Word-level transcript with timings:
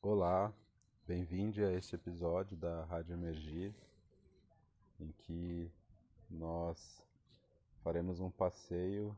Olá, 0.00 0.54
bem-vindo 1.08 1.60
a 1.66 1.72
este 1.72 1.96
episódio 1.96 2.56
da 2.56 2.84
Rádio 2.84 3.14
Emergir, 3.14 3.74
em 5.00 5.10
que 5.10 5.68
nós 6.30 7.02
faremos 7.82 8.20
um 8.20 8.30
passeio 8.30 9.14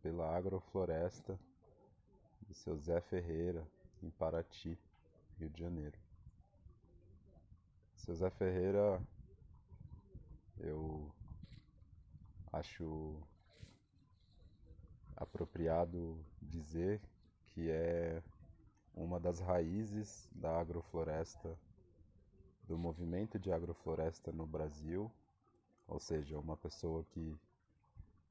pela 0.00 0.36
agrofloresta 0.36 1.36
do 2.42 2.54
seu 2.54 2.78
Zé 2.78 3.00
Ferreira, 3.00 3.66
em 4.00 4.08
Paraty, 4.08 4.78
Rio 5.36 5.50
de 5.50 5.58
Janeiro. 5.58 5.98
Seu 7.96 8.14
Zé 8.14 8.30
Ferreira, 8.30 9.02
eu 10.60 11.12
acho 12.52 13.20
apropriado 15.16 16.24
dizer 16.40 17.00
que 17.46 17.68
é 17.68 18.22
uma 18.94 19.18
das 19.18 19.40
raízes 19.40 20.28
da 20.32 20.60
agrofloresta, 20.60 21.58
do 22.64 22.78
movimento 22.78 23.38
de 23.38 23.50
agrofloresta 23.50 24.30
no 24.32 24.46
Brasil, 24.46 25.10
ou 25.88 25.98
seja, 25.98 26.38
uma 26.38 26.56
pessoa 26.56 27.04
que 27.04 27.36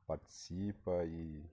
participa 0.07 1.05
e 1.05 1.45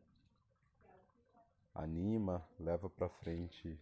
anima, 1.74 2.46
leva 2.58 2.88
para 2.88 3.08
frente 3.08 3.78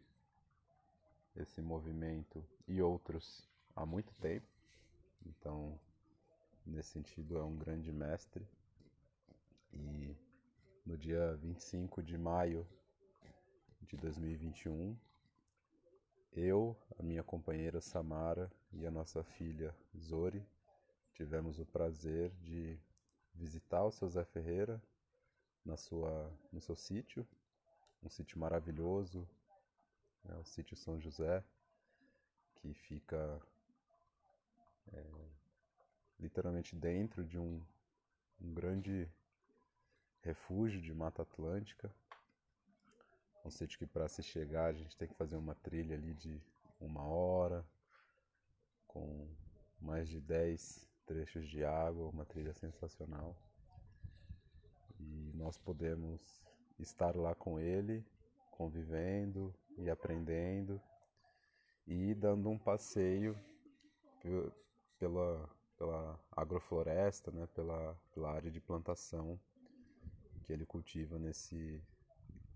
esse 1.37 1.61
movimento 1.63 2.45
e 2.67 2.81
outros 2.81 3.49
há 3.75 3.85
muito 3.85 4.13
tempo. 4.15 4.47
Então, 5.27 5.79
nesse 6.67 6.91
sentido, 6.91 7.39
é 7.39 7.45
um 7.45 7.57
grande 7.57 7.93
mestre. 7.93 8.47
E 9.73 10.17
no 10.85 10.97
dia 10.97 11.35
25 11.37 12.03
de 12.03 12.17
maio 12.17 12.67
de 13.83 13.97
2021, 13.97 14.97
eu, 16.35 16.77
a 16.99 17.03
minha 17.03 17.23
companheira 17.23 17.81
Samara 17.81 18.51
e 18.73 18.87
a 18.87 18.91
nossa 18.91 19.23
filha 19.23 19.75
Zori 19.97 20.45
tivemos 21.13 21.61
o 21.61 21.67
prazer 21.67 22.31
de 22.43 22.77
visitar 23.35 23.85
o 23.85 23.93
seu 23.93 24.09
Zé 24.09 24.25
Ferreira 24.25 24.83
na 25.65 25.77
sua, 25.77 26.31
no 26.53 26.61
seu 26.61 26.75
sítio, 26.75 27.27
um 28.03 28.09
sítio 28.09 28.39
maravilhoso, 28.39 29.27
é 30.29 30.35
o 30.35 30.45
sítio 30.45 30.77
São 30.77 31.01
José, 31.01 31.43
que 32.57 32.75
fica 32.75 33.41
é, 34.93 35.05
literalmente 36.19 36.75
dentro 36.75 37.25
de 37.25 37.39
um, 37.39 37.63
um 38.41 38.53
grande 38.53 39.09
refúgio 40.21 40.81
de 40.81 40.93
Mata 40.93 41.23
Atlântica 41.23 41.91
um 43.45 43.51
sítio 43.51 43.79
que 43.79 43.87
para 43.87 44.09
se 44.09 44.23
chegar 44.23 44.67
a 44.67 44.73
gente 44.73 44.97
tem 44.97 45.07
que 45.07 45.15
fazer 45.15 45.37
uma 45.37 45.55
trilha 45.55 45.95
ali 45.95 46.15
de 46.15 46.41
uma 46.81 47.05
hora, 47.05 47.65
com 48.87 49.29
mais 49.81 50.09
de 50.09 50.21
10 50.21 50.89
trechos 51.07 51.47
de 51.49 51.65
água, 51.65 52.09
uma 52.09 52.25
trilha 52.25 52.55
sensacional. 52.55 53.37
E 54.99 55.33
nós 55.35 55.59
podemos 55.59 56.43
estar 56.79 57.15
lá 57.15 57.35
com 57.35 57.61
ele, 57.61 58.05
convivendo 58.51 59.55
e 59.77 59.91
aprendendo 59.91 60.81
e 61.87 62.15
dando 62.15 62.49
um 62.49 62.59
passeio 62.59 63.39
pela, 64.99 65.51
pela 65.77 66.19
agrofloresta, 66.33 67.31
né, 67.31 67.47
pela, 67.55 67.95
pela 68.15 68.33
área 68.33 68.51
de 68.51 68.61
plantação 68.61 69.39
que 70.45 70.53
ele 70.53 70.65
cultiva 70.65 71.19
nesse, 71.19 71.83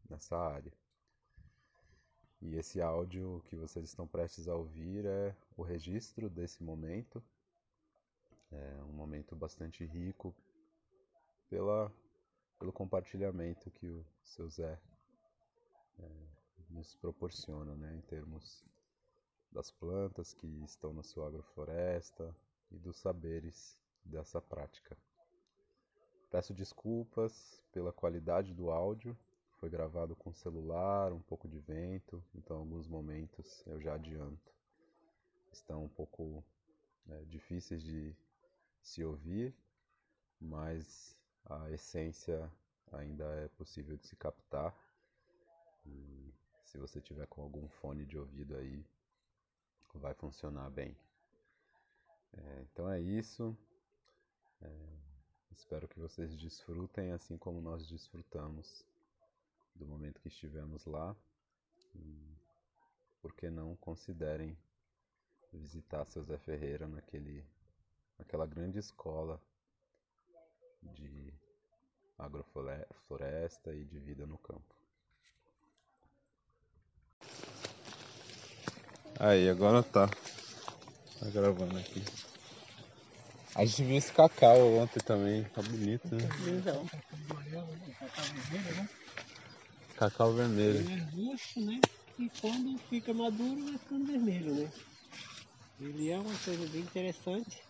nessa 0.09 0.37
área. 0.37 0.73
E 2.41 2.55
esse 2.55 2.81
áudio 2.81 3.43
que 3.47 3.57
vocês 3.57 3.89
estão 3.89 4.07
prestes 4.07 4.49
a 4.49 4.55
ouvir 4.55 5.05
é 5.05 5.35
o 5.57 5.63
registro 5.63 6.31
desse 6.31 6.63
momento. 6.63 7.23
É 8.51 8.83
um 8.85 8.93
momento 8.93 9.35
bastante 9.35 9.85
rico 9.85 10.35
pela, 11.49 11.93
pelo 12.59 12.73
compartilhamento 12.73 13.71
que 13.73 13.89
o 13.89 14.07
seu 14.25 14.49
Zé 14.49 14.81
é, 15.99 16.09
nos 16.71 16.95
proporciona, 16.95 17.75
né, 17.75 17.97
em 17.97 18.01
termos 18.03 18.65
das 19.51 19.71
plantas 19.71 20.33
que 20.33 20.47
estão 20.65 20.93
na 20.93 21.03
sua 21.03 21.27
agrofloresta 21.27 22.35
e 22.71 22.79
dos 22.79 22.99
saberes 22.99 23.77
dessa 24.05 24.41
prática. 24.41 24.97
Peço 26.31 26.55
desculpas 26.55 27.63
pela 27.73 27.93
qualidade 27.93 28.55
do 28.55 28.71
áudio 28.71 29.19
foi 29.59 29.69
gravado 29.69 30.15
com 30.15 30.33
celular, 30.33 31.13
um 31.13 31.21
pouco 31.21 31.49
de 31.49 31.59
vento, 31.59 32.23
então 32.35 32.59
alguns 32.59 32.87
momentos 32.87 33.63
eu 33.67 33.81
já 33.81 33.95
adianto. 33.95 34.53
Estão 35.53 35.85
um 35.85 35.89
pouco 35.89 36.45
é, 37.09 37.25
difíceis 37.25 37.83
de 37.83 38.15
se 38.81 39.03
ouvir, 39.03 39.55
mas 40.41 41.17
a 41.45 41.71
essência 41.71 42.51
ainda 42.93 43.25
é 43.37 43.49
possível 43.49 43.97
de 43.97 44.07
se 44.07 44.15
captar. 44.17 44.75
E 45.85 46.33
se 46.65 46.79
você 46.79 47.01
tiver 47.01 47.27
com 47.27 47.43
algum 47.43 47.69
fone 47.69 48.07
de 48.07 48.17
ouvido 48.17 48.57
aí, 48.57 48.85
vai 49.95 50.15
funcionar 50.15 50.71
bem. 50.71 50.97
É, 52.33 52.63
então 52.63 52.89
é 52.89 53.01
isso. 53.01 53.57
É, 54.63 54.71
espero 55.51 55.89
que 55.89 55.99
vocês 55.99 56.37
desfrutem 56.37 57.11
assim 57.11 57.37
como 57.37 57.61
nós 57.61 57.89
desfrutamos 57.89 58.85
do 59.79 59.87
momento 59.87 60.21
que 60.21 60.29
estivemos 60.29 60.85
lá. 60.87 61.17
E 61.95 62.37
por 63.21 63.33
que 63.35 63.49
não 63.51 63.77
considerem 63.77 64.57
visitar 65.53 66.05
seu 66.07 66.23
Zé 66.23 66.37
Ferreira 66.39 66.87
naquele, 66.87 67.45
naquela 68.19 68.47
grande 68.47 68.79
escola 68.79 69.41
de 70.83 71.33
agrofloresta 72.19 73.75
e 73.75 73.85
de 73.85 73.99
vida 73.99 74.27
no 74.27 74.39
campo. 74.39 74.75
Aí, 79.19 79.49
agora 79.49 79.83
tá. 79.83 80.07
Tá 80.07 81.31
gravando 81.31 81.79
aqui. 81.79 82.05
A 83.55 83.65
gente 83.65 83.83
viu 83.83 83.97
esse 83.97 84.13
cacau 84.13 84.77
ontem 84.77 85.01
também, 85.01 85.43
tá 85.45 85.63
bonito, 85.63 86.15
né? 86.15 86.29
Então. 86.61 86.87
Cacau 89.99 90.33
vermelho, 90.33 90.85
né? 90.85 90.93
Ele 90.93 91.01
é 91.01 91.29
roxo, 91.29 91.61
né? 91.65 91.85
E 92.19 92.31
quando 92.41 92.79
fica 92.89 93.13
maduro 93.13 93.65
vai 93.65 93.79
ficando 93.79 94.07
vermelho, 94.07 94.55
né? 94.55 94.73
Ele 95.81 96.09
é 96.09 96.19
uma 96.19 96.39
coisa 96.39 96.67
bem 96.69 96.83
interessante. 96.83 97.65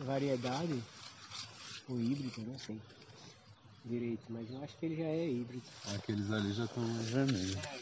Variedade. 0.00 0.82
Ou 1.88 1.98
híbrido, 2.00 2.42
não 2.42 2.58
sei 2.58 2.80
direito, 3.88 4.30
mas 4.30 4.50
eu 4.50 4.62
acho 4.62 4.78
que 4.78 4.86
ele 4.86 4.96
já 4.96 5.06
é 5.06 5.28
híbrido. 5.28 5.64
Aqueles 5.86 6.30
ali 6.30 6.52
já 6.52 6.64
estão 6.64 6.84
vermelhos. 7.12 7.56
É, 7.56 7.78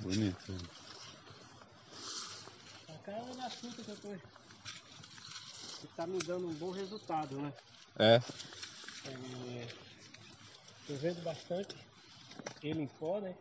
Bonito 0.00 0.77
é 3.10 3.32
uma 3.34 3.50
fruta 3.50 3.82
que 3.82 3.90
eu 3.90 3.96
tô. 3.96 4.08
Que 5.80 5.86
tá 5.96 6.06
me 6.06 6.18
dando 6.18 6.48
um 6.48 6.54
bom 6.54 6.70
resultado, 6.70 7.40
né? 7.40 7.52
É. 7.98 8.14
é 9.06 9.66
tô 10.86 10.94
vendo 10.94 11.22
bastante 11.22 11.76
ele 12.62 12.82
em 12.82 12.86
pó, 12.86 13.20
né? 13.20 13.34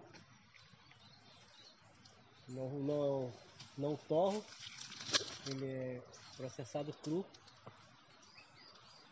Não, 2.50 2.69
não, 2.69 3.33
não 3.78 3.95
torro. 3.95 4.44
Ele 5.47 5.66
é 5.66 6.01
processado 6.35 6.93
cru. 7.03 7.25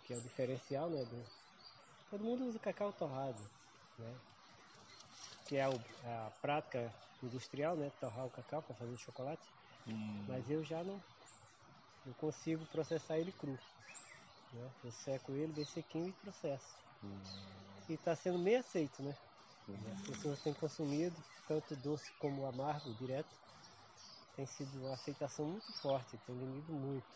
Que 0.06 0.14
é 0.14 0.18
o 0.18 0.22
diferencial, 0.22 0.90
né? 0.90 1.04
Do... 1.04 1.26
Todo 2.10 2.24
mundo 2.24 2.46
usa 2.46 2.60
cacau 2.60 2.94
torrado, 2.94 3.42
né? 3.98 4.16
Que 5.48 5.58
é 5.58 5.64
a 5.64 6.32
prática 6.42 6.94
industrial, 7.24 7.76
né? 7.76 7.92
Torrar 8.00 8.26
o 8.26 8.32
cacau 8.32 8.62
para 8.62 8.76
fazer 8.76 8.98
chocolate. 8.98 9.48
Hum. 9.88 10.26
Mas 10.28 10.50
eu 10.50 10.64
já 10.64 10.84
não, 10.84 11.02
não 12.06 12.14
consigo 12.14 12.66
processar 12.68 13.18
ele 13.18 13.32
cru. 13.32 13.58
Né? 14.54 14.72
Eu 14.84 14.92
seco 14.92 15.32
ele 15.32 15.54
bem 15.54 15.66
sequinho 15.66 16.10
e 16.10 16.14
processo. 16.14 16.76
Hum. 17.04 17.22
E 17.88 17.94
está 17.94 18.16
sendo 18.16 18.40
meio 18.40 18.60
aceito, 18.60 19.04
né? 19.04 19.16
Hum. 19.70 19.76
As 19.94 20.02
pessoas 20.02 20.40
têm 20.40 20.54
consumido, 20.54 21.16
tanto 21.48 21.76
doce 21.78 22.12
como 22.20 22.46
amargo, 22.46 22.94
direto. 22.96 23.30
Tem 24.36 24.46
sido 24.46 24.78
uma 24.80 24.94
aceitação 24.94 25.46
muito 25.46 25.72
forte, 25.74 26.18
tem 26.26 26.38
vendido 26.38 26.74
muito. 26.74 27.16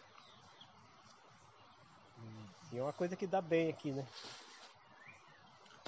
E 2.71 2.77
é 2.77 2.81
uma 2.81 2.93
coisa 2.93 3.15
que 3.15 3.25
dá 3.25 3.41
bem 3.41 3.69
aqui, 3.69 3.91
né? 3.91 4.07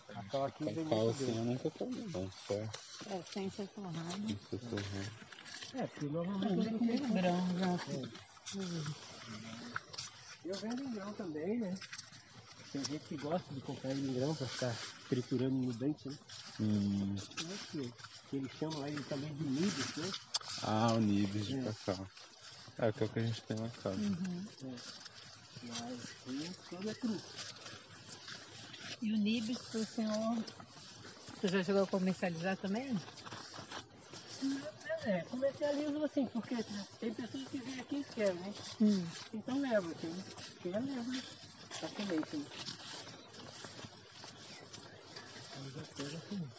Cacau 0.08 0.46
aqui 0.46 0.66
vem 0.66 0.84
muito 0.84 1.26
bem. 1.26 1.38
eu 1.38 1.46
nunca 1.46 1.72
comi, 1.72 2.02
não. 2.12 2.30
Só... 2.32 2.54
É, 2.54 3.24
sem 3.32 3.50
ser 3.50 3.68
torrado. 3.70 4.28
Sem 4.28 4.38
ser 4.38 4.60
torrado. 4.60 5.31
É, 5.74 5.88
porque 5.88 6.10
normalmente 6.10 6.60
ele 6.60 6.80
tem 6.80 7.14
grão 7.14 7.58
já. 7.58 7.76
É. 7.88 8.22
Eu 10.44 10.58
vendo 10.60 10.82
em 10.82 10.94
grão 10.94 11.14
também, 11.14 11.60
né? 11.60 11.80
Tem 12.72 12.86
gente 12.86 13.08
que 13.08 13.18
gosta 13.18 13.54
de 13.54 13.62
comprar 13.62 13.92
ele 13.92 14.08
em 14.08 14.14
grão 14.14 14.36
pra 14.36 14.48
ficar 14.48 14.80
triturando 15.08 15.56
no 15.56 15.74
dente, 15.74 16.10
né? 16.10 16.16
Hum. 16.60 17.18
Como 17.38 17.54
é 17.54 17.58
que, 17.72 17.92
que 18.30 18.36
eles 18.36 18.52
chamam 18.52 18.80
lá 18.80 18.90
ele 18.90 19.04
também 19.04 19.34
de 19.36 19.44
nibs, 19.46 19.96
né? 19.98 20.14
Ah, 20.62 20.94
o 20.94 21.00
nibs 21.00 21.48
de 21.48 21.58
É. 21.58 21.64
cacau. 21.64 22.08
É, 22.80 22.92
que 22.92 23.04
é 23.04 23.06
o 23.06 23.10
que 23.10 23.20
a 23.20 23.24
gente 23.24 23.44
tem 23.44 23.58
na 23.58 23.70
casa. 23.70 23.98
Uhum. 23.98 24.48
Mas 25.62 26.16
o 26.26 26.54
todo 26.70 26.90
é 26.90 26.94
cru. 26.96 27.22
E 29.02 29.12
o 29.14 29.18
Nibis 29.18 29.60
pro 29.72 29.86
senhor. 29.86 30.46
Você 31.40 31.48
já 31.48 31.64
chegou 31.64 31.84
a 31.84 31.88
comercializar 31.88 32.56
também? 32.58 32.96
É, 35.04 35.22
comercializo 35.26 36.04
assim, 36.04 36.28
porque 36.28 36.56
tem 37.00 37.14
pessoas 37.14 37.48
que 37.50 37.58
vêm 37.58 37.80
aqui 37.80 37.98
e 37.98 38.04
querem, 38.14 38.40
né? 38.40 38.54
Hum. 38.80 39.08
Então 39.34 39.60
leva, 39.60 39.94
quem 39.96 40.24
quer 40.62 40.80
leva, 40.80 41.04
né? 41.04 41.24
Facilmente, 41.80 42.38
né? 42.38 42.46
Aí 45.56 45.72
já 45.72 45.82
pega 45.98 46.18
assim. 46.18 46.50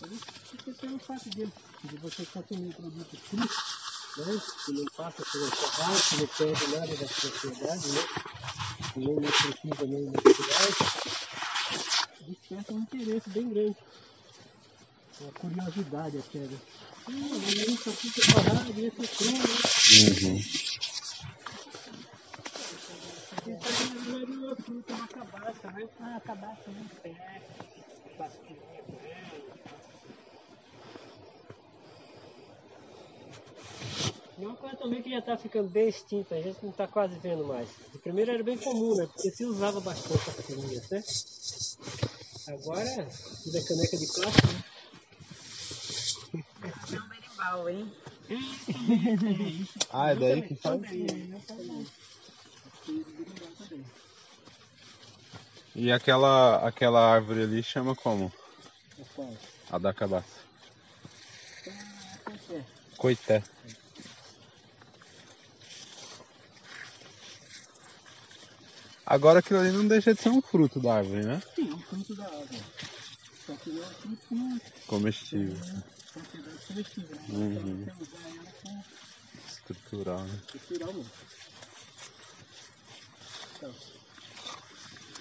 Por 0.00 0.12
isso 0.12 0.64
que 0.64 0.72
tem 0.74 0.94
o 0.94 0.98
fato 0.98 1.30
de, 1.30 1.46
de 1.46 1.96
você 1.98 2.26
consumir 2.26 2.74
produto 2.74 3.16
cru, 3.28 3.38
né? 3.38 3.46
Que 4.64 4.72
não 4.72 4.86
passa 4.96 5.22
enxergar, 5.22 5.94
que 6.08 6.16
não 6.16 6.26
perde 6.26 6.66
nada 6.74 6.96
da 6.96 7.06
propriedade, 7.06 7.88
né? 7.92 8.02
Nem 8.96 9.16
precisa 9.16 9.86
nem 9.86 10.02
necessidade. 10.10 11.01
Desperta 12.32 12.72
um 12.72 12.80
interesse 12.80 13.28
bem 13.28 13.46
grande. 13.50 13.76
Uma 15.20 15.32
curiosidade 15.32 16.16
até, 16.18 16.38
né? 16.38 16.58
Hum, 17.08 17.38
isso 17.74 17.90
aqui 17.90 18.10
parado, 18.32 18.70
isso 18.80 19.02
é 19.02 19.06
cru, 19.06 19.32
né? 19.32 19.38
Uhum. 20.22 20.40
Aqui 23.36 23.50
uma? 23.50 23.66
Ah, 26.00 26.32
né? 26.72 26.96
É. 27.04 27.42
E 34.38 34.46
uma 34.46 34.56
coisa 34.56 34.76
também 34.76 35.02
que 35.02 35.10
já 35.10 35.18
está 35.18 35.36
ficando 35.36 35.68
bem 35.68 35.88
extinta, 35.88 36.34
a 36.34 36.40
gente 36.40 36.62
não 36.62 36.70
está 36.70 36.88
quase 36.88 37.18
vendo 37.18 37.46
mais. 37.46 37.68
De 37.92 37.98
primeiro 37.98 38.30
era 38.32 38.42
bem 38.42 38.56
comum, 38.56 38.94
né? 38.96 39.06
Porque 39.06 39.30
se 39.30 39.44
usava 39.44 39.80
bastante 39.80 40.30
essa 40.30 40.42
caninha, 40.42 40.80
né? 40.90 41.02
Agora, 42.52 43.08
é 43.54 43.60
caneca 43.62 43.96
de 43.96 44.06
plástico, 44.06 44.46
né? 44.52 44.64
É 46.92 47.00
um 47.00 47.08
berimbau, 47.08 47.68
hein? 47.68 47.92
Ah, 49.90 50.10
é 50.10 50.16
daí 50.16 50.42
que 50.42 50.54
faz? 50.56 50.80
E 55.74 55.90
aquela, 55.90 56.68
aquela 56.68 57.14
árvore 57.14 57.42
ali 57.44 57.62
chama 57.62 57.96
como? 57.96 58.30
A 59.70 59.78
da 59.78 59.94
cabaça. 59.94 60.42
Coité. 62.98 63.42
Agora 69.12 69.40
aquilo 69.40 69.60
ali 69.60 69.70
não 69.70 69.86
deixa 69.86 70.14
de 70.14 70.22
ser 70.22 70.30
um 70.30 70.40
fruto 70.40 70.80
da 70.80 70.94
árvore, 70.94 71.22
né? 71.22 71.38
Sim, 71.54 71.68
é 71.68 71.74
um 71.74 71.78
fruto 71.80 72.14
da 72.14 72.24
árvore. 72.24 72.64
Só 73.46 73.54
que 73.56 73.68
não 73.68 73.82
é 73.82 73.86
um 73.86 73.90
fruto 73.90 74.16
com 74.26 74.86
Comestível. 74.86 75.54
propriedade 76.14 76.58
comestível. 76.66 77.14
né? 77.16 77.26
Uhum. 77.28 77.82
Então 77.82 77.96
usar 78.00 78.28
ela 78.30 78.52
com 78.62 78.82
Estrutural, 79.46 80.24
né? 80.24 80.40
cultural 80.50 80.94
mesmo. 80.94 81.10
Então, 83.56 83.74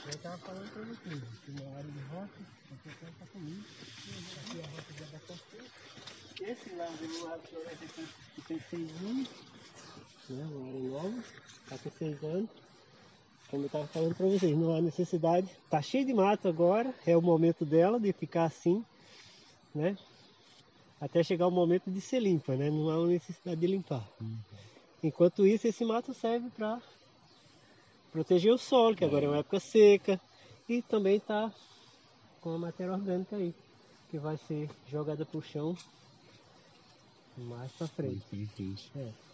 eu 0.07 0.15
estava 0.15 0.37
falando 0.37 0.71
para 0.71 0.83
vocês, 0.83 1.21
que 1.44 1.51
uma 1.51 1.77
área 1.77 1.91
de 1.91 1.99
roça, 2.15 2.39
a 2.71 2.75
pessoa 2.87 3.11
está 3.11 3.25
comigo, 3.33 3.63
aqui 4.39 4.57
é 4.57 4.63
a 4.63 4.67
roça 4.71 4.94
de 4.95 5.03
abacaxi. 5.03 5.59
Esse 6.39 6.75
lado 6.77 6.95
é 7.03 7.29
área 7.29 7.44
floresta 7.44 7.85
que 7.87 8.07
que 8.35 8.41
tem 8.47 8.59
seis 8.69 8.89
anos, 9.03 9.27
né? 10.29 10.45
uma 10.45 10.67
área 10.69 10.79
nova, 10.79 11.23
está 11.65 11.77
com 11.77 11.91
seis 11.99 12.23
anos. 12.23 12.60
Como 13.51 13.63
eu 13.63 13.68
estava 13.68 13.86
falando 13.88 14.15
para 14.15 14.27
vocês, 14.27 14.57
não 14.57 14.74
há 14.74 14.80
necessidade. 14.81 15.45
Está 15.65 15.81
cheio 15.81 16.06
de 16.06 16.13
mato 16.13 16.48
agora, 16.48 16.95
é 17.06 17.18
o 17.18 17.21
momento 17.21 17.65
dela 17.65 18.00
de 18.00 18.13
ficar 18.13 18.45
assim, 18.45 18.81
né? 19.75 19.98
Até 21.01 21.21
chegar 21.21 21.48
o 21.48 21.51
momento 21.51 21.92
de 21.92 22.00
ser 22.00 22.21
limpa, 22.21 22.56
né? 22.56 22.69
Não 22.69 22.89
há 22.89 23.06
necessidade 23.06 23.59
de 23.59 23.68
limpar. 23.68 24.07
Enquanto 25.03 25.45
isso, 25.45 25.68
esse 25.68 25.83
mato 25.83 26.13
serve 26.13 26.50
para 26.51 26.81
proteger 28.13 28.53
o 28.53 28.57
solo, 28.57 28.95
que 28.95 29.03
agora 29.03 29.25
é 29.25 29.27
uma 29.27 29.39
época 29.39 29.59
seca, 29.59 30.18
e 30.69 30.81
também 30.81 31.18
está 31.18 31.54
com 32.39 32.51
a 32.51 32.57
matéria 32.57 32.94
orgânica 32.94 33.36
aí, 33.36 33.54
que 34.09 34.18
vai 34.18 34.38
ser 34.38 34.69
jogada 34.88 35.25
para 35.25 35.38
o 35.38 35.42
chão 35.42 35.75
mais 37.38 37.71
para 37.74 37.88
frente. 37.88 38.24
É. 38.95 39.31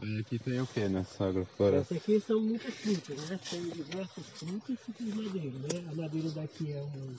Aqui 0.00 0.38
tem 0.38 0.58
o 0.58 0.66
que 0.66 0.88
nessa 0.88 1.28
agrofloresta? 1.28 1.94
Essas 1.94 2.02
aqui 2.02 2.20
são 2.20 2.40
muitas 2.40 2.74
frutas, 2.74 3.16
né? 3.28 3.38
Tem 3.50 3.60
diversas 3.60 4.26
frutas 4.38 4.70
e 4.70 4.76
tipos 4.76 5.04
de 5.04 5.12
madeira, 5.12 5.58
né? 5.58 5.90
A 5.90 5.94
madeira 5.94 6.30
daqui 6.30 6.72
é 6.72 6.82
um 6.82 7.18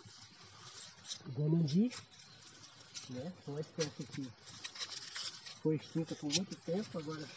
guanandi, 1.37 1.91
né? 3.09 3.33
Uma 3.47 3.61
espécie 3.61 4.03
que 4.03 4.27
foi 5.61 5.75
extinta 5.75 6.15
por 6.15 6.33
muito 6.33 6.55
tempo, 6.65 6.97
agora 6.97 7.27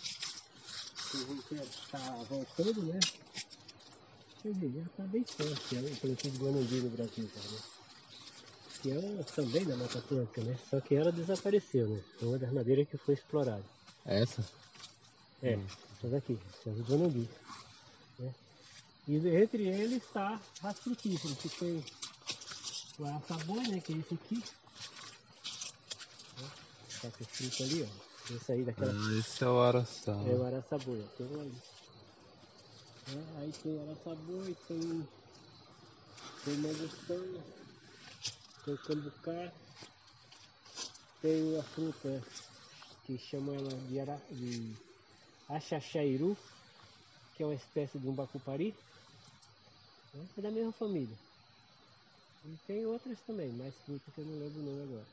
está 1.13 1.99
voltando, 2.31 2.87
né? 2.87 3.01
Quer 4.43 4.53
dizer, 4.55 4.73
já 4.73 4.81
está 4.81 5.03
bem 5.05 5.25
forte, 5.25 5.77
é 5.77 5.81
o 5.81 5.97
plantio 6.01 6.31
de 6.31 6.39
guanandi 6.39 6.81
no 6.81 6.91
Brasil, 6.97 7.29
já, 7.29 7.41
né? 7.41 7.59
Que 8.81 8.91
é 8.93 9.23
também 9.37 9.67
da 9.67 9.77
Mata 9.77 9.99
Atlântica, 9.99 10.43
né? 10.43 10.57
Só 10.71 10.81
que 10.81 10.95
ela 10.95 11.13
desapareceu, 11.13 11.87
né? 11.87 12.03
É 12.23 12.25
uma 12.25 12.39
das 12.39 12.53
madeiras 12.53 12.89
que 12.89 12.97
foi 12.97 13.13
explorada. 13.13 13.65
Essa? 14.07 14.43
É, 15.45 15.53
essa 15.53 16.09
daqui, 16.09 16.39
essa 16.49 16.71
é 16.71 16.73
o 16.73 16.85
Guanambi. 16.85 17.29
Né? 18.19 18.35
E 19.07 19.17
entre 19.17 19.69
eles 19.69 20.03
está 20.03 20.41
as 20.63 20.79
frutíferas, 20.79 21.37
que 21.37 21.51
tem 21.51 21.85
o 22.99 23.05
araçaboi, 23.05 23.69
né, 23.69 23.79
que 23.79 23.93
é 23.93 23.97
esse 23.99 24.15
aqui. 24.15 24.37
Né? 26.41 26.51
Tá 27.03 27.11
com 27.11 27.25
fruto 27.25 27.63
ali, 27.63 27.83
ó. 27.83 28.35
Esse 28.35 28.53
aí 28.53 28.65
daquela. 28.65 28.93
Ah, 28.93 29.19
esse 29.19 29.45
é 29.45 29.47
o 29.47 29.61
araçá. 29.61 30.13
É 30.13 30.35
o 30.35 30.47
araçaboi, 30.47 31.05
ó, 31.05 31.17
tem 31.19 31.27
um 31.27 31.41
ali. 31.43 31.63
Né? 33.09 33.25
Aí 33.37 33.53
tem 33.63 33.77
o 33.77 33.83
araçaboi, 33.83 34.57
tem. 34.67 35.09
Tem 36.45 36.57
mangustanha, 36.59 37.43
tem 38.67 38.77
cambucá, 38.77 39.53
tem 41.23 41.59
a 41.59 41.63
fruta 41.63 42.23
que 43.07 43.17
chama 43.17 43.55
ela 43.55 43.71
de, 43.89 43.99
ara... 43.99 44.21
de 44.31 44.77
achaxairu, 45.49 46.37
que 47.35 47.43
é 47.43 47.47
uma 47.47 47.55
espécie 47.55 47.99
de 47.99 48.07
um 48.09 48.15
bacupari, 48.15 48.75
né? 50.13 50.27
é 50.37 50.41
da 50.43 50.51
mesma 50.51 50.73
família. 50.73 51.17
E 52.45 52.57
tem 52.67 52.85
outras 52.87 53.19
também, 53.23 53.51
mais 53.53 53.75
frutas 53.85 54.15
que 54.15 54.21
eu 54.21 54.25
não 54.25 54.39
lembro 54.39 54.61
o 54.61 54.65
nome 54.65 54.83
agora. 54.83 55.07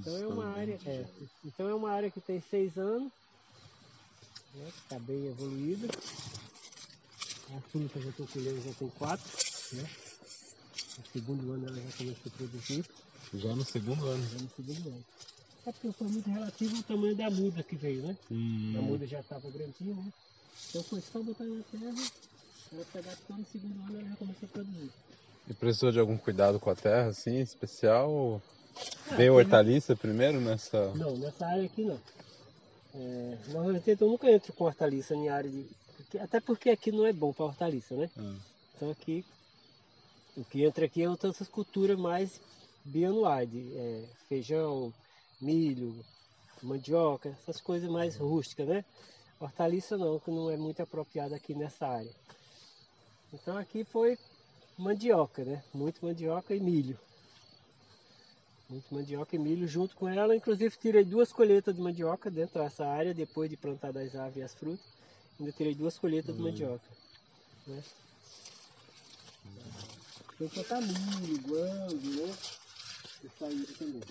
Então 0.00 0.16
é 0.16 0.26
uma 0.26 0.46
área, 0.46 0.78
é, 0.86 1.04
então 1.44 1.68
é 1.68 1.74
uma 1.74 1.90
área 1.90 2.10
que 2.10 2.20
tem 2.20 2.40
seis 2.42 2.76
anos, 2.76 3.10
né, 4.54 4.70
que 4.70 4.82
está 4.82 4.98
bem 4.98 5.26
evoluída. 5.26 5.88
A 7.56 7.60
fruta 7.62 7.98
já 8.00 8.10
estou 8.10 8.26
colhendo, 8.26 8.60
já 8.62 8.74
tem 8.74 8.88
quatro, 8.90 9.26
né? 9.72 9.82
No 10.98 11.06
segundo 11.06 11.52
ano 11.52 11.66
ela 11.66 11.76
já 11.76 11.96
começou 11.96 12.30
a 12.30 12.36
produzir, 12.36 12.84
Já 13.34 13.56
no 13.56 13.64
segundo 13.64 14.06
ano. 14.06 14.24
já 14.24 14.38
no 14.38 14.48
segundo 14.50 14.88
ano. 14.88 15.04
É 15.68 15.72
porque 15.72 15.92
foi 15.92 16.08
muito 16.08 16.30
relativo 16.30 16.76
ao 16.78 16.82
tamanho 16.82 17.14
da 17.14 17.28
muda 17.28 17.62
que 17.62 17.76
veio, 17.76 18.02
né? 18.02 18.16
A 18.30 18.32
Hum. 18.32 18.82
muda 18.84 19.06
já 19.06 19.20
estava 19.20 19.50
grandinha, 19.50 19.94
né? 19.94 20.10
Então 20.70 20.82
foi 20.84 20.98
só 21.02 21.22
botar 21.22 21.44
na 21.44 21.62
terra, 21.64 21.92
ela 22.72 22.84
se 22.84 22.98
adaptou 22.98 23.36
no 23.36 23.44
segundo 23.44 23.78
ano 23.82 23.98
ela 24.00 24.08
já 24.08 24.16
começou 24.16 24.46
a 24.46 24.48
produzir. 24.48 24.90
E 25.46 25.52
precisou 25.52 25.92
de 25.92 26.00
algum 26.00 26.16
cuidado 26.16 26.58
com 26.58 26.70
a 26.70 26.74
terra, 26.74 27.08
assim, 27.08 27.38
especial? 27.40 28.40
Ah, 29.10 29.16
Veio 29.16 29.34
hortaliça 29.34 29.94
primeiro 29.94 30.40
nessa. 30.40 30.94
Não, 30.94 31.18
nessa 31.18 31.46
área 31.46 31.66
aqui 31.66 31.84
não. 31.84 32.00
É, 32.94 33.38
normalmente 33.52 33.90
eu 33.90 34.08
nunca 34.08 34.30
entro 34.30 34.54
com 34.54 34.64
hortaliça 34.64 35.14
em 35.14 35.28
área 35.28 35.50
de. 35.50 35.68
até 36.18 36.40
porque 36.40 36.70
aqui 36.70 36.90
não 36.90 37.04
é 37.04 37.12
bom 37.12 37.30
para 37.30 37.44
hortaliça, 37.44 37.94
né? 37.94 38.10
Ah. 38.16 38.36
Então 38.74 38.90
aqui 38.90 39.22
o 40.34 40.44
que 40.46 40.64
entra 40.64 40.86
aqui 40.86 41.02
é 41.02 41.10
outras 41.10 41.46
culturas 41.48 41.98
mais 41.98 42.40
bianuais, 42.84 43.50
é, 43.54 44.08
feijão, 44.28 44.92
milho, 45.40 46.04
mandioca, 46.62 47.28
essas 47.30 47.60
coisas 47.60 47.88
mais 47.88 48.16
rústicas, 48.16 48.66
né? 48.66 48.84
Hortaliça 49.40 49.96
não, 49.96 50.18
que 50.18 50.30
não 50.30 50.50
é 50.50 50.56
muito 50.56 50.80
apropriada 50.82 51.36
aqui 51.36 51.54
nessa 51.54 51.86
área. 51.86 52.14
Então 53.32 53.56
aqui 53.56 53.84
foi 53.84 54.18
mandioca, 54.76 55.44
né? 55.44 55.62
Muito 55.72 56.04
mandioca 56.04 56.54
e 56.54 56.60
milho. 56.60 56.98
Muito 58.68 58.92
mandioca 58.92 59.34
e 59.34 59.38
milho 59.38 59.66
junto 59.66 59.96
com 59.96 60.08
ela. 60.08 60.34
Inclusive 60.36 60.76
tirei 60.76 61.04
duas 61.04 61.32
colheitas 61.32 61.74
de 61.74 61.80
mandioca 61.80 62.30
dentro 62.30 62.62
dessa 62.62 62.86
área, 62.86 63.14
depois 63.14 63.48
de 63.48 63.56
plantar 63.56 63.92
das 63.92 64.14
aves 64.14 64.36
e 64.36 64.42
as 64.42 64.54
frutas. 64.54 64.86
Ainda 65.38 65.52
tirei 65.52 65.74
duas 65.74 65.98
colheitas 65.98 66.34
de 66.34 66.40
Hum. 66.40 66.44
mandioca. 66.44 66.88
Né? 67.66 67.82
Vou 70.38 70.48
plantar 70.50 70.80
milho, 70.82 71.38
guando, 71.42 72.26
né? 72.26 72.36
Isso 73.24 73.44
aí 73.44 73.66
também. 73.78 74.02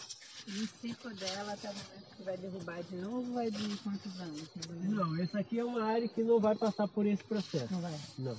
E 0.47 0.63
o 0.63 0.67
ciclo 0.79 1.13
dela 1.15 1.53
até 1.53 1.69
o 1.69 1.73
momento 1.73 2.15
que 2.15 2.23
vai 2.23 2.37
derrubar 2.37 2.81
de 2.83 2.95
novo 2.95 3.33
vai 3.33 3.51
de 3.51 3.77
quantos 3.77 4.19
anos? 4.21 4.49
Não, 4.83 5.21
essa 5.21 5.39
aqui 5.39 5.59
é 5.59 5.63
uma 5.65 5.83
área 5.83 6.07
que 6.07 6.23
não 6.23 6.39
vai 6.39 6.55
passar 6.55 6.87
por 6.87 7.05
esse 7.05 7.23
processo. 7.23 7.73
Não 7.73 7.81
vai. 7.81 7.99
Não. 8.17 8.37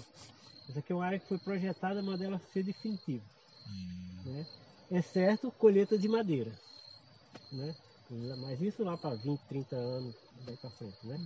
Essa 0.71 0.79
aqui 0.79 0.93
é 0.93 0.95
uma 0.95 1.05
área 1.05 1.19
que 1.19 1.29
foi 1.29 1.38
projetada, 1.38 2.03
mas 2.03 2.19
dela 2.19 2.41
ser 2.53 2.62
definitiva. 2.62 3.25
Né? 4.25 4.47
Exceto 4.91 5.50
colheita 5.53 5.99
de 5.99 6.09
madeira. 6.09 6.59
Né? 7.53 7.75
Mas 8.38 8.61
isso 8.62 8.83
lá 8.83 8.97
para 8.97 9.15
20, 9.17 9.41
30 9.49 9.77
anos 9.77 10.15
daí 10.47 10.57
para 10.57 10.71
frente. 10.71 10.97
Né? 11.05 11.19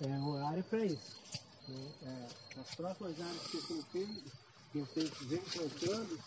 É 0.00 0.06
uma 0.18 0.48
área 0.48 0.62
para 0.64 0.84
isso. 0.84 1.22
né? 1.68 1.92
É, 2.02 2.60
as 2.60 2.70
próximas 2.74 3.20
áreas 3.20 3.46
que 3.48 3.56
eu 3.56 3.62
coloquei, 3.62 4.06
que 4.72 4.78
eu 4.78 4.86
tenho- 4.86 5.10
venho 5.28 5.42
plantando, 5.52 6.18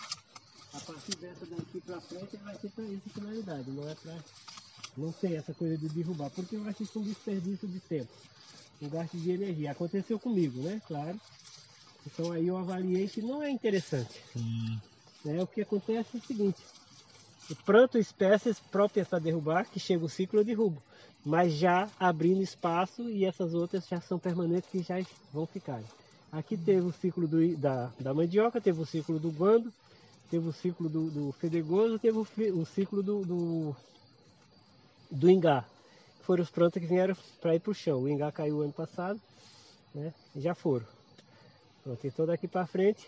a 0.75 0.79
partir 0.81 1.15
dessa 1.15 1.45
daqui 1.45 1.79
para 1.81 2.01
frente 2.01 2.35
vai 2.37 2.55
ser 2.57 2.69
para 2.69 2.83
essa 2.85 3.09
finalidade, 3.09 3.71
não 3.71 3.87
é 3.87 3.95
para. 3.95 4.23
Não 4.97 5.11
tem 5.11 5.35
essa 5.35 5.53
coisa 5.53 5.77
de 5.77 5.89
derrubar, 5.89 6.29
porque 6.31 6.55
eu 6.55 6.63
acho 6.65 6.83
isso 6.83 6.99
um 6.99 7.03
desperdício 7.03 7.67
de 7.67 7.79
tempo, 7.81 8.11
um 8.81 8.89
gasto 8.89 9.17
de 9.17 9.31
energia. 9.31 9.71
Aconteceu 9.71 10.17
comigo, 10.19 10.61
né? 10.61 10.81
Claro. 10.87 11.19
Então 12.05 12.31
aí 12.31 12.47
eu 12.47 12.57
avaliei 12.57 13.07
que 13.07 13.21
não 13.21 13.43
é 13.43 13.49
interessante. 13.49 14.23
Né? 15.23 15.41
O 15.41 15.47
que 15.47 15.61
acontece 15.61 16.15
é 16.15 16.19
o 16.19 16.21
seguinte, 16.21 16.67
eu 17.49 17.55
planto 17.65 17.97
espécies 17.97 18.59
próprias 18.59 19.07
para 19.07 19.19
derrubar, 19.19 19.69
que 19.69 19.79
chega 19.79 20.03
o 20.03 20.09
ciclo 20.09 20.39
eu 20.39 20.43
derrubo. 20.43 20.83
Mas 21.23 21.53
já 21.53 21.91
abrindo 21.99 22.41
espaço 22.41 23.09
e 23.09 23.25
essas 23.25 23.53
outras 23.53 23.87
já 23.87 23.99
são 24.01 24.17
permanentes 24.19 24.69
que 24.69 24.81
já 24.81 24.95
vão 25.31 25.45
ficar. 25.45 25.83
Aqui 26.31 26.57
teve 26.57 26.81
o 26.81 26.91
ciclo 26.91 27.27
do- 27.27 27.57
da, 27.57 27.93
da 27.99 28.13
mandioca, 28.13 28.61
teve 28.61 28.79
o 28.81 28.85
ciclo 28.85 29.19
do 29.19 29.31
guando, 29.31 29.73
teve 30.29 30.47
o 30.47 30.53
ciclo 30.53 30.89
do, 30.89 31.09
do 31.09 31.31
fedegoso, 31.33 31.99
teve 31.99 32.17
o, 32.17 32.27
o 32.59 32.65
ciclo 32.65 33.01
do, 33.03 33.25
do, 33.25 33.75
do 35.11 35.29
ingá. 35.29 35.65
Foram 36.21 36.43
os 36.43 36.49
plantas 36.49 36.81
que 36.81 36.87
vieram 36.87 37.15
para 37.39 37.55
ir 37.55 37.59
para 37.59 37.71
o 37.71 37.75
chão. 37.75 38.01
O 38.01 38.09
ingá 38.09 38.31
caiu 38.31 38.61
ano 38.61 38.73
passado, 38.73 39.21
né? 39.93 40.13
E 40.35 40.41
já 40.41 40.55
foram. 40.55 40.85
Plantei 41.83 42.09
todo 42.09 42.31
aqui 42.31 42.47
para 42.47 42.65
frente. 42.65 43.07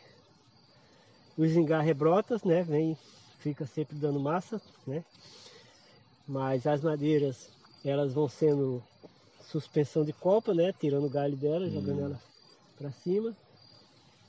Os 1.36 1.52
ingá 1.52 1.82
rebrotas, 1.82 2.44
né? 2.44 2.64
Vem, 2.64 2.98
fica 3.40 3.66
sempre 3.66 3.98
dando 3.98 4.20
massa, 4.20 4.62
né? 4.86 5.04
Mas 6.28 6.68
as 6.68 6.82
madeiras, 6.82 7.50
elas 7.84 8.14
vão 8.14 8.28
sendo 8.30 8.84
suspensão 9.42 10.04
de 10.04 10.14
copa, 10.14 10.54
né? 10.54 10.74
Tirando 10.74 11.06
o 11.06 11.10
galho 11.10 11.36
dela, 11.36 11.70
jogando 11.70 12.02
ela 12.02 12.22
para 12.78 12.92
cima, 12.92 13.36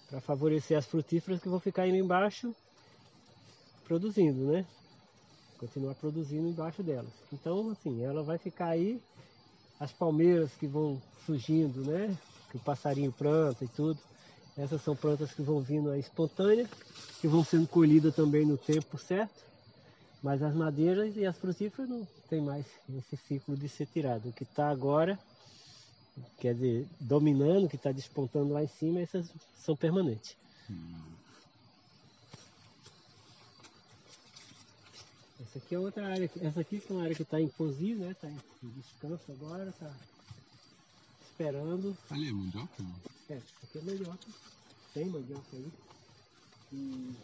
para 0.08 0.20
favorecer 0.20 0.78
as 0.78 0.86
frutíferas 0.86 1.40
que 1.40 1.48
vão 1.48 1.60
ficar 1.60 1.86
indo 1.86 1.96
embaixo, 1.96 2.54
produzindo, 3.88 4.44
né? 4.44 4.66
Continuar 5.58 5.94
produzindo 5.94 6.46
embaixo 6.46 6.82
delas. 6.82 7.12
Então, 7.32 7.70
assim, 7.70 8.04
ela 8.04 8.22
vai 8.22 8.38
ficar 8.38 8.66
aí, 8.66 9.00
as 9.80 9.90
palmeiras 9.90 10.52
que 10.52 10.66
vão 10.66 11.00
surgindo, 11.24 11.80
né? 11.80 12.16
Que 12.50 12.58
o 12.58 12.60
passarinho 12.60 13.10
planta 13.10 13.64
e 13.64 13.68
tudo. 13.68 13.98
Essas 14.56 14.82
são 14.82 14.94
plantas 14.94 15.32
que 15.32 15.42
vão 15.42 15.60
vindo 15.60 15.90
aí 15.90 16.00
espontâneas, 16.00 16.68
que 17.20 17.26
vão 17.26 17.42
sendo 17.42 17.66
colhidas 17.66 18.14
também 18.14 18.44
no 18.44 18.58
tempo 18.58 18.98
certo. 18.98 19.46
Mas 20.22 20.42
as 20.42 20.54
madeiras 20.54 21.16
e 21.16 21.24
as 21.24 21.36
frutíferas 21.38 21.88
não 21.88 22.06
tem 22.28 22.40
mais 22.40 22.66
esse 22.96 23.16
ciclo 23.16 23.56
de 23.56 23.68
ser 23.68 23.86
tirado. 23.86 24.28
O 24.28 24.32
que 24.32 24.42
está 24.42 24.68
agora, 24.68 25.18
quer 26.38 26.54
dizer, 26.54 26.86
dominando, 27.00 27.68
que 27.68 27.76
está 27.76 27.92
despontando 27.92 28.52
lá 28.52 28.62
em 28.62 28.68
cima, 28.68 29.00
essas 29.00 29.32
são 29.56 29.76
permanentes. 29.76 30.36
Essa 35.40 35.58
aqui 35.58 35.74
é 35.74 35.78
outra 35.78 36.06
área. 36.06 36.30
Essa 36.42 36.60
aqui 36.60 36.82
é 36.88 36.92
uma 36.92 37.02
área 37.02 37.14
que 37.14 37.22
está 37.22 37.40
em 37.40 37.48
posi, 37.48 37.94
né? 37.94 38.10
Está 38.10 38.28
em 38.28 38.38
descanso 38.62 39.30
agora, 39.32 39.70
está 39.70 39.94
esperando. 41.22 41.96
Ali 42.10 42.28
é 42.28 42.32
mandioca? 42.32 42.82
É, 43.30 43.36
isso 43.36 43.54
aqui 43.62 43.78
é 43.78 43.82
mandioca. 43.82 44.26
Tem 44.94 45.04
mandioca 45.06 45.46
aí. 45.52 45.72
E 46.72 47.14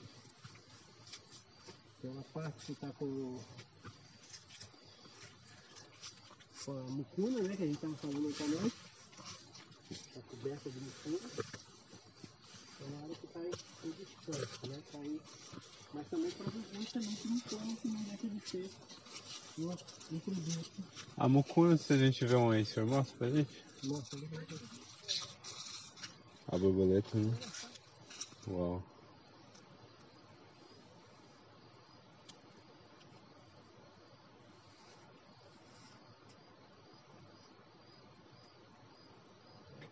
tem 2.01 2.11
uma 2.11 2.23
parte 2.23 2.67
que 2.67 2.73
está 2.73 2.89
com, 2.93 3.41
com 6.65 6.73
a 6.73 6.83
mucuna, 6.91 7.43
né? 7.43 7.57
Que 7.57 7.65
a 7.65 7.67
gente 7.67 7.77
estava 7.77 7.97
falando 7.97 8.21
no 8.21 8.35
canal. 8.35 8.71
Está 9.91 10.21
coberta 10.31 10.71
de 10.71 10.79
mucuna. 10.79 11.31
É 12.81 12.85
uma 12.85 13.03
área 13.03 13.15
que 13.17 13.27
está 13.27 13.41
em, 13.41 13.89
em 13.89 13.91
descanso, 13.93 14.67
né? 14.69 14.83
Tá 14.93 14.99
aí, 14.99 15.21
mas 15.95 16.09
também 16.09 16.31
produz 16.33 16.73
muito 16.73 16.91
semente 16.91 17.23
de 17.23 17.29
mucuna 17.29 17.77
que 17.77 17.89
não 17.89 18.03
deixa 18.03 18.29
de 18.29 18.51
ser 18.51 18.71
um, 19.59 19.71
um 20.17 20.21
produto. 20.21 20.85
A 21.17 21.29
mucuna, 21.29 21.77
se 21.77 21.93
a 21.93 21.97
gente 21.97 22.27
vê 22.27 22.35
um 22.35 22.51
aí, 22.51 22.67
senhor, 22.67 22.87
mostra 22.87 23.17
pra 23.17 23.31
gente. 23.31 23.65
Que 23.81 23.87
A 26.49 26.59
borboleta, 26.59 27.17
né? 27.17 27.33
Uau. 28.49 28.83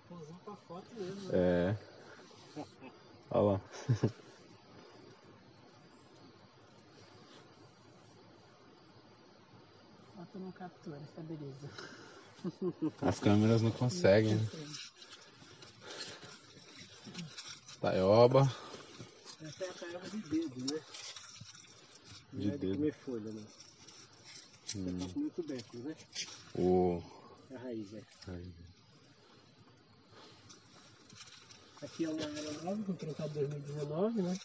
posou 0.08 0.36
pra 0.44 0.56
foto 0.56 0.94
mesmo, 0.94 1.28
né? 1.28 1.38
É. 1.38 1.76
Olha 3.30 3.52
lá. 3.52 3.60
não 10.52 10.68
captura 10.68 10.96
essa 10.98 11.22
beleza. 11.22 11.70
As 13.02 13.18
câmeras 13.20 13.62
não 13.62 13.70
conseguem. 13.70 14.34
né? 14.36 14.48
Taioba. 17.80 18.42
Essa 19.42 19.64
é 19.64 19.68
a 19.68 19.72
taioba 19.72 20.08
de 20.10 20.18
dedo, 20.18 20.72
né? 20.72 20.80
Não 22.32 22.40
De 22.40 22.48
é 22.48 22.50
de 22.52 22.58
dedo. 22.58 22.76
comer 22.76 22.92
folha, 22.94 23.32
né? 23.32 23.42
Hum, 24.76 24.98
Tá 25.00 25.12
com 25.14 25.20
muito 25.20 25.42
beco, 25.42 25.76
né? 25.78 25.96
o... 26.54 27.02
A 27.54 27.58
raiz, 27.58 27.92
é. 27.92 28.02
Aí. 28.28 28.52
Aqui 31.82 32.04
é 32.04 32.08
uma 32.08 32.24
área 32.24 32.52
nova, 32.62 32.92
plantada 32.94 33.40
em 33.40 33.46
2019, 33.48 34.22
né? 34.22 34.38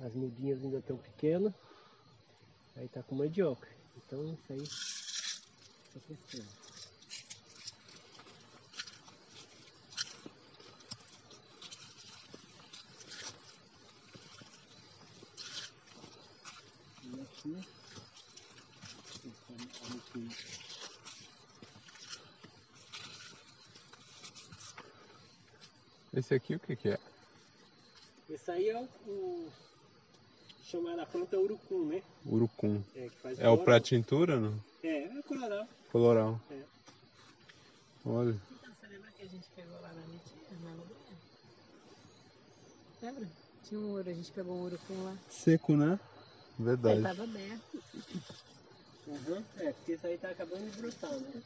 As 0.00 0.12
mudinhas 0.14 0.62
ainda 0.64 0.78
estão 0.78 0.96
pequenas. 0.96 1.52
Aí 2.76 2.88
tá 2.88 3.02
com 3.02 3.14
mandioca. 3.14 3.68
Então 3.96 4.24
isso 4.32 4.52
aí 4.52 4.68
tá 5.92 6.00
crescendo. 6.00 6.48
E 17.04 17.20
aqui, 17.20 17.56
essa 19.26 19.52
é 19.52 19.86
a 19.86 19.88
muquinha. 19.90 20.36
Esse 26.14 26.34
aqui 26.34 26.54
o 26.54 26.60
que 26.60 26.76
que 26.76 26.88
é? 26.90 26.98
Esse 28.28 28.50
aí 28.50 28.68
é 28.68 28.78
o, 28.78 28.84
o 29.06 29.52
chamada 30.72 31.04
planta 31.04 31.38
urucum, 31.38 31.86
né? 31.86 32.02
Urucum. 32.24 32.82
É, 32.94 33.08
que 33.10 33.20
faz 33.20 33.38
É 33.38 33.48
o 33.48 33.58
pra 33.62 33.78
tintura, 33.78 34.40
não? 34.40 34.58
É, 34.82 35.04
é 35.04 35.22
coloral. 35.22 35.68
Coloral. 35.90 36.40
É. 36.50 36.64
Olha. 38.06 38.40
Então, 38.50 38.72
você 38.74 38.86
lembra 38.86 39.12
que 39.12 39.22
a 39.22 39.26
gente 39.26 39.50
pegou 39.54 39.80
lá 39.82 39.92
na 39.92 40.00
Nitinha, 40.06 40.58
na 40.62 40.70
Lagoinha? 40.70 41.18
Lembra? 43.02 43.28
Tinha 43.62 43.80
um 43.80 43.90
ouro, 43.90 44.08
a 44.08 44.12
gente 44.14 44.32
pegou 44.32 44.54
um 44.54 44.62
urucum 44.62 45.04
lá. 45.04 45.16
Seco, 45.28 45.76
né? 45.76 46.00
Ele 46.58 46.64
Verdade. 46.64 47.02
tava 47.02 47.24
aberto, 47.24 47.82
Uhum. 49.04 49.44
É, 49.56 49.72
porque 49.72 49.92
isso 49.92 50.06
aí 50.06 50.16
tá 50.16 50.30
acabando 50.30 50.70
de 50.70 50.80
brotar, 50.80 51.10
né? 51.20 51.42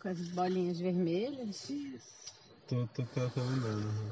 com 0.00 0.08
as 0.08 0.28
bolinhas 0.30 0.80
vermelhas. 0.80 1.68
Isso. 1.68 2.32
Tô, 2.66 2.86
tô, 2.86 3.04
tô, 3.04 3.30
tô 3.30 3.40
lembrando. 3.42 3.88
uhum. 3.88 4.10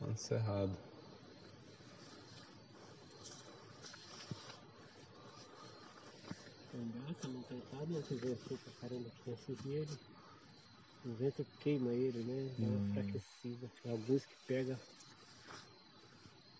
Lá 0.00 0.85
Tem 6.76 6.90
gata, 6.90 7.26
não 7.26 7.42
tratado, 7.42 7.86
né? 7.90 8.02
Você 8.02 8.14
vê 8.16 8.34
assim 8.34 8.54
pra 8.58 8.72
caramba 8.82 9.08
que 9.08 9.24
tem 9.24 9.32
assim 9.32 9.56
ele. 9.72 9.96
O 11.06 11.14
vento 11.16 11.42
queima 11.58 11.90
ele, 11.94 12.18
né? 12.22 12.54
Dá 12.60 12.66
uma 12.66 12.76
Hum. 12.76 12.90
enfraquecida. 12.90 13.70
Tem 13.82 13.92
alguns 13.92 14.26
que 14.26 14.36
pega. 14.46 14.78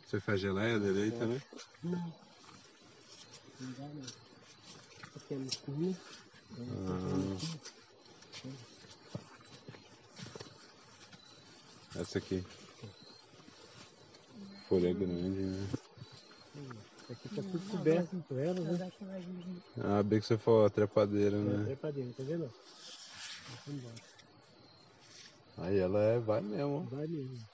Você 0.06 0.18
faz 0.20 0.40
geleia 0.40 0.78
dele 0.78 1.02
aí 1.02 1.10
também? 1.10 1.40
Não. 1.82 2.14
Não 3.60 3.72
dá 3.74 3.88
não. 3.88 4.02
Aqui 5.16 5.34
é 5.34 5.38
mucuna. 5.38 5.92
Essa 11.94 12.18
aqui. 12.18 12.42
Folha 14.68 14.94
grande, 14.94 15.42
né? 15.42 15.66
Aqui 17.08 17.28
tá 17.28 17.42
tudo 17.42 17.70
coberto 17.70 18.24
com 18.28 18.36
ela, 18.38 18.54
Mas 18.62 18.80
né? 18.80 18.86
Ah, 19.78 20.02
bem 20.02 20.20
que 20.20 20.26
você 20.26 20.38
falou 20.38 20.64
a 20.66 20.70
trepadeira, 20.70 21.38
É, 21.40 21.58
né? 21.58 21.64
trepadeira, 21.64 22.12
tá 22.14 22.22
vendo? 22.24 22.52
Aí 25.56 25.78
ela 25.78 26.02
é, 26.02 26.18
vai 26.18 26.40
mesmo. 26.40 26.88
Vai 26.90 27.06
mesmo. 27.06 27.46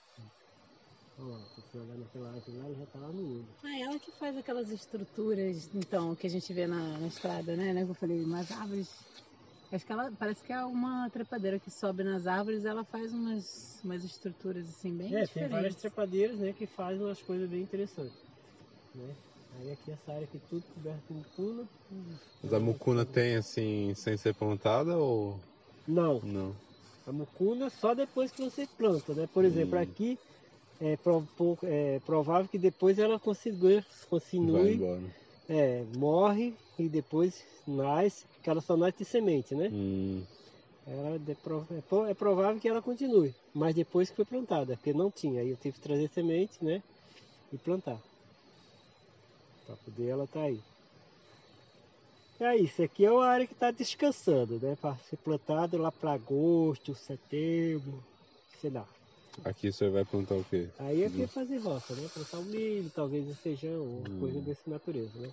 Olha 1.16 1.38
lá, 1.38 1.46
se 1.48 1.62
você 1.62 1.78
olhar 1.78 1.96
naquela 1.98 2.30
árvore 2.34 2.56
lá, 2.56 2.64
ela 2.66 2.74
já 2.76 2.86
tá 2.86 2.98
lá 2.98 3.12
no 3.12 3.26
olho. 3.38 3.54
Ah, 3.64 3.78
ela 3.78 3.98
que 4.00 4.10
faz 4.12 4.36
aquelas 4.36 4.70
estruturas, 4.70 5.72
então, 5.74 6.16
que 6.16 6.26
a 6.26 6.30
gente 6.30 6.52
vê 6.52 6.66
na, 6.66 6.98
na 6.98 7.06
estrada, 7.06 7.56
né? 7.56 7.72
né? 7.72 7.84
Que 7.84 7.90
eu 7.90 7.94
falei, 7.94 8.24
umas 8.24 8.50
árvores. 8.50 9.06
Acho 9.72 9.86
que 9.86 9.92
ela 9.92 10.12
parece 10.18 10.42
que 10.42 10.52
é 10.52 10.64
uma 10.64 11.10
trepadeira 11.10 11.60
que 11.60 11.70
sobe 11.70 12.04
nas 12.04 12.26
árvores, 12.26 12.64
ela 12.64 12.84
faz 12.84 13.12
umas, 13.12 13.80
umas 13.84 14.04
estruturas 14.04 14.68
assim 14.68 14.96
bem 14.96 15.10
É, 15.14 15.26
tem 15.26 15.48
várias 15.48 15.74
diferentes. 15.74 15.82
trepadeiras, 15.82 16.38
né, 16.40 16.52
que 16.54 16.66
fazem 16.66 17.02
umas 17.04 17.22
coisas 17.22 17.48
bem 17.48 17.62
interessantes. 17.62 18.22
Né? 18.94 19.16
Aí 19.52 19.70
aqui 19.70 19.92
essa 19.92 20.12
área 20.12 20.24
aqui 20.24 20.40
tudo 20.40 20.66
coberto 20.66 21.06
com 21.06 21.14
mucuna. 21.14 21.70
Mas 22.42 22.52
a 22.52 22.60
mucuna 22.60 23.04
tem 23.06 23.36
assim, 23.36 23.94
sem 23.94 24.16
ser 24.16 24.34
plantada 24.34 24.96
ou 24.98 25.40
Não, 25.86 26.22
não? 26.22 26.60
a 27.06 27.12
mucuna 27.12 27.70
só 27.70 27.94
depois 27.94 28.32
que 28.32 28.42
você 28.42 28.66
planta, 28.76 29.14
né? 29.14 29.26
Por 29.28 29.44
exemplo, 29.44 29.78
Hum. 29.78 29.84
aqui 29.84 30.18
é, 30.80 30.96
pro- 30.98 31.28
po- 31.36 31.58
é 31.64 32.00
provável 32.00 32.48
que 32.50 32.58
depois 32.58 32.98
ela 32.98 33.20
consiga, 33.20 33.84
continue, 34.08 34.84
é, 35.48 35.84
morre 35.86 36.58
e 36.78 36.88
depois 36.90 37.62
nasce, 37.66 38.28
porque 38.30 38.50
ela 38.50 38.60
só 38.62 38.76
nasce 38.76 38.98
de 38.98 39.06
semente, 39.06 39.54
né? 39.56 39.70
Hum, 39.70 40.26
Ela 40.84 41.16
é, 41.16 41.82
po- 41.82 42.06
é 42.06 42.14
provável 42.14 42.60
que 42.60 42.68
ela 42.68 42.80
continue, 42.82 43.36
mas 43.52 43.74
depois 43.74 44.10
que 44.10 44.16
foi 44.16 44.24
plantada, 44.26 44.76
porque 44.76 44.92
não 44.92 45.10
tinha. 45.10 45.40
Aí 45.40 45.48
eu 45.50 45.56
tive 45.58 45.74
que 45.74 45.80
trazer 45.80 46.08
semente, 46.08 46.62
né? 46.62 46.82
E 47.52 47.58
plantar. 47.58 48.02
Para 49.66 49.76
poder 49.78 50.06
ela 50.08 50.24
estar 50.24 50.42
aí. 50.42 50.64
E 52.38 52.44
aí, 52.44 52.64
isso 52.64 52.82
aqui 52.82 53.04
é 53.06 53.10
uma 53.10 53.26
área 53.26 53.46
que 53.46 53.54
está 53.54 53.70
descansando, 53.70 54.58
né? 54.60 54.76
Para 54.76 54.98
ser 54.98 55.16
plantado 55.18 55.78
lá 55.78 55.90
para 55.92 56.12
agosto, 56.12 56.94
setembro, 56.94 58.06
sei 58.54 58.70
lá. 58.70 58.92
aqui 59.44 59.70
você 59.72 59.88
vai 59.90 60.04
plantar 60.04 60.36
o 60.36 60.44
quê? 60.44 60.74
Aí 60.78 61.04
aqui 61.04 61.22
é 61.22 61.28
fazer 61.28 61.58
roça, 61.58 61.94
né? 61.94 62.08
Plantar 62.10 62.40
o 62.40 62.44
milho, 62.44 62.90
talvez 62.90 63.28
o 63.28 63.34
feijão, 63.36 63.82
ou 63.86 64.10
Hum. 64.10 64.16
coisa 64.16 64.42
dessa 64.42 64.68
natureza, 64.68 65.18
né? 65.18 65.32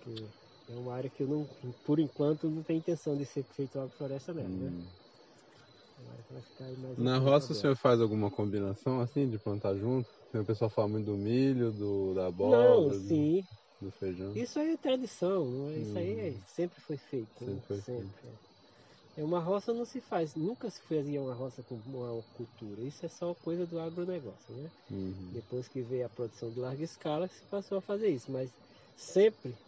Que 0.00 0.34
é 0.68 0.76
uma 0.76 0.94
área 0.94 1.10
que 1.10 1.22
eu 1.24 1.28
não, 1.28 1.46
por 1.84 2.00
enquanto, 2.00 2.50
não 2.50 2.64
tenho 2.64 2.78
intenção 2.80 3.16
de 3.16 3.26
ser 3.26 3.44
feito 3.54 3.78
agrofloresta 3.80 4.34
nela, 4.34 4.58
né? 4.58 4.72
Hum. 4.72 4.98
É 5.52 5.54
uma 5.54 5.62
área 5.64 5.74
que 5.74 5.92
vai 5.92 5.92
ficar 5.92 5.93
aí 5.93 5.93
mais 5.93 5.93
Na 6.96 7.18
roça 7.18 7.52
o 7.52 7.56
senhor 7.56 7.76
faz 7.76 8.00
alguma 8.00 8.30
combinação 8.30 9.00
assim 9.00 9.28
de 9.28 9.38
plantar 9.38 9.76
junto? 9.76 10.10
O 10.34 10.44
pessoal 10.44 10.70
fala 10.70 10.88
muito 10.88 11.06
do 11.06 11.16
milho, 11.18 11.72
do, 11.72 12.14
da 12.14 12.26
abóbora, 12.26 12.88
Não, 12.88 12.92
do, 13.00 13.02
sim. 13.08 13.42
do 13.80 13.90
feijão. 13.92 14.34
Isso 14.34 14.58
aí 14.60 14.72
é 14.72 14.76
tradição, 14.78 15.50
não 15.50 15.70
é? 15.70 15.80
Isso 15.80 15.98
aí 15.98 16.18
é- 16.20 16.38
Hum. 16.38 16.44
sempre 16.46 16.80
foi 16.80 16.96
feito. 16.98 17.44
né? 17.46 17.60
Sempre 17.60 17.66
foi 17.66 17.82
sempre. 17.82 18.28
É. 18.28 18.38
É 19.16 19.24
uma 19.24 19.40
roça 19.40 19.74
não 19.74 19.84
se 19.84 20.00
faz, 20.00 20.34
nunca 20.36 20.70
se 20.70 20.82
fazia 20.82 21.22
uma 21.22 21.34
roça 21.34 21.62
com 21.64 21.76
uma 21.76 22.22
cultura. 22.32 22.82
Isso 22.84 23.04
é 23.06 23.08
só 23.08 23.34
coisa 23.34 23.66
do 23.66 23.78
agronegócio, 23.78 24.54
né? 24.54 24.72
Uhum. 24.90 25.30
Depois 25.32 25.68
que 25.68 25.82
veio 25.82 26.06
a 26.06 26.10
produção 26.10 26.52
de 26.52 26.60
larga 26.60 26.84
escala, 26.84 27.28
se 27.28 27.44
passou 27.46 27.78
a 27.78 27.82
fazer 27.82 28.10
isso. 28.10 28.30
Mas 28.32 28.54
sempre 28.96 29.58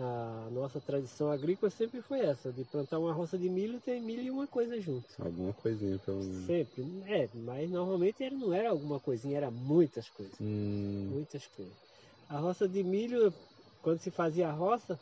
a 0.00 0.50
nossa 0.50 0.80
tradição 0.80 1.30
agrícola 1.30 1.70
sempre 1.70 2.00
foi 2.02 2.20
essa, 2.20 2.52
de 2.52 2.64
plantar 2.64 2.98
uma 2.98 3.12
roça 3.12 3.38
de 3.38 3.48
milho, 3.48 3.80
ter 3.80 4.00
milho 4.00 4.22
e 4.22 4.30
uma 4.30 4.46
coisa 4.46 4.80
junto. 4.80 5.14
Alguma 5.20 5.52
coisinha 5.54 5.98
pelo 5.98 6.18
menos. 6.18 6.44
Sempre. 6.46 6.82
É, 7.06 7.28
mas 7.34 7.70
normalmente 7.70 8.22
era, 8.22 8.34
não 8.34 8.52
era 8.52 8.70
alguma 8.70 9.00
coisinha, 9.00 9.36
era 9.36 9.50
muitas 9.50 10.08
coisas. 10.10 10.38
Hum, 10.40 11.10
Muitas 11.10 11.46
coisas. 11.48 11.76
A 12.28 12.38
roça 12.38 12.68
de 12.68 12.82
milho, 12.84 13.32
quando 13.82 13.98
se 14.00 14.10
fazia 14.10 14.48
a 14.48 14.52
roça, 14.52 14.98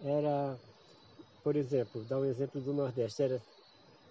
era, 0.00 0.58
por 1.42 1.56
exemplo, 1.56 2.04
dar 2.04 2.18
um 2.18 2.24
exemplo 2.24 2.60
do 2.60 2.72
Nordeste, 2.72 3.22
era 3.22 3.42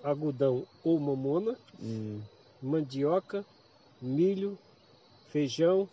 algodão 0.04 0.68
ou 0.84 1.00
mamona, 1.00 1.58
hum, 1.80 2.22
mandioca, 2.62 3.46
milho, 4.02 4.58
feijão, 5.28 5.90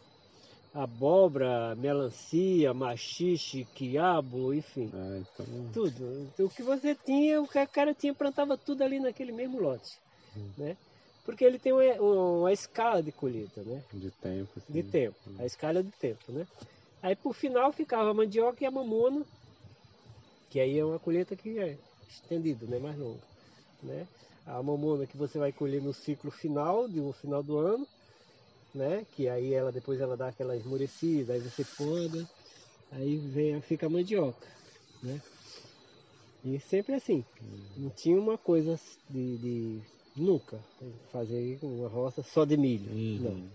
abóbora, 0.74 1.74
melancia, 1.76 2.72
machixe, 2.74 3.66
quiabo, 3.74 4.52
enfim. 4.54 4.90
ah, 4.94 5.18
então. 5.18 5.46
Tudo. 5.72 6.28
O 6.38 6.48
que 6.48 6.62
você 6.62 6.94
tinha, 6.94 7.40
o 7.40 7.48
que 7.48 7.58
o 7.58 7.68
cara 7.68 7.94
tinha, 7.94 8.14
plantava 8.14 8.56
tudo 8.56 8.82
ali 8.82 9.00
naquele 9.00 9.32
mesmo 9.32 9.60
lote. 9.60 9.98
Hum. 10.36 10.50
Né? 10.56 10.76
Porque 11.24 11.44
ele 11.44 11.58
tem 11.58 11.72
uma, 11.72 11.82
uma 12.00 12.52
escala 12.52 13.02
de 13.02 13.12
colheita, 13.12 13.62
né? 13.62 13.82
De 13.92 14.10
tempo. 14.10 14.50
Assim. 14.56 14.72
de 14.72 14.82
tempo, 14.82 15.16
a 15.38 15.44
escala 15.44 15.82
de 15.82 15.90
tempo, 15.90 16.32
né? 16.32 16.46
Aí 17.02 17.14
por 17.14 17.34
final 17.34 17.70
ficava 17.70 18.10
a 18.10 18.14
mandioca 18.14 18.64
e 18.64 18.66
a 18.66 18.70
mamona, 18.70 19.24
que 20.48 20.58
aí 20.58 20.78
é 20.78 20.84
uma 20.84 20.98
colheita 20.98 21.36
que 21.36 21.58
é 21.58 21.76
estendida, 22.08 22.66
né? 22.66 22.78
Mais 22.78 22.96
longa, 22.98 23.20
né? 23.82 24.06
A 24.46 24.62
mamona 24.62 25.06
que 25.06 25.18
você 25.18 25.38
vai 25.38 25.52
colher 25.52 25.82
no 25.82 25.92
ciclo 25.92 26.30
final, 26.30 26.88
de 26.88 26.98
um 26.98 27.12
final 27.12 27.42
do 27.42 27.58
ano, 27.58 27.86
né? 28.74 29.04
Que 29.06 29.28
aí 29.28 29.52
ela 29.52 29.72
depois 29.72 30.00
ela 30.00 30.16
dá 30.16 30.28
aquela 30.28 30.56
esmorecida, 30.56 31.34
aí 31.34 31.40
você 31.40 31.64
poda, 31.64 32.28
aí 32.90 33.18
vem, 33.18 33.60
fica 33.62 33.86
a 33.86 33.90
mandioca, 33.90 34.48
né? 35.02 35.22
E 36.42 36.58
sempre 36.60 36.94
assim, 36.94 37.24
não 37.76 37.90
tinha 37.90 38.18
uma 38.18 38.38
coisa 38.38 38.74
de, 39.08 39.38
de 39.38 39.82
nunca 40.14 40.64
fazer 41.08 41.58
uma 41.62 41.88
roça 41.88 42.22
só 42.22 42.44
de 42.44 42.56
milho, 42.56 42.96
não. 43.16 43.34
Uhum. 43.34 43.52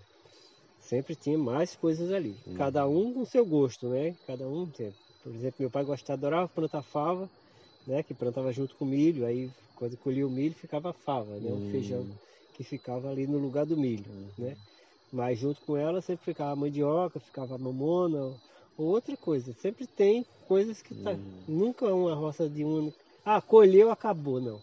Sempre 0.80 1.16
tinha 1.16 1.38
mais 1.38 1.76
coisas 1.76 2.12
ali. 2.12 2.40
Uhum. 2.46 2.56
Cada 2.56 2.88
um 2.88 3.14
com 3.14 3.26
seu 3.26 3.46
gosto, 3.46 3.90
né? 3.90 4.16
Cada 4.28 4.48
um. 4.50 4.70
Por 5.22 5.34
exemplo, 5.34 5.58
meu 5.60 5.72
pai 5.72 5.84
gostava, 5.86 6.18
adorava 6.18 6.50
plantar 6.50 6.84
fava, 6.84 7.32
né? 7.86 8.04
Que 8.04 8.14
plantava 8.14 8.52
junto 8.52 8.76
com 8.78 8.86
milho. 8.86 9.26
Aí 9.26 9.52
quando 9.76 9.98
colhia 9.98 10.28
o 10.28 10.32
milho 10.32 10.56
ficava 10.56 10.92
a 10.92 10.94
fava, 10.94 11.40
né? 11.40 11.54
O 11.54 11.60
Hum. 11.60 11.62
feijão 11.62 12.20
que 12.54 12.64
ficava 12.64 13.10
ali 13.10 13.28
no 13.28 13.38
lugar 13.40 13.66
do 13.66 13.78
milho, 13.78 14.12
Uhum. 14.12 14.34
né? 14.38 14.58
Mas 15.14 15.38
junto 15.38 15.62
com 15.62 15.78
ela 15.78 16.02
sempre 16.02 16.26
ficava 16.26 16.56
mandioca, 16.56 17.20
ficava 17.20 17.56
mamona 17.56 18.34
ou 18.76 18.88
outra 18.88 19.16
coisa. 19.16 19.54
Sempre 19.54 19.86
tem 19.86 20.26
coisas 20.48 20.82
que 20.82 20.96
tá. 20.96 21.12
Hum. 21.12 21.44
Nunca 21.48 21.86
é 21.86 21.94
uma 21.94 22.16
roça 22.16 22.50
de 22.50 22.66
um. 22.66 22.92
Ah, 23.24 23.40
colheu, 23.40 23.92
acabou, 23.92 24.42
não. 24.42 24.60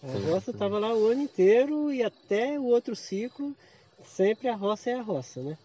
A 0.00 0.06
Sim, 0.06 0.30
roça 0.30 0.52
estava 0.52 0.78
lá 0.78 0.94
o 0.94 1.06
ano 1.08 1.22
inteiro 1.22 1.92
e 1.92 2.04
até 2.04 2.60
o 2.60 2.66
outro 2.66 2.94
ciclo, 2.94 3.52
sempre 4.04 4.46
a 4.46 4.54
roça 4.54 4.90
é 4.90 4.94
a 4.94 5.02
roça, 5.02 5.42
né? 5.42 5.58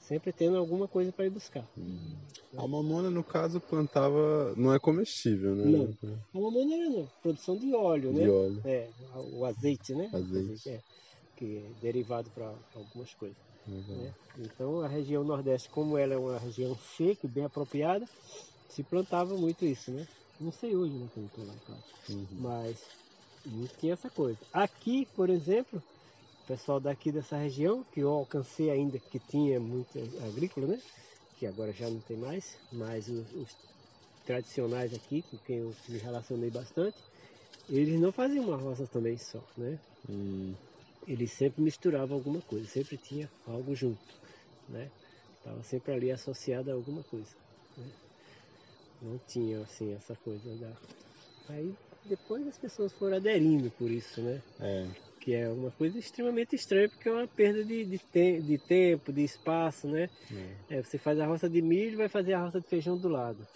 Sempre 0.00 0.32
tendo 0.32 0.56
alguma 0.56 0.88
coisa 0.88 1.12
para 1.12 1.26
ir 1.26 1.30
buscar. 1.30 1.68
Uhum. 1.76 2.16
A 2.56 2.66
mamona, 2.66 3.10
no 3.10 3.22
caso, 3.22 3.60
plantava. 3.60 4.54
Não 4.56 4.72
é 4.72 4.78
comestível, 4.78 5.54
né? 5.54 5.64
Não. 5.66 5.94
A 6.32 6.40
mamona 6.40 6.74
era 6.74 7.06
produção 7.20 7.54
de 7.54 7.74
óleo, 7.74 8.14
De 8.14 8.20
né? 8.20 8.30
óleo. 8.30 8.62
É, 8.64 8.88
o 9.32 9.44
azeite, 9.44 9.94
né? 9.94 10.08
Azeite. 10.10 10.70
é, 10.70 10.80
que 11.36 11.58
é 11.58 11.74
derivado 11.74 12.30
para 12.30 12.46
algumas 12.74 13.12
coisas. 13.14 13.36
Legal. 13.66 13.96
né? 13.98 14.14
Então 14.38 14.80
a 14.80 14.88
região 14.88 15.22
nordeste, 15.22 15.70
como 15.70 15.96
ela 15.98 16.14
é 16.14 16.18
uma 16.18 16.38
região 16.38 16.76
seca 16.76 17.26
e 17.26 17.30
bem 17.30 17.44
apropriada, 17.44 18.06
se 18.68 18.82
plantava 18.82 19.36
muito 19.36 19.64
isso, 19.64 19.92
né? 19.92 20.06
Não 20.40 20.50
sei 20.52 20.76
hoje, 20.76 20.92
né, 20.92 21.08
como 21.14 21.46
lá, 21.46 21.54
claro. 21.64 21.82
Uhum. 22.08 22.26
mas 22.40 22.80
não 23.44 23.66
tinha 23.78 23.94
essa 23.94 24.10
coisa. 24.10 24.38
Aqui, 24.52 25.06
por 25.14 25.30
exemplo, 25.30 25.78
o 25.78 26.46
pessoal 26.46 26.80
daqui 26.80 27.10
dessa 27.10 27.36
região, 27.36 27.84
que 27.90 28.00
eu 28.00 28.10
alcancei 28.10 28.70
ainda 28.70 28.98
que 28.98 29.18
tinha 29.20 29.58
muito 29.60 29.98
agrícola, 30.20 30.66
né? 30.68 30.82
Que 31.36 31.46
agora 31.46 31.72
já 31.72 31.88
não 31.88 32.00
tem 32.00 32.16
mais, 32.16 32.58
mas 32.70 33.08
os, 33.08 33.32
os 33.32 33.56
tradicionais 34.24 34.92
aqui, 34.92 35.22
com 35.22 35.38
quem 35.38 35.58
eu 35.58 35.74
me 35.88 35.98
relacionei 35.98 36.50
bastante, 36.50 36.96
eles 37.68 37.98
não 38.00 38.12
faziam 38.12 38.44
uma 38.46 38.56
roça 38.56 38.86
também 38.86 39.16
só, 39.16 39.42
né? 39.56 39.80
Hum, 40.08 40.54
Eles 41.06 41.32
sempre 41.32 41.62
misturavam 41.62 42.16
alguma 42.16 42.42
coisa, 42.42 42.68
sempre 42.68 42.98
tinha 42.98 43.32
algo 43.44 43.74
junto, 43.74 44.16
né? 44.68 44.92
Estava 45.38 45.62
sempre 45.62 45.92
ali 45.94 46.10
associado 46.10 46.70
a 46.70 46.74
alguma 46.74 47.04
coisa. 47.04 47.34
Né? 47.76 47.92
Não 49.00 49.18
tinha 49.18 49.62
assim 49.62 49.92
essa 49.94 50.16
coisa 50.16 50.56
da. 50.56 50.78
Aí 51.48 51.76
depois 52.04 52.46
as 52.46 52.58
pessoas 52.58 52.92
foram 52.94 53.16
aderindo 53.16 53.70
por 53.72 53.90
isso, 53.90 54.22
né? 54.22 54.42
é. 54.58 55.06
Que 55.20 55.34
é 55.34 55.50
uma 55.50 55.72
coisa 55.72 55.98
extremamente 55.98 56.54
estranha 56.56 56.88
porque 56.90 57.08
é 57.08 57.12
uma 57.12 57.28
perda 57.28 57.64
de, 57.64 57.84
de, 57.86 57.98
te- 58.10 58.42
de 58.42 58.58
tempo, 58.58 59.12
de 59.12 59.22
espaço, 59.24 59.88
né? 59.88 60.10
é. 60.30 60.78
É, 60.78 60.82
você 60.82 60.98
faz 60.98 61.18
a 61.20 61.26
roça 61.26 61.50
de 61.50 61.62
milho 61.62 61.94
e 61.94 61.96
vai 61.96 62.08
fazer 62.08 62.34
a 62.34 62.42
roça 62.44 62.60
de 62.60 62.68
feijão 62.68 62.98
do 62.98 63.08
lado, 63.08 63.48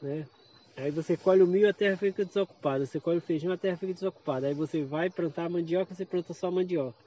né? 0.00 0.28
Aí 0.76 0.90
você 0.90 1.16
colhe 1.16 1.42
o 1.42 1.46
milho, 1.46 1.68
a 1.68 1.72
terra 1.72 1.96
fica 1.96 2.24
desocupada. 2.24 2.84
Você 2.84 3.00
colhe 3.00 3.18
o 3.18 3.22
feijão, 3.22 3.50
a 3.52 3.56
terra 3.56 3.76
fica 3.76 3.94
desocupada. 3.94 4.46
Aí 4.46 4.54
você 4.54 4.84
vai 4.84 5.08
plantar 5.08 5.46
a 5.46 5.48
mandioca, 5.48 5.94
você 5.94 6.04
planta 6.04 6.34
só 6.34 6.48
a 6.48 6.50
mandioca. 6.50 7.02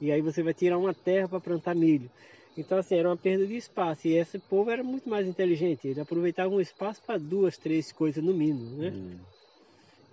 E 0.00 0.10
aí 0.10 0.20
você 0.20 0.42
vai 0.42 0.52
tirar 0.52 0.76
uma 0.76 0.92
terra 0.92 1.28
para 1.28 1.40
plantar 1.40 1.74
milho. 1.74 2.10
Então, 2.56 2.76
assim, 2.78 2.96
era 2.96 3.08
uma 3.08 3.16
perda 3.16 3.46
de 3.46 3.56
espaço. 3.56 4.08
E 4.08 4.14
esse 4.14 4.38
povo 4.38 4.70
era 4.70 4.82
muito 4.82 5.08
mais 5.08 5.26
inteligente. 5.26 5.86
Ele 5.86 6.00
aproveitava 6.00 6.52
um 6.52 6.60
espaço 6.60 7.00
para 7.06 7.18
duas, 7.18 7.56
três 7.56 7.92
coisas 7.92 8.22
no 8.22 8.34
mínimo, 8.34 8.76
né? 8.76 8.90
Hum. 8.90 9.18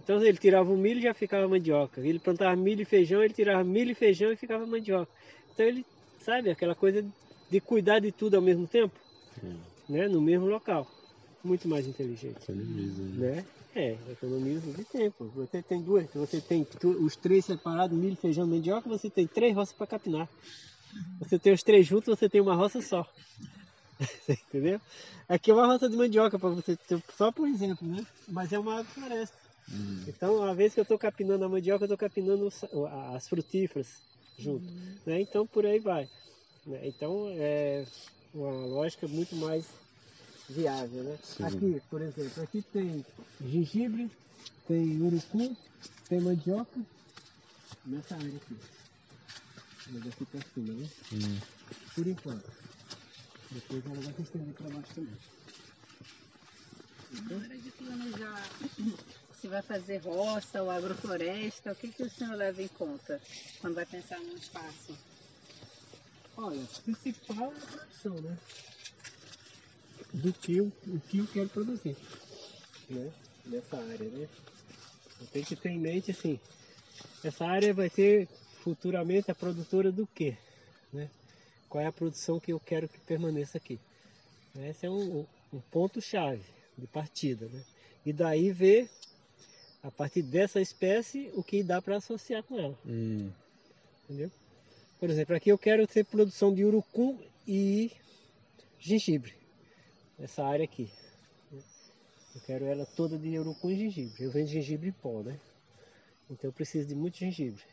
Então, 0.04 0.24
ele 0.24 0.38
tirava 0.38 0.72
o 0.72 0.78
milho 0.78 1.00
e 1.00 1.04
já 1.04 1.14
ficava 1.14 1.48
mandioca. 1.48 2.00
Ele 2.02 2.20
plantava 2.20 2.56
milho 2.56 2.82
e 2.84 2.86
feijão, 2.86 3.24
ele 3.24 3.34
tirava 3.34 3.64
milho 3.64 3.92
e 3.92 3.96
feijão 3.96 4.32
e 4.32 4.38
ficava 4.38 4.66
mandioca. 4.66 5.12
Então, 5.54 5.66
ele, 5.66 5.84
sabe, 6.20 6.52
aquela 6.52 6.76
coisa 6.76 7.04
de 7.50 7.60
cuidar 7.60 8.00
de 8.00 8.12
tudo 8.12 8.36
ao 8.36 8.42
mesmo 8.42 8.68
tempo, 8.68 8.98
Hum. 9.44 9.58
né? 9.90 10.08
No 10.08 10.22
mesmo 10.22 10.46
local. 10.46 10.99
Muito 11.44 11.68
mais 11.68 11.88
inteligente. 11.88 12.44
Economiza, 12.44 13.04
né? 13.04 13.36
Né? 13.36 13.46
É, 13.76 14.12
economiza 14.12 14.72
de 14.74 14.84
tempo. 14.86 15.26
Você 15.36 15.62
tem 15.62 15.82
duas, 15.82 16.06
você 16.14 16.42
tem 16.42 16.66
os 16.84 17.16
três 17.16 17.46
separados, 17.46 17.98
milho, 17.98 18.18
feijão, 18.18 18.46
mandioca, 18.48 18.90
você 18.90 19.10
tem 19.10 19.28
três 19.28 19.56
roças 19.56 19.74
para 19.76 19.88
capinar. 19.88 20.28
Você 21.20 21.38
tem 21.40 21.54
os 21.54 21.64
três 21.64 21.86
juntos, 21.86 22.18
você 22.18 22.28
tem 22.28 22.42
uma 22.42 22.56
roça 22.56 22.82
só. 22.82 23.06
Entendeu? 24.30 24.80
Aqui 25.28 25.52
é 25.52 25.54
uma 25.54 25.68
roça 25.68 25.90
de 25.90 25.96
mandioca 25.96 26.38
para 26.40 26.50
você 26.50 26.76
ter, 26.76 27.02
só 27.16 27.32
por 27.32 27.48
exemplo, 27.48 27.88
né? 27.88 28.04
Mas 28.28 28.52
é 28.52 28.60
uma 28.60 28.84
floresta. 28.84 29.38
Hum. 29.72 30.06
Então, 30.08 30.38
uma 30.38 30.56
vez 30.56 30.74
que 30.74 30.80
eu 30.80 30.84
estou 30.84 30.98
capinando 30.98 31.46
a 31.46 31.50
mandioca, 31.50 31.84
eu 31.84 31.86
estou 31.94 31.98
capinando 31.98 32.48
os- 32.48 32.64
as 33.14 33.28
frutíferas 33.28 34.02
junto. 34.38 34.66
Né? 35.06 35.22
Então, 35.22 35.46
por 35.46 35.66
aí 35.66 35.80
vai. 35.80 36.10
né? 36.66 36.82
Então, 36.88 37.28
é 37.30 37.86
uma 38.34 38.66
lógica 38.66 39.08
muito 39.08 39.36
mais 39.36 39.66
viável. 40.50 41.04
Né? 41.04 41.18
Sim. 41.24 41.44
Aqui, 41.44 41.82
por 41.90 42.02
exemplo, 42.02 42.44
aqui 42.44 42.62
tem 42.62 43.06
gengibre, 43.42 44.12
tem 44.68 45.02
urucum, 45.02 45.56
tem 46.08 46.20
mandioca, 46.20 46.80
nessa 47.86 48.16
área 48.16 48.36
aqui. 48.36 48.58
Mas 49.92 50.08
aqui 50.08 50.26
para 50.26 50.42
cima, 50.54 50.74
né? 50.74 50.88
Hum. 51.14 51.40
Por 51.96 52.08
enquanto. 52.08 52.52
Depois 53.52 53.86
ela 53.86 54.02
vai 54.02 54.14
se 54.14 54.22
estender 54.22 54.54
para 54.54 54.70
baixo 54.70 54.94
também. 54.96 55.18
Na 57.12 57.36
hora 57.38 57.58
de 57.58 57.72
planejar 57.72 58.50
se 59.42 59.48
vai 59.48 59.62
fazer 59.62 59.98
roça 59.98 60.62
ou 60.62 60.70
agrofloresta, 60.70 61.72
o 61.72 61.76
que, 61.76 61.88
que 61.88 62.04
o 62.04 62.10
senhor 62.10 62.36
leva 62.36 62.62
em 62.62 62.68
conta 62.68 63.20
quando 63.60 63.76
vai 63.76 63.86
pensar 63.86 64.20
num 64.20 64.36
espaço? 64.36 64.98
Olha, 66.38 66.62
o 66.62 66.82
principal 66.82 67.54
é 67.54 67.58
a 67.58 67.66
produção, 67.66 68.22
né? 68.22 68.38
Do 70.14 70.34
que 70.34 70.58
eu, 70.58 70.72
o 70.88 71.00
que 71.02 71.20
eu 71.20 71.28
quero 71.28 71.50
produzir, 71.50 71.96
né? 72.90 73.12
Nessa 73.46 73.78
área, 73.78 74.10
né? 74.10 74.28
Eu 75.22 75.28
tenho 75.28 75.46
que 75.46 75.56
ter 75.56 75.70
em 75.70 75.80
mente, 75.80 76.12
assim, 76.12 76.40
essa 77.24 77.46
área 77.46 77.74
vai 77.74 77.90
ser 77.90 78.28
futuramente 78.64 79.30
a 79.30 79.36
produtora 79.36 79.92
do 79.92 80.08
quê? 80.08 80.38
Né? 80.92 81.10
Qual 81.68 81.84
é 81.84 81.88
a 81.88 81.92
produção 81.92 82.40
que 82.40 82.52
eu 82.52 82.60
quero 82.60 82.88
que 82.88 83.00
permaneça 83.00 83.58
aqui? 83.58 83.80
Esse 84.58 84.86
é 84.86 84.90
um, 84.90 85.26
um 85.54 85.60
ponto-chave 85.72 86.44
de 86.78 86.88
partida, 86.88 87.48
né? 87.48 87.64
E 88.06 88.12
daí 88.12 88.52
ver, 88.52 88.90
a 89.84 89.92
partir 89.92 90.24
dessa 90.24 90.60
espécie, 90.60 91.30
o 91.36 91.44
que 91.44 91.62
dá 91.62 91.82
para 91.82 91.98
associar 91.98 92.44
com 92.44 92.58
ela. 92.58 92.78
Hum. 92.86 93.30
Entendeu? 94.06 94.32
Por 95.00 95.10
exemplo, 95.10 95.36
aqui 95.36 95.50
eu 95.50 95.58
quero 95.58 95.86
ter 95.86 96.04
produção 96.06 96.54
de 96.54 96.66
urucum 96.66 97.18
e 97.48 97.92
gengibre. 98.80 99.34
Essa 100.22 100.44
área 100.44 100.66
aqui. 100.66 100.90
Eu 101.52 102.42
quero 102.46 102.66
ela 102.66 102.86
toda 102.86 103.18
de 103.18 103.40
urucum 103.40 103.72
e 103.72 103.78
gengibre. 103.78 104.24
Eu 104.24 104.32
vendo 104.32 104.48
gengibre 104.48 104.90
em 104.90 104.92
pó, 104.92 105.22
né? 105.24 105.40
Então 106.30 106.50
eu 106.50 106.54
preciso 106.54 106.88
de 106.88 106.96
muito 106.96 107.18
gengibre. 107.18 107.64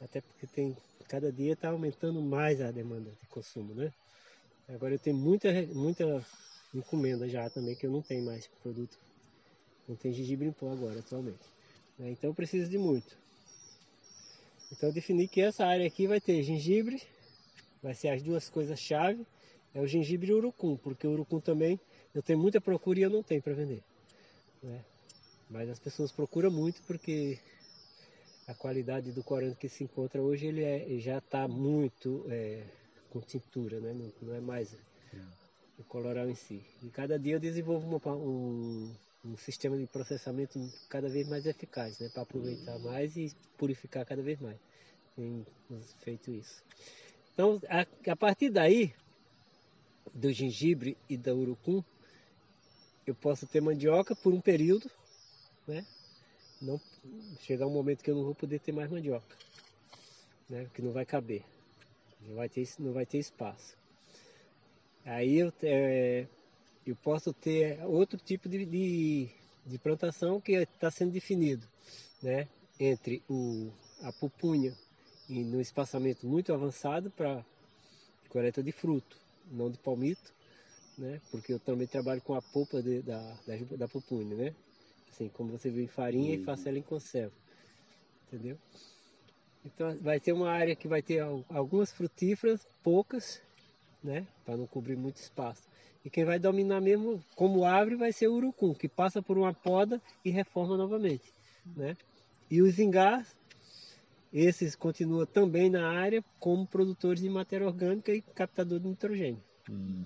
Até 0.00 0.20
porque 0.20 0.46
tem, 0.46 0.76
cada 1.08 1.32
dia 1.32 1.52
está 1.52 1.70
aumentando 1.70 2.20
mais 2.20 2.60
a 2.60 2.70
demanda 2.70 3.10
de 3.10 3.26
consumo, 3.28 3.74
né? 3.74 3.92
Agora 4.68 4.94
eu 4.94 4.98
tenho 4.98 5.16
muita, 5.16 5.50
muita 5.68 6.24
encomenda 6.74 7.28
já 7.28 7.48
também 7.48 7.76
que 7.76 7.86
eu 7.86 7.90
não 7.90 8.02
tenho 8.02 8.24
mais 8.24 8.46
produto. 8.62 8.98
Não 9.88 9.94
tem 9.96 10.12
gengibre 10.12 10.48
em 10.48 10.52
pó 10.52 10.72
agora 10.72 10.98
atualmente. 10.98 11.44
né? 11.98 12.10
Então 12.10 12.30
eu 12.30 12.34
preciso 12.34 12.68
de 12.68 12.78
muito. 12.78 13.16
Então 14.72 14.88
eu 14.88 14.92
defini 14.92 15.28
que 15.28 15.40
essa 15.40 15.64
área 15.64 15.86
aqui 15.86 16.06
vai 16.06 16.20
ter 16.20 16.42
gengibre, 16.42 17.02
vai 17.82 17.94
ser 17.94 18.08
as 18.08 18.22
duas 18.22 18.48
coisas 18.48 18.80
chave, 18.80 19.24
é 19.74 19.80
o 19.80 19.86
gengibre 19.86 20.32
urucum, 20.32 20.76
porque 20.76 21.06
o 21.06 21.12
urucum 21.12 21.40
também 21.40 21.80
eu 22.14 22.22
tenho 22.22 22.38
muita 22.38 22.60
procura 22.60 22.98
e 22.98 23.02
eu 23.02 23.10
não 23.10 23.22
tenho 23.22 23.42
para 23.42 23.54
vender. 23.54 23.82
né? 24.62 24.84
Mas 25.48 25.68
as 25.68 25.78
pessoas 25.78 26.12
procuram 26.12 26.50
muito 26.50 26.82
porque 26.82 27.38
a 28.46 28.54
qualidade 28.54 29.12
do 29.12 29.22
corante 29.22 29.56
que 29.56 29.68
se 29.68 29.84
encontra 29.84 30.20
hoje 30.20 30.46
ele, 30.46 30.62
é, 30.62 30.82
ele 30.82 31.00
já 31.00 31.18
está 31.18 31.46
muito 31.46 32.26
é, 32.28 32.64
com 33.10 33.20
tintura, 33.20 33.80
né? 33.80 33.92
não, 33.92 34.12
não 34.28 34.34
é 34.34 34.40
mais 34.40 34.74
o 35.78 35.84
coloral 35.84 36.28
em 36.28 36.34
si. 36.34 36.62
E 36.82 36.88
cada 36.88 37.18
dia 37.18 37.34
eu 37.34 37.40
desenvolvo 37.40 37.86
uma 37.86 38.14
um, 38.14 38.94
um 39.24 39.36
sistema 39.36 39.76
de 39.76 39.86
processamento 39.86 40.58
cada 40.88 41.08
vez 41.08 41.28
mais 41.28 41.46
eficaz, 41.46 41.98
né? 41.98 42.08
para 42.08 42.22
aproveitar 42.22 42.78
mais 42.78 43.16
e 43.16 43.32
purificar 43.56 44.04
cada 44.04 44.22
vez 44.22 44.40
mais. 44.40 44.56
Tem 45.16 45.44
feito 46.00 46.30
isso. 46.30 46.62
Então, 47.34 47.60
a, 47.68 47.86
a 48.10 48.16
partir 48.16 48.50
daí, 48.50 48.94
do 50.14 50.32
gengibre 50.32 50.96
e 51.08 51.16
da 51.16 51.34
urucum, 51.34 51.82
eu 53.06 53.14
posso 53.14 53.46
ter 53.46 53.60
mandioca 53.60 54.14
por 54.14 54.32
um 54.32 54.40
período, 54.40 54.90
né? 55.66 55.84
Não 56.60 56.80
chegar 57.40 57.66
um 57.66 57.72
momento 57.72 58.02
que 58.02 58.10
eu 58.10 58.14
não 58.14 58.24
vou 58.24 58.34
poder 58.34 58.60
ter 58.60 58.72
mais 58.72 58.90
mandioca, 58.90 59.36
né? 60.48 60.68
Que 60.72 60.82
não 60.82 60.92
vai 60.92 61.04
caber, 61.04 61.42
não 62.20 62.36
vai 62.36 62.48
ter, 62.48 62.68
não 62.78 62.92
vai 62.92 63.04
ter 63.04 63.18
espaço. 63.18 63.76
Aí 65.04 65.38
eu, 65.38 65.52
é, 65.62 66.26
eu 66.86 66.94
posso 66.96 67.32
ter 67.32 67.82
outro 67.84 68.18
tipo 68.18 68.48
de, 68.48 68.64
de, 68.64 69.28
de 69.66 69.78
plantação 69.78 70.40
que 70.40 70.52
está 70.52 70.90
sendo 70.90 71.10
definido, 71.10 71.66
né? 72.22 72.46
Entre 72.78 73.22
o, 73.28 73.70
a 74.02 74.12
pupunha 74.12 74.76
e 75.28 75.42
no 75.42 75.60
espaçamento 75.60 76.26
muito 76.26 76.52
avançado 76.52 77.10
para 77.10 77.44
coleta 78.28 78.62
de 78.62 78.72
fruto, 78.72 79.16
não 79.52 79.70
de 79.70 79.78
palmito, 79.78 80.32
né? 80.98 81.20
Porque 81.30 81.52
eu 81.52 81.60
também 81.60 81.86
trabalho 81.86 82.20
com 82.22 82.34
a 82.34 82.42
polpa 82.42 82.82
de- 82.82 83.02
da, 83.02 83.20
da, 83.46 83.76
da 83.78 83.88
pupunha, 83.88 84.34
né? 84.36 84.54
Assim, 85.10 85.28
como 85.28 85.50
você 85.50 85.70
viu 85.70 85.84
em 85.84 85.88
farinha 85.88 86.34
e 86.34 86.38
faço 86.38 86.68
ela 86.68 86.78
em 86.78 86.82
conserva, 86.82 87.32
entendeu? 88.28 88.56
Então 89.64 89.96
vai 90.00 90.18
ter 90.18 90.32
uma 90.32 90.50
área 90.50 90.74
que 90.74 90.88
vai 90.88 91.02
ter 91.02 91.20
al- 91.20 91.44
algumas 91.48 91.92
frutíferas, 91.92 92.66
poucas, 92.82 93.40
né? 94.02 94.26
Para 94.44 94.56
não 94.56 94.66
cobrir 94.66 94.96
muito 94.96 95.16
espaço. 95.16 95.62
E 96.04 96.10
quem 96.10 96.24
vai 96.24 96.38
dominar 96.38 96.80
mesmo 96.80 97.22
como 97.36 97.64
árvore 97.64 97.96
vai 97.96 98.12
ser 98.12 98.28
o 98.28 98.34
urucum, 98.34 98.74
que 98.74 98.88
passa 98.88 99.22
por 99.22 99.38
uma 99.38 99.54
poda 99.54 100.00
e 100.24 100.30
reforma 100.30 100.76
novamente, 100.76 101.32
né? 101.76 101.96
E 102.50 102.60
os 102.60 102.78
ingás, 102.78 103.34
esses 104.32 104.74
continuam 104.74 105.26
também 105.26 105.68
na 105.68 105.88
área 105.90 106.24
como 106.40 106.66
produtores 106.66 107.20
de 107.20 107.28
matéria 107.28 107.66
orgânica 107.66 108.12
e 108.12 108.22
captador 108.22 108.80
de 108.80 108.88
nitrogênio. 108.88 109.42
Hum. 109.70 110.04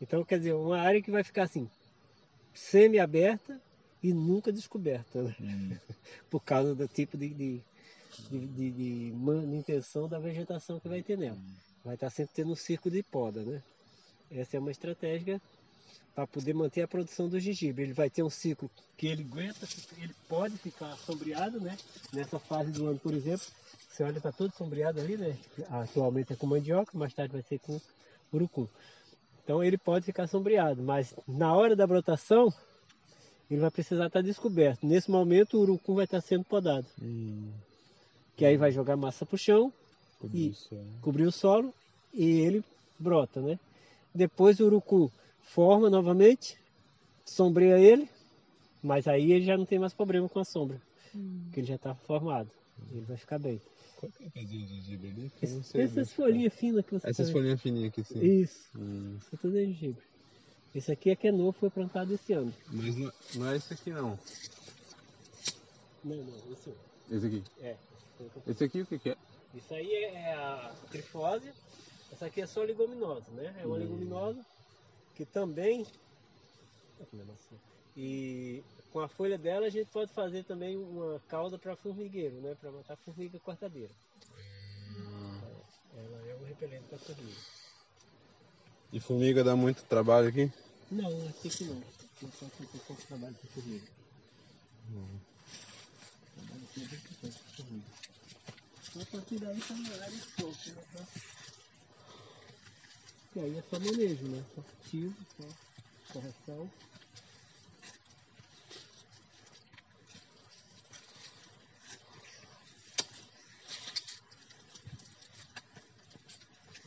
Então, 0.00 0.24
quer 0.24 0.38
dizer, 0.38 0.54
uma 0.54 0.78
área 0.78 1.02
que 1.02 1.10
vai 1.10 1.22
ficar 1.22 1.44
assim, 1.44 1.68
semi-aberta 2.54 3.60
e 4.02 4.12
nunca 4.12 4.50
descoberta, 4.50 5.22
né? 5.22 5.36
Hum. 5.40 5.76
por 6.30 6.40
causa 6.42 6.74
do 6.74 6.88
tipo 6.88 7.16
de, 7.18 7.28
de, 7.28 7.62
de, 8.30 8.70
de- 8.70 9.12
manutenção 9.14 10.08
da 10.08 10.18
vegetação 10.18 10.80
que 10.80 10.88
vai 10.88 11.02
ter 11.02 11.18
nela. 11.18 11.38
Vai 11.84 11.94
estar 11.94 12.10
sempre 12.10 12.34
tendo 12.34 12.52
um 12.52 12.56
circo 12.56 12.90
de 12.90 13.02
poda, 13.02 13.42
né? 13.42 13.62
Essa 14.30 14.56
é 14.56 14.60
uma 14.60 14.70
estratégia 14.70 15.40
para 16.16 16.26
poder 16.26 16.54
manter 16.54 16.80
a 16.80 16.88
produção 16.88 17.28
do 17.28 17.38
gengibre. 17.38 17.84
Ele 17.84 17.92
vai 17.92 18.08
ter 18.08 18.22
um 18.22 18.30
ciclo 18.30 18.70
que 18.96 19.06
ele 19.06 19.22
aguenta, 19.22 19.68
ele 19.98 20.14
pode 20.26 20.56
ficar 20.56 20.96
sombreado, 20.96 21.60
né? 21.60 21.76
Nessa 22.10 22.38
fase 22.38 22.72
do 22.72 22.86
ano, 22.86 22.98
por 22.98 23.12
exemplo, 23.12 23.46
você 23.86 24.02
olha, 24.02 24.16
está 24.16 24.32
todo 24.32 24.50
sombreado 24.56 24.98
ali, 24.98 25.18
né? 25.18 25.36
Atualmente 25.68 26.32
é 26.32 26.36
com 26.36 26.46
mandioca, 26.46 26.96
mais 26.96 27.12
tarde 27.12 27.34
vai 27.34 27.42
ser 27.42 27.58
com 27.58 27.78
urucum. 28.32 28.66
Então 29.44 29.62
ele 29.62 29.76
pode 29.76 30.06
ficar 30.06 30.26
sombreado, 30.26 30.82
mas 30.82 31.14
na 31.28 31.54
hora 31.54 31.76
da 31.76 31.86
brotação, 31.86 32.50
ele 33.50 33.60
vai 33.60 33.70
precisar 33.70 34.06
estar 34.06 34.22
descoberto. 34.22 34.86
Nesse 34.86 35.10
momento, 35.10 35.58
o 35.58 35.60
urucum 35.60 35.96
vai 35.96 36.04
estar 36.04 36.22
sendo 36.22 36.44
podado, 36.44 36.86
Hum. 37.02 37.52
que 38.34 38.46
aí 38.46 38.56
vai 38.56 38.72
jogar 38.72 38.96
massa 38.96 39.26
para 39.26 39.34
o 39.34 39.38
chão, 39.38 39.70
Por 40.18 40.34
E- 40.34 40.56
é. 40.72 40.76
cobrir 41.02 41.26
o 41.26 41.30
solo 41.30 41.74
e 42.14 42.24
ele 42.40 42.64
brota, 42.98 43.42
né? 43.42 43.58
Depois 44.14 44.58
o 44.60 44.64
urucum 44.64 45.10
forma 45.46 45.88
novamente, 45.88 46.56
sombreia 47.24 47.78
ele, 47.78 48.08
mas 48.82 49.06
aí 49.08 49.32
ele 49.32 49.44
já 49.44 49.56
não 49.56 49.64
tem 49.66 49.78
mais 49.78 49.94
problema 49.94 50.28
com 50.28 50.38
a 50.38 50.44
sombra, 50.44 50.80
porque 51.44 51.60
ele 51.60 51.66
já 51.66 51.76
está 51.76 51.94
formado. 51.94 52.50
Ele 52.90 53.04
vai 53.06 53.16
ficar 53.16 53.38
bem. 53.38 53.58
Qual 53.96 54.12
que 54.12 54.24
é 54.24 54.26
o 54.26 54.30
pezinho 54.30 54.66
de 54.66 54.74
gengibre 54.74 55.08
ali? 55.08 55.32
Esse- 55.42 55.80
essas 55.80 56.12
folhinhas 56.12 56.54
finas 56.54 56.84
que 56.84 56.92
você 56.92 57.08
Essas 57.08 57.28
tá 57.28 57.32
folhinhas 57.32 57.60
fininhas 57.60 57.88
aqui, 57.88 58.04
sim. 58.04 58.20
Isso, 58.20 58.70
Hum. 58.78 59.16
isso 59.16 59.36
tudo 59.38 59.58
é 59.58 59.64
gengibre. 59.64 60.04
Esse 60.74 60.92
aqui 60.92 61.10
é 61.10 61.16
que 61.16 61.28
é 61.28 61.32
novo, 61.32 61.52
foi 61.52 61.70
plantado 61.70 62.12
esse 62.12 62.34
ano. 62.34 62.52
Mas 62.70 62.96
não, 62.96 63.10
não 63.36 63.50
é 63.50 63.56
esse 63.56 63.72
aqui, 63.72 63.90
não. 63.90 64.18
Não, 66.04 66.16
não, 66.16 66.52
esse 66.52 66.70
Esse 67.10 67.26
aqui. 67.26 67.42
é. 67.60 67.76
Esse 68.46 68.64
aqui 68.64 68.82
o 68.82 68.86
que, 68.86 68.98
que 68.98 69.10
é? 69.10 69.16
Isso 69.54 69.74
aí 69.74 69.90
é 69.94 70.34
a 70.34 70.74
trifose, 70.90 71.50
Essa 72.12 72.26
aqui 72.26 72.40
é 72.42 72.46
só 72.46 72.62
leguminosa, 72.62 73.30
né? 73.32 73.54
É 73.60 73.66
uma 73.66 73.76
Hum. 73.76 73.80
leguminosa 73.80 74.44
que 75.16 75.24
também. 75.24 75.86
E 77.96 78.62
com 78.92 79.00
a 79.00 79.08
folha 79.08 79.38
dela 79.38 79.66
a 79.66 79.70
gente 79.70 79.88
pode 79.90 80.12
fazer 80.12 80.44
também 80.44 80.76
uma 80.76 81.18
cauda 81.28 81.58
para 81.58 81.74
formigueiro, 81.74 82.40
né? 82.42 82.54
Para 82.60 82.70
matar 82.70 82.96
formiga 82.98 83.38
cortadeira. 83.40 83.92
Ela 85.96 86.28
é 86.28 86.36
um 86.36 86.44
repelente 86.44 86.84
para 86.90 86.98
formiga. 86.98 87.40
E 88.92 89.00
formiga 89.00 89.42
dá 89.42 89.56
muito 89.56 89.82
trabalho 89.84 90.28
aqui? 90.28 90.52
Não, 90.90 91.28
aqui 91.28 91.48
que 91.48 91.64
não. 91.64 91.78
Aqui 91.78 92.30
só 92.38 92.46
que 92.46 92.66
tem 92.66 92.80
pouco 92.86 93.02
trabalho 93.02 93.34
para 93.34 93.50
formiga. 93.50 93.86
Trabalho 96.34 96.64
aqui 96.70 96.82
é 96.82 96.86
bem 96.86 97.00
pequeno 97.00 97.32
para 97.32 97.64
formiga. 97.64 97.86
Então, 98.88 99.02
a 99.02 99.06
partir 99.06 99.38
daí 99.38 99.60
tá 99.60 99.74
na 99.74 100.04
área 100.04 100.20
solta, 100.38 100.70
né? 100.70 101.06
E 103.36 103.38
aí 103.38 103.58
é 103.58 103.62
só 103.68 103.78
manejo, 103.78 104.24
né? 104.28 104.42
Só 104.54 104.62
cultivo, 104.62 105.14
só 105.36 105.46
correção. 106.14 106.70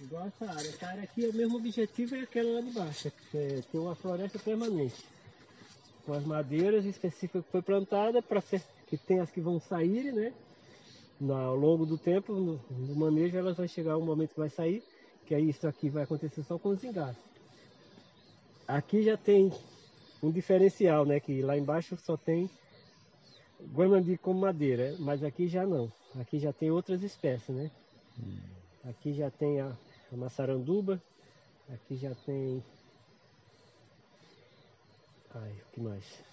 Igual 0.01 0.25
essa 0.25 0.45
área. 0.49 0.69
Essa 0.69 0.87
área 0.87 1.03
aqui, 1.03 1.27
o 1.27 1.33
mesmo 1.35 1.57
objetivo 1.57 2.15
é 2.15 2.21
aquela 2.21 2.53
lá 2.53 2.61
de 2.61 2.71
baixo, 2.71 3.11
é 3.35 3.61
ter 3.61 3.77
uma 3.77 3.93
floresta 3.93 4.39
permanente. 4.39 5.05
Com 6.03 6.13
as 6.13 6.25
madeiras 6.25 6.83
específicas 6.83 7.45
que 7.45 7.51
foi 7.51 7.61
plantada, 7.61 8.23
para 8.23 8.41
que 8.87 8.97
tem 8.97 9.19
as 9.19 9.29
que 9.29 9.39
vão 9.39 9.59
sair, 9.59 10.11
né? 10.11 10.33
Ao 11.21 11.55
longo 11.55 11.85
do 11.85 11.95
tempo, 11.95 12.33
no, 12.33 12.59
no 12.71 12.95
manejo, 12.95 13.37
elas 13.37 13.55
vão 13.55 13.67
chegar 13.67 13.97
um 13.97 14.05
momento 14.05 14.31
que 14.31 14.39
vai 14.39 14.49
sair, 14.49 14.83
que 15.29 15.35
aí 15.35 15.47
isso 15.47 15.67
aqui 15.67 15.91
vai 15.91 16.01
acontecer 16.05 16.41
só 16.41 16.57
com 16.57 16.69
os 16.69 16.83
engastes. 16.83 17.23
Aqui 18.67 19.03
já 19.03 19.15
tem 19.15 19.53
um 20.23 20.31
diferencial, 20.31 21.05
né? 21.05 21.19
Que 21.19 21.43
lá 21.43 21.55
embaixo 21.55 21.95
só 21.97 22.17
tem 22.17 22.49
guamandi 23.71 24.17
como 24.17 24.39
madeira, 24.39 24.95
mas 24.97 25.23
aqui 25.23 25.47
já 25.47 25.67
não. 25.67 25.91
Aqui 26.19 26.39
já 26.39 26.51
tem 26.51 26.71
outras 26.71 27.03
espécies, 27.03 27.55
né? 27.55 27.69
Aqui 28.83 29.13
já 29.13 29.29
tem 29.29 29.61
a, 29.61 29.77
a 30.11 30.17
maçaranduba, 30.17 30.99
aqui 31.71 31.95
já 31.95 32.15
tem. 32.25 32.63
Ai, 35.35 35.51
o 35.51 35.73
que 35.73 35.79
mais? 35.79 36.23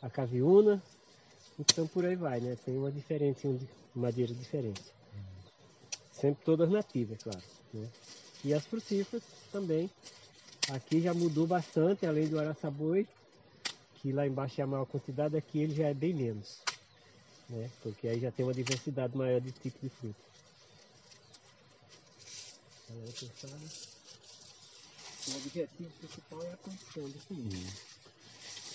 A 0.00 0.08
caviúna. 0.08 0.82
Então 1.58 1.86
por 1.86 2.06
aí 2.06 2.16
vai, 2.16 2.40
né? 2.40 2.56
Tem 2.64 2.78
uma 2.78 2.90
diferença 2.90 3.46
de 3.46 3.68
madeira 3.94 4.32
diferente. 4.32 4.96
Sempre 6.12 6.42
todas 6.46 6.70
nativas, 6.70 7.22
claro. 7.22 7.42
Né? 7.76 7.88
E 8.44 8.54
as 8.54 8.66
frutíferas 8.66 9.22
também. 9.50 9.90
Aqui 10.68 11.00
já 11.00 11.14
mudou 11.14 11.46
bastante, 11.46 12.06
além 12.06 12.28
do 12.28 12.38
araçaboi, 12.38 13.06
que 13.94 14.12
lá 14.12 14.26
embaixo 14.26 14.60
é 14.60 14.64
a 14.64 14.66
maior 14.66 14.86
quantidade, 14.86 15.36
aqui 15.36 15.58
ele 15.58 15.74
já 15.74 15.88
é 15.88 15.94
bem 15.94 16.12
menos. 16.12 16.64
Né? 17.48 17.70
Porque 17.82 18.08
aí 18.08 18.20
já 18.20 18.32
tem 18.32 18.44
uma 18.44 18.54
diversidade 18.54 19.16
maior 19.16 19.40
de 19.40 19.52
tipo 19.52 19.78
de 19.80 19.88
fruta. 19.88 20.24
Pensada. 23.20 23.70
O 25.26 25.36
objetivo 25.36 25.90
principal 25.98 26.44
é 26.44 26.52
a 26.52 26.56
condição 26.58 27.10
do 27.10 27.18
comida. 27.28 27.72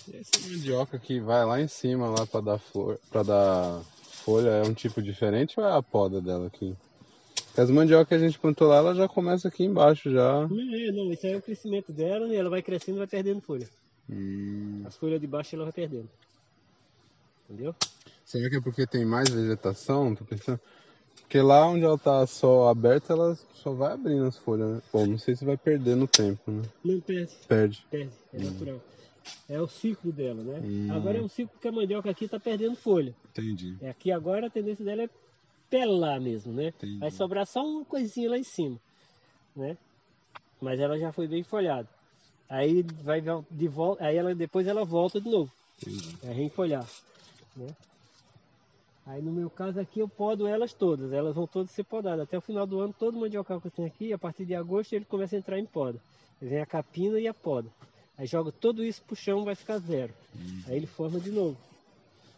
E 0.06 0.16
essa 0.16 0.38
mandioca 0.38 0.98
que 0.98 1.20
vai 1.20 1.44
lá 1.46 1.60
em 1.60 1.68
cima 1.68 2.10
lá 2.10 2.26
para 2.26 2.40
dar 2.40 2.58
flor, 2.58 2.98
para 3.08 3.22
dar 3.22 3.84
folha 4.24 4.50
é 4.50 4.62
um 4.64 4.74
tipo 4.74 5.00
diferente 5.00 5.58
ou 5.58 5.66
é 5.66 5.72
a 5.72 5.82
poda 5.82 6.20
dela 6.20 6.46
aqui? 6.46 6.76
As 7.56 7.70
mandioca 7.70 8.06
que 8.06 8.14
a 8.14 8.18
gente 8.18 8.38
plantou 8.38 8.68
lá, 8.68 8.76
ela 8.76 8.94
já 8.94 9.06
começa 9.06 9.48
aqui 9.48 9.64
embaixo 9.64 10.10
já. 10.10 10.48
Não, 10.48 10.74
é, 10.74 10.90
não, 10.92 11.12
isso 11.12 11.26
aí 11.26 11.32
é 11.32 11.36
o 11.36 11.42
crescimento 11.42 11.92
dela 11.92 12.26
e 12.28 12.36
ela 12.36 12.48
vai 12.48 12.62
crescendo 12.62 12.96
e 12.96 12.98
vai 13.00 13.06
perdendo 13.06 13.40
folha. 13.42 13.68
Hum. 14.08 14.82
As 14.86 14.96
folhas 14.96 15.20
de 15.20 15.26
baixo 15.26 15.54
ela 15.54 15.64
vai 15.64 15.72
perdendo. 15.72 16.08
Entendeu? 17.48 17.74
Será 18.24 18.48
que 18.48 18.56
é 18.56 18.60
porque 18.60 18.86
tem 18.86 19.04
mais 19.04 19.28
vegetação? 19.28 20.14
Tô 20.14 20.24
pensando. 20.24 20.58
Porque 21.20 21.40
lá 21.40 21.66
onde 21.66 21.84
ela 21.84 21.98
tá 21.98 22.26
só 22.26 22.68
aberta, 22.68 23.12
ela 23.12 23.36
só 23.54 23.72
vai 23.72 23.92
abrindo 23.92 24.24
as 24.24 24.36
folhas, 24.38 24.76
né? 24.76 24.82
Bom, 24.92 25.06
não 25.06 25.18
sei 25.18 25.36
se 25.36 25.44
vai 25.44 25.56
perder 25.56 25.96
no 25.96 26.06
tempo, 26.06 26.50
né? 26.50 26.62
Não 26.84 27.00
perde, 27.00 27.32
Perde. 27.46 27.86
perde, 27.90 28.12
é 28.32 28.38
natural. 28.38 28.80
É 29.48 29.60
o 29.60 29.68
ciclo 29.68 30.10
dela, 30.12 30.42
né? 30.42 30.60
Hum. 30.64 30.92
Agora 30.92 31.18
é 31.18 31.22
um 31.22 31.28
ciclo 31.28 31.58
que 31.60 31.68
a 31.68 31.72
mandioca 31.72 32.10
aqui 32.10 32.24
está 32.24 32.40
perdendo 32.40 32.76
folha. 32.76 33.14
Entendi. 33.30 33.76
É 33.80 33.90
aqui 33.90 34.10
agora 34.10 34.46
a 34.46 34.50
tendência 34.50 34.84
dela 34.84 35.02
é 35.02 35.10
pelar 35.72 36.20
mesmo, 36.20 36.52
né? 36.52 36.68
Entendi. 36.68 36.98
Vai 36.98 37.10
sobrar 37.10 37.46
só 37.46 37.64
uma 37.64 37.82
coisinha 37.82 38.28
lá 38.28 38.36
em 38.36 38.44
cima, 38.44 38.78
né? 39.56 39.74
Mas 40.60 40.78
ela 40.78 40.98
já 40.98 41.10
foi 41.10 41.26
bem 41.26 41.42
folhada. 41.42 41.88
Aí 42.46 42.82
vai 43.02 43.22
de 43.50 43.68
volta, 43.68 44.04
aí 44.04 44.18
ela 44.18 44.34
depois 44.34 44.66
ela 44.66 44.84
volta 44.84 45.18
de 45.18 45.30
novo, 45.30 45.50
Entendi. 45.80 46.18
é 46.22 46.30
reenfolhar, 46.30 46.86
né? 47.56 47.68
Aí 49.06 49.22
no 49.22 49.32
meu 49.32 49.48
caso 49.48 49.80
aqui 49.80 50.00
eu 50.00 50.08
podo 50.08 50.46
elas 50.46 50.74
todas, 50.74 51.10
elas 51.10 51.34
vão 51.34 51.46
todas 51.46 51.70
ser 51.70 51.84
podadas. 51.84 52.20
Até 52.20 52.36
o 52.36 52.42
final 52.42 52.66
do 52.66 52.78
ano 52.80 52.94
todo 52.96 53.18
mandiocal 53.18 53.58
que 53.58 53.68
eu 53.68 53.70
tenho 53.70 53.88
aqui, 53.88 54.12
a 54.12 54.18
partir 54.18 54.44
de 54.44 54.54
agosto 54.54 54.92
ele 54.92 55.06
começa 55.06 55.34
a 55.34 55.38
entrar 55.38 55.58
em 55.58 55.64
poda. 55.64 55.98
Vem 56.40 56.60
a 56.60 56.66
capina 56.66 57.18
e 57.18 57.26
a 57.26 57.32
poda. 57.32 57.70
Aí 58.18 58.26
joga 58.26 58.52
tudo 58.52 58.84
isso 58.84 59.02
pro 59.02 59.16
chão, 59.16 59.44
vai 59.44 59.54
ficar 59.54 59.78
zero. 59.78 60.12
Aí 60.68 60.76
ele 60.76 60.86
forma 60.86 61.18
de 61.18 61.30
novo. 61.30 61.56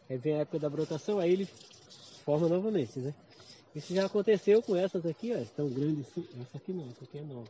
Aí 0.08 0.16
vem 0.16 0.34
a 0.34 0.38
época 0.38 0.60
da 0.60 0.70
brotação, 0.70 1.18
aí 1.18 1.32
ele 1.32 1.48
forma 2.24 2.48
novamente, 2.48 2.98
né? 3.00 3.12
Isso 3.74 3.94
já 3.94 4.06
aconteceu 4.06 4.62
com 4.62 4.76
essas 4.76 5.04
aqui, 5.04 5.32
ó, 5.34 5.44
tão 5.56 5.68
grandes. 5.68 6.06
Essa 6.40 6.56
aqui 6.58 6.72
não, 6.72 6.88
essa 6.90 7.04
aqui 7.04 7.18
é 7.18 7.22
nova. 7.22 7.48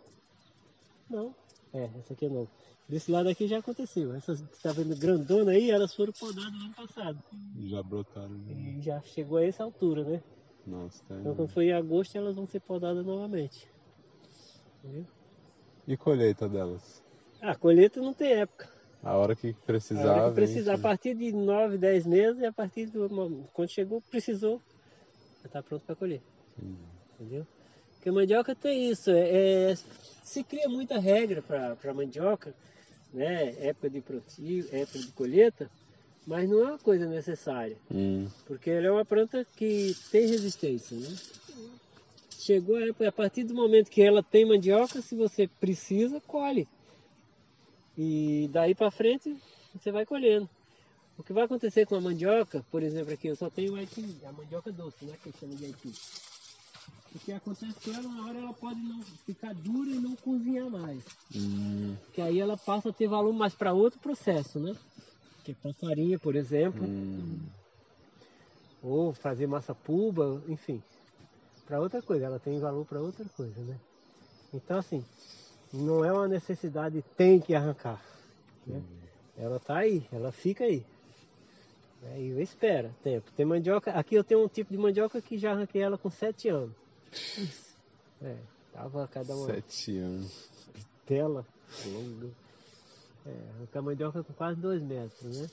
Não, 1.10 1.34
é, 1.72 1.84
essa 1.98 2.12
aqui 2.14 2.26
é 2.26 2.28
nova. 2.28 2.48
Desse 2.88 3.10
lado 3.10 3.28
aqui 3.28 3.46
já 3.46 3.58
aconteceu. 3.58 4.14
Essas 4.14 4.40
que 4.40 4.62
tá 4.62 4.72
vendo 4.72 4.96
grandona 4.96 5.52
aí, 5.52 5.70
elas 5.70 5.94
foram 5.94 6.12
podadas 6.12 6.52
no 6.52 6.64
ano 6.64 6.74
passado. 6.74 7.18
Já 7.66 7.82
brotaram. 7.82 8.28
né? 8.30 8.52
E 8.78 8.80
já 8.82 9.00
chegou 9.02 9.38
a 9.38 9.44
essa 9.44 9.64
altura, 9.64 10.04
né? 10.04 10.22
Nossa, 10.66 11.02
tá. 11.06 11.14
Então 11.20 11.34
quando 11.34 11.48
for 11.48 11.62
em 11.62 11.72
agosto 11.72 12.16
elas 12.16 12.34
vão 12.36 12.46
ser 12.46 12.60
podadas 12.60 13.04
novamente. 13.04 13.68
Entendeu? 14.82 15.06
E 15.86 15.96
colheita 15.96 16.48
delas? 16.48 17.02
Ah, 17.40 17.50
a 17.50 17.54
colheita 17.54 18.00
não 18.00 18.14
tem 18.14 18.32
época. 18.32 18.72
A 19.02 19.14
hora 19.16 19.36
que 19.36 19.50
A 19.50 19.66
precisar. 19.66 20.02
hora 20.10 20.20
que 20.20 20.24
vem, 20.26 20.34
precisar, 20.34 20.72
a 20.74 20.76
sim. 20.76 20.82
partir 20.82 21.14
de 21.14 21.32
9, 21.32 21.76
10 21.76 22.06
meses, 22.06 22.40
e 22.40 22.46
a 22.46 22.52
partir 22.52 22.86
do 22.86 23.46
quando 23.52 23.68
chegou, 23.68 24.00
precisou, 24.10 24.62
já 25.44 25.48
está 25.48 25.62
pronto 25.62 25.84
para 25.84 25.94
colher. 25.94 26.20
Entendi. 26.58 26.78
Entendeu? 27.20 27.46
Porque 27.94 28.08
a 28.08 28.12
mandioca 28.12 28.54
tem 28.54 28.90
isso, 28.90 29.10
é, 29.10 29.72
é- 29.72 29.74
se 30.22 30.42
cria 30.42 30.68
muita 30.68 30.98
regra 30.98 31.42
para 31.42 31.90
a 31.90 31.94
mandioca, 31.94 32.54
né? 33.12 33.54
Época 33.66 33.90
de 33.90 34.00
plantio, 34.00 34.66
época 34.72 34.98
de 34.98 35.12
colheita, 35.12 35.70
mas 36.26 36.48
não 36.48 36.60
é 36.60 36.68
uma 36.70 36.78
coisa 36.78 37.06
necessária, 37.06 37.76
Hum, 37.90 38.26
porque 38.46 38.70
ela 38.70 38.86
é 38.86 38.90
uma 38.90 39.04
planta 39.04 39.46
que 39.56 39.94
tem 40.10 40.26
resistência, 40.26 40.96
né? 40.96 41.16
Chegou 42.38 42.76
a 42.76 42.86
época, 42.86 43.08
a 43.08 43.12
partir 43.12 43.44
do 43.44 43.54
momento 43.54 43.90
que 43.90 44.02
ela 44.02 44.22
tem 44.22 44.44
mandioca, 44.44 45.00
se 45.00 45.14
você 45.14 45.46
precisa, 45.60 46.20
colhe. 46.22 46.66
E 47.96 48.48
daí 48.50 48.74
para 48.74 48.90
frente 48.90 49.36
você 49.72 49.92
vai 49.92 50.04
colhendo. 50.04 50.48
O 51.16 51.22
que 51.22 51.32
vai 51.32 51.44
acontecer 51.44 51.86
com 51.86 51.94
a 51.94 52.00
mandioca, 52.00 52.64
por 52.70 52.82
exemplo, 52.82 53.12
aqui 53.12 53.28
eu 53.28 53.36
só 53.36 53.48
tenho 53.48 53.76
aipim, 53.76 54.16
a 54.24 54.32
mandioca 54.32 54.72
doce, 54.72 55.04
né? 55.04 55.14
Que 55.22 55.32
chama 55.38 55.54
de 55.54 55.66
aipim. 55.66 55.94
O 57.14 57.18
que 57.20 57.32
acontece 57.32 57.74
com 57.84 57.92
ela, 57.92 58.02
na 58.08 58.26
hora 58.26 58.38
ela 58.38 58.52
pode 58.52 58.80
não 58.80 59.00
ficar 59.24 59.54
dura 59.54 59.88
e 59.88 60.00
não 60.00 60.16
cozinhar 60.16 60.68
mais. 60.68 61.00
hum, 61.34 61.94
Que 62.12 62.20
aí 62.20 62.40
ela 62.40 62.56
passa 62.56 62.88
a 62.88 62.92
ter 62.92 63.06
valor 63.06 63.32
mais 63.32 63.54
para 63.54 63.72
outro 63.72 64.00
processo, 64.00 64.58
né? 64.58 64.74
Que 65.44 65.52
é 65.52 65.54
para 65.54 65.72
farinha, 65.74 66.18
por 66.18 66.34
exemplo, 66.34 66.84
hum. 66.84 67.38
ou 68.82 69.12
fazer 69.12 69.46
massa 69.46 69.74
pulba, 69.74 70.42
enfim. 70.48 70.82
Para 71.66 71.80
outra 71.80 72.02
coisa, 72.02 72.26
ela 72.26 72.40
tem 72.40 72.58
valor 72.58 72.84
para 72.84 73.00
outra 73.00 73.24
coisa, 73.36 73.60
né? 73.62 73.78
Então 74.52 74.78
assim, 74.78 75.04
não 75.72 76.04
é 76.04 76.12
uma 76.12 76.26
necessidade 76.26 77.04
tem 77.16 77.40
que 77.40 77.54
arrancar. 77.54 78.02
Né? 78.66 78.82
Ela 79.36 79.60
tá 79.60 79.78
aí, 79.78 80.04
ela 80.12 80.32
fica 80.32 80.64
aí. 80.64 80.84
É, 82.12 82.20
E 82.20 82.30
eu 82.30 82.40
espero 82.40 82.94
tempo. 83.02 83.30
Tem 83.32 83.46
mandioca, 83.46 83.92
aqui 83.92 84.14
eu 84.14 84.24
tenho 84.24 84.44
um 84.44 84.48
tipo 84.48 84.70
de 84.72 84.78
mandioca 84.78 85.20
que 85.20 85.38
já 85.38 85.52
arranquei 85.52 85.82
ela 85.82 85.96
com 85.96 86.10
7 86.10 86.48
anos. 86.48 86.74
É, 88.22 88.36
tava 88.72 89.06
cada 89.08 89.34
uma 89.34 89.46
Sete 89.46 89.98
anos. 89.98 90.48
tela 91.06 91.46
longa. 91.86 92.28
É, 93.26 93.50
arrancar 93.56 93.82
mandioca 93.82 94.22
com 94.22 94.32
quase 94.34 94.60
2 94.60 94.82
metros, 94.82 95.40
né? 95.40 95.48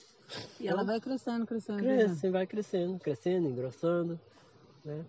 E 0.59 0.67
ela 0.67 0.83
vai 0.83 0.99
crescendo, 0.99 1.45
crescendo. 1.45 1.79
Cresce, 1.79 2.29
vai 2.29 2.47
crescendo, 2.47 2.99
crescendo, 2.99 3.47
engrossando, 3.47 4.19
né? 4.83 5.05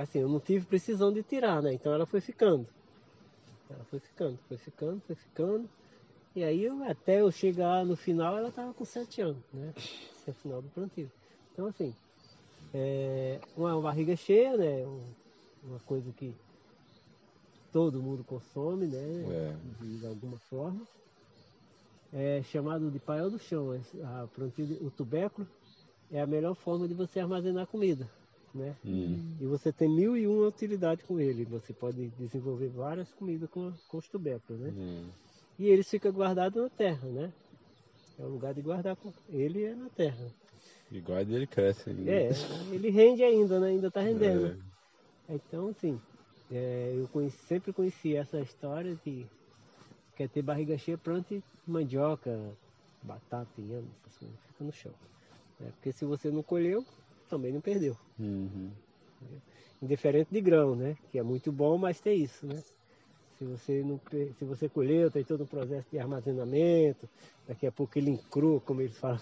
Assim, 0.00 0.20
eu 0.20 0.28
não 0.28 0.38
tive 0.38 0.64
precisão 0.66 1.12
de 1.12 1.22
tirar, 1.22 1.60
né? 1.62 1.72
Então 1.72 1.92
ela 1.92 2.06
foi 2.06 2.20
ficando. 2.20 2.66
Ela 3.68 3.84
foi 3.84 3.98
ficando, 3.98 4.38
foi 4.48 4.56
ficando, 4.56 5.00
foi 5.06 5.16
ficando. 5.16 5.68
E 6.34 6.42
aí 6.42 6.64
eu- 6.64 6.82
até 6.84 7.20
eu 7.20 7.30
chegar 7.30 7.84
no 7.84 7.96
final 7.96 8.36
ela 8.36 8.50
tava 8.50 8.72
com 8.72 8.84
sete 8.84 9.20
anos, 9.20 9.42
né? 9.52 9.72
Esse 9.76 10.28
é 10.28 10.30
o 10.30 10.34
final 10.34 10.62
do 10.62 10.68
plantio. 10.70 11.10
Então 11.52 11.66
assim, 11.66 11.92
é 12.74 13.38
uma 13.56 13.80
barriga 13.80 14.16
cheia, 14.16 14.56
né? 14.56 14.86
Um- 14.86 15.14
uma 15.64 15.78
coisa 15.80 16.10
que 16.12 16.34
todo 17.72 18.02
mundo 18.02 18.24
consome, 18.24 18.86
né? 18.86 18.98
É. 18.98 19.54
De 19.98 20.06
alguma 20.06 20.38
forma. 20.38 20.80
É 22.14 22.42
chamado 22.42 22.90
de 22.90 22.98
paiol 22.98 23.30
do 23.30 23.38
chão. 23.38 23.72
é 23.72 23.80
A 24.04 24.26
plantio 24.34 24.66
o 24.86 24.90
tubérculo 24.90 25.46
é 26.10 26.20
a 26.20 26.26
melhor 26.26 26.54
forma 26.54 26.86
de 26.86 26.94
você 26.94 27.20
armazenar 27.20 27.66
comida, 27.66 28.06
né? 28.54 28.76
Hum. 28.84 29.18
E 29.40 29.46
você 29.46 29.72
tem 29.72 29.88
mil 29.88 30.16
e 30.16 30.26
uma 30.26 30.46
utilidade 30.48 31.02
com 31.04 31.18
ele. 31.18 31.44
Você 31.46 31.72
pode 31.72 32.08
desenvolver 32.18 32.68
várias 32.68 33.10
comidas 33.14 33.48
com, 33.48 33.72
com 33.88 33.96
os 33.96 34.08
tubérculos, 34.08 34.60
né? 34.60 34.70
Hum. 34.76 35.08
E 35.58 35.68
eles 35.68 35.88
ficam 35.88 36.12
guardados 36.12 36.62
na 36.62 36.68
terra, 36.70 37.08
né? 37.08 37.32
É 38.18 38.22
o 38.22 38.28
lugar 38.28 38.54
de 38.54 38.62
guardar 38.62 38.96
ele 39.28 39.64
é 39.64 39.74
na 39.74 39.88
terra. 39.90 40.30
E 40.90 41.00
guarda 41.00 41.32
e 41.32 41.34
ele 41.34 41.46
cresce 41.46 41.90
ainda. 41.90 42.10
É, 42.10 42.28
ele 42.72 42.90
rende 42.90 43.22
ainda, 43.22 43.58
né? 43.58 43.68
Ainda 43.68 43.88
está 43.88 44.00
rendendo. 44.00 44.46
É. 45.28 45.34
Então, 45.34 45.68
assim, 45.68 45.98
é, 46.50 46.92
eu 46.96 47.08
conheci- 47.08 47.38
sempre 47.46 47.72
conheci 47.72 48.14
essa 48.14 48.38
história 48.40 48.96
de 49.04 49.26
quer 50.16 50.28
ter 50.28 50.42
barriga 50.42 50.76
cheia, 50.76 50.98
plante 50.98 51.42
mandioca, 51.66 52.38
batata, 53.02 53.48
inhame, 53.58 53.88
essas 54.00 54.18
coisas, 54.18 54.38
fica 54.48 54.64
no 54.64 54.72
chão. 54.72 54.92
né? 55.58 55.70
Porque 55.72 55.92
se 55.92 56.04
você 56.04 56.30
não 56.30 56.42
colheu, 56.42 56.84
também 57.28 57.52
não 57.52 57.60
perdeu. 57.60 57.96
Uhum. 58.18 58.70
Indiferente 59.80 60.28
de 60.30 60.40
grão, 60.40 60.76
né? 60.76 60.96
Que 61.10 61.18
é 61.18 61.22
muito 61.22 61.50
bom, 61.50 61.78
mas 61.78 62.00
tem 62.00 62.22
isso, 62.22 62.46
né? 62.46 62.62
Se 63.42 63.46
você, 63.48 63.82
não, 63.82 64.00
se 64.38 64.44
você 64.44 64.68
colheu, 64.68 65.10
tem 65.10 65.24
todo 65.24 65.42
um 65.42 65.46
processo 65.46 65.88
de 65.90 65.98
armazenamento, 65.98 67.08
daqui 67.48 67.66
a 67.66 67.72
pouco 67.72 67.98
ele 67.98 68.10
encrua, 68.10 68.60
como 68.60 68.80
eles 68.80 68.96
falam, 68.96 69.18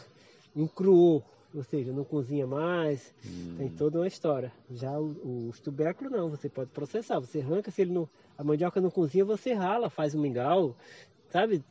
encruou, 0.55 1.25
ou 1.55 1.65
seja, 1.65 1.91
não 1.91 2.05
cozinha 2.05 2.47
mais, 2.47 3.15
Hum. 3.25 3.55
tem 3.57 3.71
toda 3.71 3.99
uma 3.99 4.07
história. 4.07 4.53
Já 4.71 4.93
o- 5.01 5.49
os 5.49 5.59
tubérculos 5.59 6.13
não, 6.13 6.29
você 6.29 6.51
pode 6.51 6.69
processar, 6.71 7.19
você 7.19 7.41
arranca, 7.41 7.71
se 7.71 7.81
ele 7.81 7.93
não, 7.93 8.07
a 8.37 8.45
mandioca 8.45 8.79
não 8.79 8.91
cozinha, 8.91 9.25
você 9.25 9.55
rala, 9.55 9.89
faz 9.89 10.15
um 10.15 10.21
mingau, 10.21 10.77
sabe? 11.31 11.65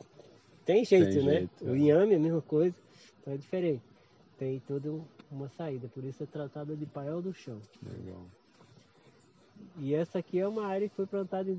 Tem 0.66 0.84
jeito, 0.84 1.14
Tem 1.14 1.24
né? 1.24 1.32
jeito, 1.38 1.64
o 1.66 1.76
é. 1.76 1.78
inhame 1.78 2.14
é 2.14 2.16
a 2.16 2.20
mesma 2.20 2.42
coisa, 2.42 2.74
então 3.20 3.32
é 3.32 3.36
diferente. 3.36 3.82
Tem 4.36 4.58
toda 4.66 4.90
um- 4.90 5.04
uma 5.30 5.48
saída, 5.50 5.86
por 5.86 6.02
isso 6.02 6.20
é 6.24 6.26
tratada 6.26 6.74
de 6.74 6.84
paiol 6.84 7.22
do 7.22 7.32
chão. 7.32 7.60
Legal. 7.80 8.24
E 9.78 9.94
essa 9.94 10.18
aqui 10.18 10.38
é 10.40 10.48
uma 10.48 10.66
área 10.66 10.88
que 10.88 10.96
foi 10.96 11.06
plantada 11.06 11.48
em 11.48 11.54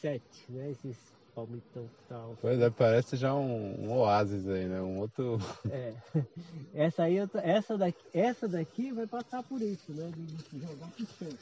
2007, 0.00 0.22
né? 0.48 0.70
Esses 0.70 0.96
palmitão 1.34 1.86
que 1.86 2.08
tá 2.08 2.16
tal. 2.16 2.36
Pois 2.40 2.60
é, 2.60 2.70
parece 2.70 3.16
já 3.16 3.34
um, 3.34 3.84
um 3.84 3.92
oásis 3.98 4.48
aí, 4.48 4.66
né? 4.66 4.80
Um 4.80 4.98
outro. 4.98 5.38
É. 5.70 5.94
Essa 6.74 7.04
aí, 7.04 7.16
essa 7.42 7.76
daqui, 7.76 8.02
essa 8.12 8.48
daqui 8.48 8.92
vai 8.92 9.06
passar 9.06 9.42
por 9.42 9.60
isso, 9.60 9.92
né? 9.92 10.10
De 10.14 10.60
jogar 10.60 10.88
pro 10.88 11.06
chão. 11.18 11.38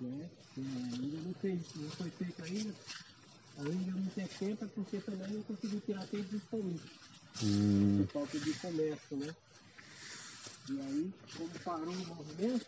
Né? 0.00 0.28
Ainda 0.56 1.16
não 1.26 1.34
fez, 1.34 1.60
não 1.76 1.90
foi 1.90 2.10
feito 2.10 2.44
ainda. 2.44 2.74
Eu 3.58 3.64
não 3.72 4.06
ter 4.14 4.28
tempo, 4.28 4.68
porque 4.68 4.98
também 4.98 5.28
não 5.28 5.42
consegui 5.42 5.80
tirar 5.80 6.06
tempo 6.06 6.28
dos 6.30 6.42
palmitos. 6.44 6.90
Hum. 7.42 8.04
Por 8.04 8.12
falta 8.12 8.38
de 8.38 8.52
comércio, 8.54 9.16
né? 9.16 9.34
E 10.70 10.80
aí, 10.80 11.12
como 11.36 11.50
parou 11.64 11.94
o 11.94 12.06
movimento, 12.06 12.66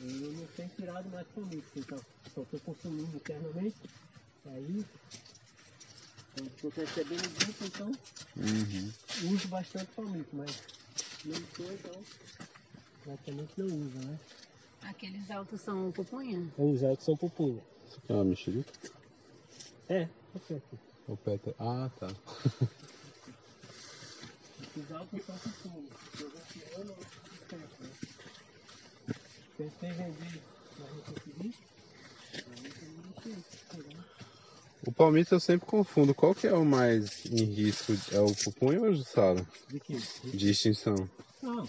eu 0.00 0.32
não 0.32 0.46
tenho 0.48 0.68
tirado 0.70 1.08
mais 1.10 1.26
palmitos, 1.28 1.76
então 1.76 2.02
só 2.34 2.42
estou 2.42 2.60
consumindo 2.60 3.16
internamente. 3.16 3.78
Aí, 4.46 4.84
estou 6.36 6.70
recebendo 6.70 7.30
grupo, 7.40 7.64
então 7.64 7.98
Uhum. 8.36 8.92
uso 9.32 9.48
bastante 9.48 9.90
palmito, 9.94 10.36
mas 10.36 10.54
não 11.24 11.36
estou, 11.36 11.72
então 11.72 12.04
praticamente 13.02 13.58
não 13.58 13.66
uso, 13.66 13.98
né? 13.98 14.18
Aqueles 14.82 15.30
altos 15.30 15.60
são 15.62 15.90
pupunha? 15.92 16.40
Os 16.58 16.82
altos 16.84 17.04
são 17.04 17.16
pupunha. 17.16 17.60
Isso 17.86 17.98
aqui 17.98 18.12
é 18.12 18.14
uma 18.14 18.24
mexerica? 18.24 18.72
É, 19.88 20.02
aqui. 20.34 20.60
O 21.06 21.16
pé 21.16 21.38
tá- 21.38 21.54
Ah, 21.58 21.88
tá. 21.98 22.08
Os 24.76 24.92
altos 24.92 25.24
são 25.24 25.38
pupunha. 25.38 25.88
Eu 26.20 26.30
vou 26.30 26.40
tirando 26.52 26.94
do 26.94 27.46
tempo, 27.48 27.82
né? 27.82 28.15
Tentei 29.56 29.90
vender, 29.92 30.42
mas 30.78 30.90
não 30.92 31.00
consegui. 31.02 31.54
O 34.86 34.92
palmito 34.92 35.34
eu 35.34 35.40
sempre 35.40 35.66
confundo. 35.66 36.14
Qual 36.14 36.34
que 36.34 36.46
é 36.46 36.52
o 36.52 36.64
mais 36.64 37.24
em 37.26 37.44
risco? 37.44 37.92
É 38.12 38.20
o 38.20 38.34
pupunha 38.34 38.80
ou 38.80 38.86
o 38.86 38.94
jussara? 38.94 39.44
De 39.68 39.80
quê? 39.80 39.96
De 40.24 40.50
extinção. 40.50 41.08
Não. 41.42 41.66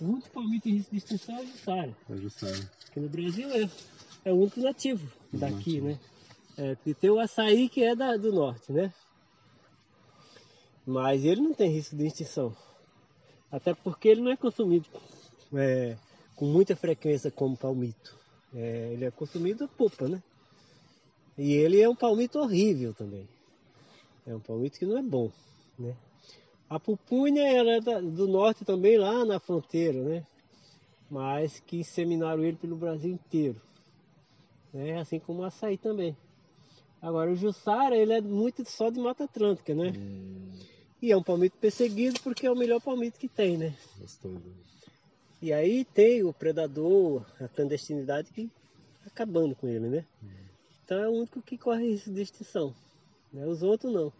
O 0.00 0.04
único 0.04 0.30
palmito 0.30 0.68
em 0.68 0.76
risco 0.76 0.90
de 0.90 0.98
extinção 0.98 1.36
é 1.36 1.40
o 1.42 1.46
Jussara. 1.46 1.96
É 2.08 2.12
o 2.12 2.18
jussara. 2.18 2.70
Que 2.92 3.00
no 3.00 3.08
Brasil 3.08 3.48
é, 3.50 3.70
é 4.26 4.32
o 4.32 4.36
único 4.36 4.60
nativo 4.60 5.10
daqui, 5.32 5.80
Nativo. 5.80 5.86
né? 5.86 5.98
É, 6.58 6.74
porque 6.74 6.94
tem 6.94 7.10
o 7.10 7.18
açaí 7.18 7.68
que 7.68 7.82
é 7.82 7.96
da, 7.96 8.16
do 8.16 8.32
norte, 8.32 8.70
né? 8.72 8.92
Mas 10.84 11.24
ele 11.24 11.40
não 11.40 11.54
tem 11.54 11.70
risco 11.70 11.96
de 11.96 12.06
extinção. 12.06 12.54
Até 13.50 13.74
porque 13.74 14.08
ele 14.08 14.20
não 14.20 14.30
é 14.32 14.36
consumido 14.36 14.88
é, 15.54 15.96
com 16.42 16.46
muita 16.46 16.74
frequência 16.74 17.30
como 17.30 17.56
palmito. 17.56 18.18
É, 18.52 18.90
ele 18.92 19.04
é 19.04 19.12
consumido 19.12 19.62
a 19.62 19.68
polpa, 19.68 20.08
né? 20.08 20.20
E 21.38 21.52
ele 21.52 21.80
é 21.80 21.88
um 21.88 21.94
palmito 21.94 22.40
horrível 22.40 22.92
também. 22.92 23.28
É 24.26 24.34
um 24.34 24.40
palmito 24.40 24.76
que 24.76 24.84
não 24.84 24.98
é 24.98 25.02
bom, 25.02 25.30
né? 25.78 25.94
A 26.68 26.80
pupunha 26.80 27.46
ela 27.46 27.74
é 27.76 27.80
da- 27.80 28.00
do 28.00 28.26
norte 28.26 28.64
também, 28.64 28.98
lá 28.98 29.24
na 29.24 29.38
fronteira, 29.38 30.02
né? 30.02 30.26
Mas 31.08 31.60
que 31.60 31.76
inseminaram 31.76 32.42
ele 32.42 32.56
pelo 32.56 32.74
Brasil 32.74 33.12
inteiro. 33.12 33.62
Né? 34.74 34.98
Assim 34.98 35.20
como 35.20 35.42
o 35.42 35.44
açaí 35.44 35.78
também. 35.78 36.16
Agora 37.00 37.30
o 37.30 37.36
Jussara, 37.36 37.96
ele 37.96 38.14
é 38.14 38.20
muito 38.20 38.68
só 38.68 38.90
de 38.90 38.98
Mata 38.98 39.24
Atlântica, 39.24 39.76
né? 39.76 39.92
Hum, 39.96 40.58
E 41.00 41.12
é 41.12 41.16
um 41.16 41.22
palmito 41.22 41.56
perseguido 41.58 42.18
porque 42.20 42.48
é 42.48 42.50
o 42.50 42.56
melhor 42.56 42.80
palmito 42.80 43.16
que 43.16 43.28
tem, 43.28 43.56
né? 43.56 43.76
gostoso. 44.00 44.42
E 45.42 45.52
aí 45.52 45.84
tem 45.84 46.22
o 46.22 46.32
predador, 46.32 47.26
a 47.40 47.48
clandestinidade 47.48 48.30
que 48.32 48.48
acabando 49.04 49.56
com 49.56 49.66
ele, 49.66 49.88
né? 49.88 50.04
Então 50.84 50.98
é 50.98 51.08
o 51.08 51.12
único 51.12 51.42
que 51.42 51.58
corre 51.58 51.90
risco 51.90 52.12
de 52.12 52.22
extinção. 52.22 52.72
Né? 53.32 53.44
Os 53.44 53.62
outros 53.62 53.92
não. 53.92 54.12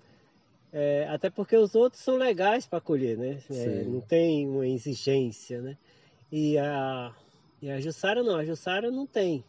É, 0.73 1.07
até 1.09 1.31
porque 1.31 1.57
os 1.57 1.75
outros 1.75 2.03
são 2.03 2.17
legais 2.17 2.67
para 2.67 2.81
colher, 2.81 3.17
né? 3.17 3.39
É, 3.51 3.85
não 3.85 4.01
tem 4.01 4.49
uma 4.49 4.67
exigência, 4.67 5.61
né? 5.61 5.77
E 6.31 6.59
a, 6.59 7.15
e 7.61 7.71
a 7.71 7.79
Jussara 7.81 8.23
não, 8.23 8.37
a 8.37 8.45
Jussara 8.45 8.91
não 8.91 9.07
tem. 9.07 9.45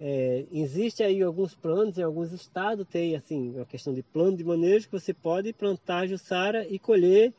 É, 0.00 0.44
existe 0.52 1.02
aí 1.02 1.22
alguns 1.22 1.54
planos, 1.54 1.98
em 1.98 2.02
alguns 2.02 2.32
estados 2.32 2.86
tem 2.88 3.14
assim, 3.14 3.54
uma 3.56 3.66
questão 3.66 3.92
de 3.92 4.02
plano 4.02 4.36
de 4.36 4.44
manejo 4.44 4.86
que 4.86 4.98
você 4.98 5.12
pode 5.12 5.52
plantar 5.52 5.98
a 5.98 6.06
Jussara 6.06 6.66
e 6.66 6.78
colher 6.78 7.32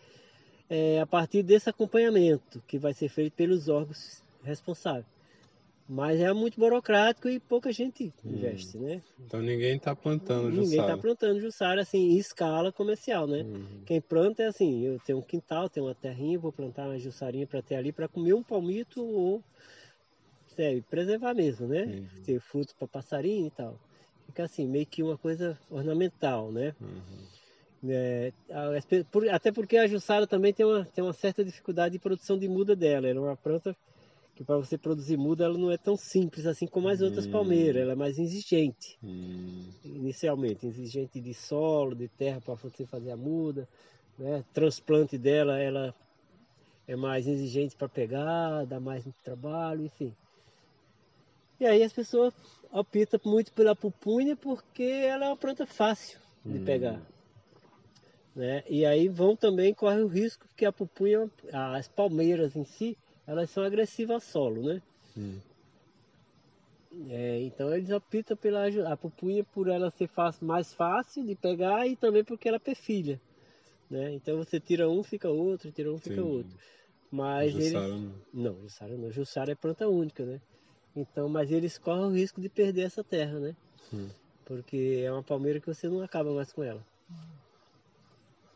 é, 0.70 1.00
a 1.00 1.06
partir 1.06 1.44
desse 1.44 1.70
acompanhamento 1.70 2.62
que 2.68 2.78
vai 2.78 2.94
ser 2.94 3.10
feito 3.10 3.34
pelos 3.34 3.68
órgãos 3.68 4.24
responsáveis. 4.44 5.06
Mas 5.88 6.20
é 6.20 6.34
muito 6.34 6.60
burocrático 6.60 7.30
e 7.30 7.40
pouca 7.40 7.72
gente 7.72 8.12
investe, 8.26 8.76
né? 8.76 9.04
Então 9.20 9.40
ninguém 9.40 9.78
tá 9.78 9.96
plantando 9.96 10.50
Ninguém 10.50 10.66
jussara. 10.66 10.94
está 10.94 10.98
plantando 10.98 11.40
jussara 11.40 11.82
assim 11.82 12.00
em 12.10 12.18
escala 12.18 12.72
comercial, 12.72 13.28
né? 13.28 13.42
Uhum. 13.42 13.84
Quem 13.86 14.02
planta 14.02 14.42
é 14.42 14.48
assim, 14.48 14.84
eu 14.84 15.00
tenho 15.00 15.20
um 15.20 15.22
quintal, 15.22 15.70
tenho 15.70 15.86
uma 15.86 15.94
terrinha, 15.94 16.40
vou 16.40 16.52
plantar 16.52 16.88
uma 16.88 16.98
jussarinha 16.98 17.46
para 17.46 17.62
ter 17.62 17.76
ali 17.76 17.92
para 17.92 18.08
comer 18.08 18.34
um 18.34 18.42
palmito 18.42 19.06
ou 19.06 19.44
sério, 20.56 20.84
preservar 20.90 21.36
mesmo, 21.36 21.68
né? 21.68 21.84
Uhum. 21.84 22.24
Ter 22.26 22.40
fruto 22.40 22.74
para 22.76 22.88
passarinho 22.88 23.46
e 23.46 23.52
tal. 23.52 23.80
Fica 24.26 24.46
assim, 24.46 24.68
meio 24.68 24.88
que 24.88 25.04
uma 25.04 25.20
coisa 25.20 25.56
ornamental, 25.70 26.52
né? 26.52 26.74
Uhum. 26.82 27.26
É, 27.90 28.32
até 29.32 29.52
porque 29.52 29.78
a 29.78 29.88
Jussara 29.88 30.26
também 30.28 30.54
tem 30.54 30.66
uma, 30.66 30.86
tem 30.86 31.04
uma 31.04 31.14
certa 31.14 31.44
dificuldade 31.44 31.94
de 31.94 32.00
produção 32.00 32.38
de 32.38 32.48
muda 32.48 32.76
dela. 32.76 33.08
Ela 33.08 33.20
é 33.20 33.22
uma 33.22 33.38
planta 33.38 33.76
que 34.36 34.44
para 34.44 34.58
você 34.58 34.78
produzir 34.78 35.18
muda 35.18 35.46
ela 35.46 35.58
não 35.58 35.72
é 35.72 35.78
tão 35.78 35.96
simples 35.96 36.46
assim 36.46 36.68
como 36.68 36.88
as 36.90 37.02
outras 37.02 37.26
Hum. 37.28 37.32
palmeiras. 37.32 37.82
Ela 37.82 37.94
é 37.94 37.96
mais 37.96 38.18
exigente, 38.18 38.98
Hum, 39.04 39.70
inicialmente. 39.84 40.68
Exigente 40.68 41.22
de 41.22 41.34
solo, 41.34 41.96
de 41.96 42.08
terra 42.10 42.42
para 42.42 42.56
você 42.56 42.86
fazer 42.86 43.12
a 43.12 43.18
muda. 43.18 43.68
Né? 44.18 44.44
Transplante 44.54 45.18
dela 45.18 45.60
ela 45.60 45.94
é 46.88 46.96
mais 46.96 47.28
exigente 47.28 47.76
para 47.76 47.90
pegar, 47.90 48.66
dá 48.66 48.80
mais 48.80 49.04
trabalho, 49.24 49.86
enfim. 49.86 50.14
E 51.60 51.66
aí 51.66 51.84
as 51.84 51.94
pessoas 51.94 52.34
optam 52.72 53.20
muito 53.26 53.54
pela 53.54 53.76
pupunha 53.76 54.36
porque 54.36 54.84
ela 54.84 55.26
é 55.26 55.30
uma 55.30 55.38
planta 55.38 55.66
fácil 55.66 56.20
de 56.46 56.60
Hum. 56.60 56.66
pegar. 56.66 57.15
Né? 58.36 58.64
E 58.68 58.86
aí 58.86 59.08
vão 59.08 59.36
também, 59.36 59.74
corre 59.74 60.02
o 60.02 60.08
risco 60.08 60.46
que 60.58 60.66
a 60.66 60.72
pupunha, 60.72 61.30
as 61.54 61.88
palmeiras 61.88 62.56
em 62.56 62.66
si, 62.66 62.98
elas 63.26 63.50
são 63.50 63.64
agressivas 63.64 64.16
ao 64.16 64.20
solo, 64.20 64.62
né? 64.64 64.82
hum. 65.18 65.40
É, 67.10 67.42
então 67.42 67.76
eles 67.76 67.90
optam 67.90 68.38
pela 68.38 68.68
a 68.92 68.96
pupunha 68.96 69.44
por 69.44 69.68
ela 69.68 69.92
ser 69.92 70.08
fácil, 70.08 70.48
mais 70.48 70.74
fácil 70.74 71.26
de 71.26 71.36
pegar 71.36 71.86
e 71.86 71.96
também 71.96 72.24
porque 72.24 72.48
ela 72.48 72.56
é 72.56 72.60
perfilha. 72.60 73.20
Né? 73.90 74.14
Então 74.14 74.38
você 74.38 74.60
tira 74.60 74.90
um, 74.90 75.04
fica 75.04 75.30
outro, 75.30 75.72
tira 75.72 75.92
um, 75.92 75.98
fica 75.98 76.16
Sim. 76.16 76.22
outro. 76.22 76.58
Mas 77.12 77.54
Jussara 77.54 77.88
eles. 77.88 78.02
não. 78.02 78.16
Não, 78.34 78.62
Jussara 78.62 78.98
não. 78.98 79.12
Jussara 79.12 79.52
é 79.52 79.56
planta 79.56 79.88
única, 79.88 80.26
né? 80.26 80.42
Então, 80.96 81.28
mas 81.28 81.52
eles 81.52 81.78
correm 81.78 82.06
o 82.06 82.16
risco 82.16 82.40
de 82.40 82.48
perder 82.48 82.84
essa 82.84 83.04
terra, 83.04 83.40
né? 83.40 83.56
Hum. 83.94 84.10
Porque 84.46 85.04
é 85.04 85.12
uma 85.12 85.24
palmeira 85.24 85.60
que 85.60 85.68
você 85.68 85.90
não 85.90 86.02
acaba 86.02 86.34
mais 86.34 86.54
com 86.54 86.64
ela. 86.64 86.86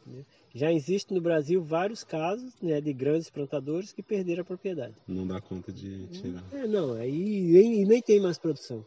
Entendeu? 0.10 0.26
Já 0.56 0.74
existe 0.74 1.14
no 1.14 1.22
Brasil 1.22 1.62
vários 1.62 2.04
casos 2.04 2.52
né, 2.60 2.82
de 2.82 2.92
grandes 2.92 3.30
plantadores 3.30 3.94
que 3.94 4.02
perderam 4.02 4.42
a 4.42 4.46
propriedade. 4.46 4.96
Não 5.08 5.28
dá 5.28 5.40
conta 5.40 5.72
de 5.72 6.08
tirar. 6.08 6.44
É, 6.52 6.66
não, 6.66 6.94
aí 6.94 7.42
nem, 7.42 7.86
nem 7.86 8.02
tem 8.02 8.20
mais 8.20 8.40
produção. 8.40 8.84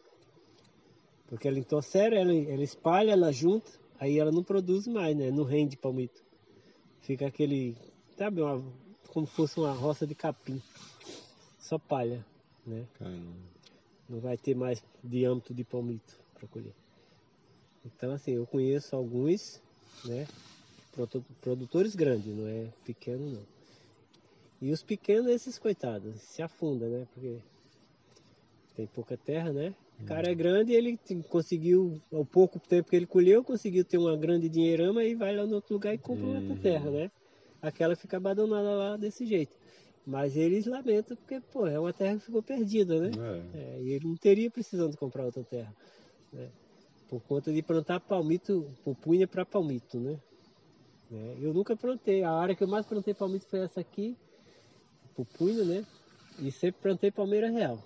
Porque 1.27 1.47
ela 1.47 1.57
entorcera, 1.57 2.19
ela, 2.19 2.33
ela 2.33 2.63
espalha, 2.63 3.11
ela 3.11 3.31
junta, 3.31 3.71
aí 3.97 4.19
ela 4.19 4.31
não 4.31 4.43
produz 4.43 4.85
mais, 4.87 5.15
né? 5.15 5.31
Não 5.31 5.45
rende 5.45 5.77
palmito. 5.77 6.21
Fica 6.99 7.27
aquele, 7.27 7.77
sabe, 8.17 8.41
uma, 8.41 8.61
como 9.07 9.25
fosse 9.25 9.57
uma 9.57 9.71
roça 9.71 10.05
de 10.05 10.13
capim. 10.13 10.61
Só 11.57 11.79
palha, 11.79 12.25
né? 12.67 12.85
Caramba. 12.99 13.31
Não 14.09 14.19
vai 14.19 14.37
ter 14.37 14.53
mais 14.53 14.83
diâmetro 15.01 15.53
de 15.53 15.63
palmito 15.63 16.19
para 16.33 16.47
colher. 16.49 16.73
Então, 17.85 18.11
assim, 18.11 18.31
eu 18.31 18.45
conheço 18.45 18.95
alguns, 18.95 19.61
né? 20.03 20.27
Produ- 20.93 21.25
Produtores 21.41 21.95
grandes, 21.95 22.33
não 22.35 22.47
é 22.47 22.67
pequeno 22.85 23.29
não. 23.29 23.43
E 24.61 24.71
os 24.71 24.81
pequenos, 24.81 25.27
esses 25.29 25.59
coitados, 25.59 26.21
se 26.21 26.41
afundam, 26.41 26.89
né? 26.89 27.05
Porque 27.13 27.37
tem 28.75 28.87
pouca 28.87 29.17
terra, 29.17 29.51
né? 29.51 29.75
O 29.99 30.05
cara 30.05 30.29
é 30.31 30.35
grande 30.35 30.71
e 30.71 30.75
ele 30.75 30.97
conseguiu, 31.29 32.01
ao 32.11 32.25
pouco 32.25 32.59
tempo 32.59 32.89
que 32.89 32.95
ele 32.95 33.05
colheu, 33.05 33.43
conseguiu 33.43 33.85
ter 33.85 33.97
uma 33.97 34.17
grande 34.17 34.49
dinheirama 34.49 35.03
e 35.03 35.15
vai 35.15 35.35
lá 35.35 35.45
no 35.45 35.55
outro 35.55 35.73
lugar 35.73 35.93
e 35.93 35.97
compra 35.97 36.25
outra 36.27 36.53
Uhum. 36.53 36.57
terra, 36.59 36.91
né? 36.91 37.11
Aquela 37.61 37.95
fica 37.95 38.17
abandonada 38.17 38.69
lá 38.75 38.97
desse 38.97 39.25
jeito. 39.25 39.53
Mas 40.05 40.35
eles 40.35 40.65
lamentam 40.65 41.15
porque, 41.15 41.39
pô, 41.51 41.67
é 41.67 41.79
uma 41.79 41.93
terra 41.93 42.17
que 42.17 42.25
ficou 42.25 42.43
perdida, 42.43 42.99
né? 42.99 43.11
É. 43.53 43.57
É, 43.57 43.81
e 43.81 43.93
ele 43.93 44.07
não 44.07 44.15
teria 44.17 44.49
precisando 44.51 44.97
comprar 44.97 45.25
outra 45.25 45.43
terra, 45.43 45.73
né? 46.31 46.49
Por 47.07 47.21
conta 47.21 47.53
de 47.53 47.61
plantar 47.61 47.99
palmito, 48.01 48.65
pupunha 48.83 49.27
para 49.27 49.45
palmito, 49.45 49.99
né? 49.99 50.17
Né? 51.13 51.37
Eu 51.39 51.53
nunca 51.53 51.75
plantei, 51.75 52.23
a 52.23 52.31
área 52.31 52.55
que 52.55 52.63
eu 52.63 52.67
mais 52.67 52.87
plantei 52.87 53.13
palmito 53.13 53.45
foi 53.45 53.59
essa 53.59 53.79
aqui, 53.79 54.17
pupunha, 55.15 55.63
né? 55.63 55.85
E 56.39 56.51
sempre 56.51 56.81
plantei 56.81 57.11
palmeira 57.11 57.49
real. 57.51 57.77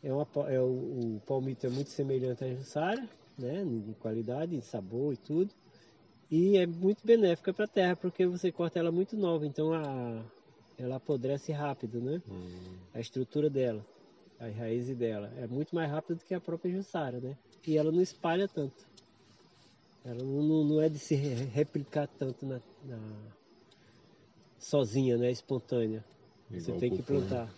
É 0.00 0.12
uma, 0.12 0.26
é 0.48 0.60
o, 0.60 1.16
o 1.16 1.22
palmito 1.26 1.66
é 1.66 1.70
muito 1.70 1.90
semelhante 1.90 2.44
à 2.44 2.54
jussara, 2.54 3.08
né? 3.36 3.62
Em 3.62 3.94
qualidade, 3.98 4.54
em 4.54 4.60
sabor 4.60 5.12
e 5.12 5.16
tudo. 5.16 5.50
E 6.30 6.56
é 6.56 6.66
muito 6.66 7.04
benéfica 7.04 7.52
para 7.52 7.64
a 7.64 7.68
terra, 7.68 7.96
porque 7.96 8.24
você 8.26 8.52
corta 8.52 8.78
ela 8.78 8.92
muito 8.92 9.16
nova, 9.16 9.44
então 9.44 9.72
a, 9.72 10.22
ela 10.78 10.96
apodrece 10.96 11.50
rápido, 11.50 12.00
né? 12.00 12.22
Hum. 12.30 12.76
a 12.94 13.00
estrutura 13.00 13.50
dela, 13.50 13.84
as 14.38 14.54
raízes 14.54 14.96
dela, 14.96 15.32
é 15.36 15.48
muito 15.48 15.74
mais 15.74 15.90
rápida 15.90 16.14
do 16.14 16.24
que 16.24 16.34
a 16.34 16.40
própria 16.40 16.72
Jussara, 16.72 17.18
né? 17.18 17.36
E 17.66 17.76
ela 17.76 17.90
não 17.90 18.00
espalha 18.00 18.46
tanto. 18.46 18.86
Ela 20.04 20.22
não, 20.22 20.42
não- 20.42 20.64
não 20.64 20.80
é 20.82 20.88
de 20.88 20.98
se 20.98 21.14
re- 21.14 21.44
replicar 21.44 22.06
tanto 22.06 22.44
na, 22.46 22.60
na- 22.84 23.32
sozinha, 24.58 25.16
né? 25.16 25.30
Espontânea. 25.30 26.04
Você 26.50 26.58
Igual 26.58 26.80
tem 26.80 26.90
que 26.90 27.02
pupunha. 27.02 27.20
plantar. 27.20 27.54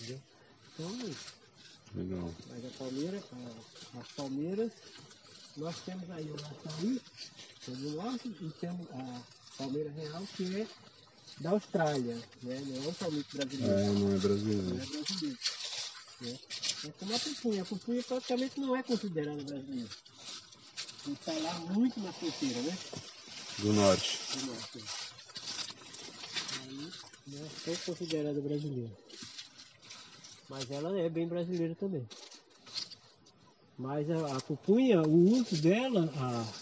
Entendeu? 0.00 0.20
Então, 0.74 0.90
é 0.90 1.06
isso. 1.10 1.36
Legal. 1.94 2.30
mas 2.50 2.64
a 2.64 2.70
palmeira, 2.78 3.22
as 3.98 4.08
palmeiras, 4.16 4.72
nós 5.56 5.80
temos 5.84 6.10
aí 6.10 6.30
o 6.30 6.34
açaí, 6.34 7.00
é 7.68 7.70
do 7.70 7.90
norte, 7.92 8.28
e 8.28 8.50
temos 8.60 8.86
a 8.90 9.22
palmeira 9.56 9.90
real, 9.92 10.22
que 10.36 10.60
é 10.60 10.66
da 11.40 11.50
Austrália, 11.50 12.16
né? 12.42 12.62
Não 12.66 12.84
é 12.84 12.88
um 12.88 12.92
palmito 12.94 13.36
brasileiro. 13.36 13.72
É, 13.74 13.84
não 13.86 13.92
é 14.08 14.10
Não 14.12 14.18
brasileiro. 14.20 14.66
é 14.68 14.86
brasileiro. 14.86 15.38
Né? 16.20 16.38
É 16.84 16.90
como 16.98 17.14
a 17.14 17.18
pupunha. 17.18 17.62
A 17.62 17.64
pupunha 17.66 18.02
praticamente 18.02 18.60
não 18.60 18.76
é 18.76 18.82
considerada 18.82 19.42
brasileira. 19.42 19.88
Está 21.06 21.32
lá 21.38 21.54
muito 21.54 22.00
na 22.00 22.12
fronteira, 22.12 22.62
né? 22.62 22.78
Do 23.58 23.72
norte. 23.72 24.20
do 24.32 24.42
norte. 24.42 24.78
Aí 26.50 26.92
não 27.26 27.44
é 27.46 27.50
tão 27.64 27.76
considerada 27.78 28.40
brasileira. 28.40 28.96
Mas 30.48 30.70
ela 30.70 30.98
é 30.98 31.08
bem 31.08 31.28
brasileira 31.28 31.74
também. 31.76 32.08
Mas 33.78 34.10
a, 34.10 34.36
a 34.38 34.40
pupunha, 34.40 35.02
o 35.02 35.36
uso 35.38 35.56
dela, 35.56 36.10
a- 36.16 36.54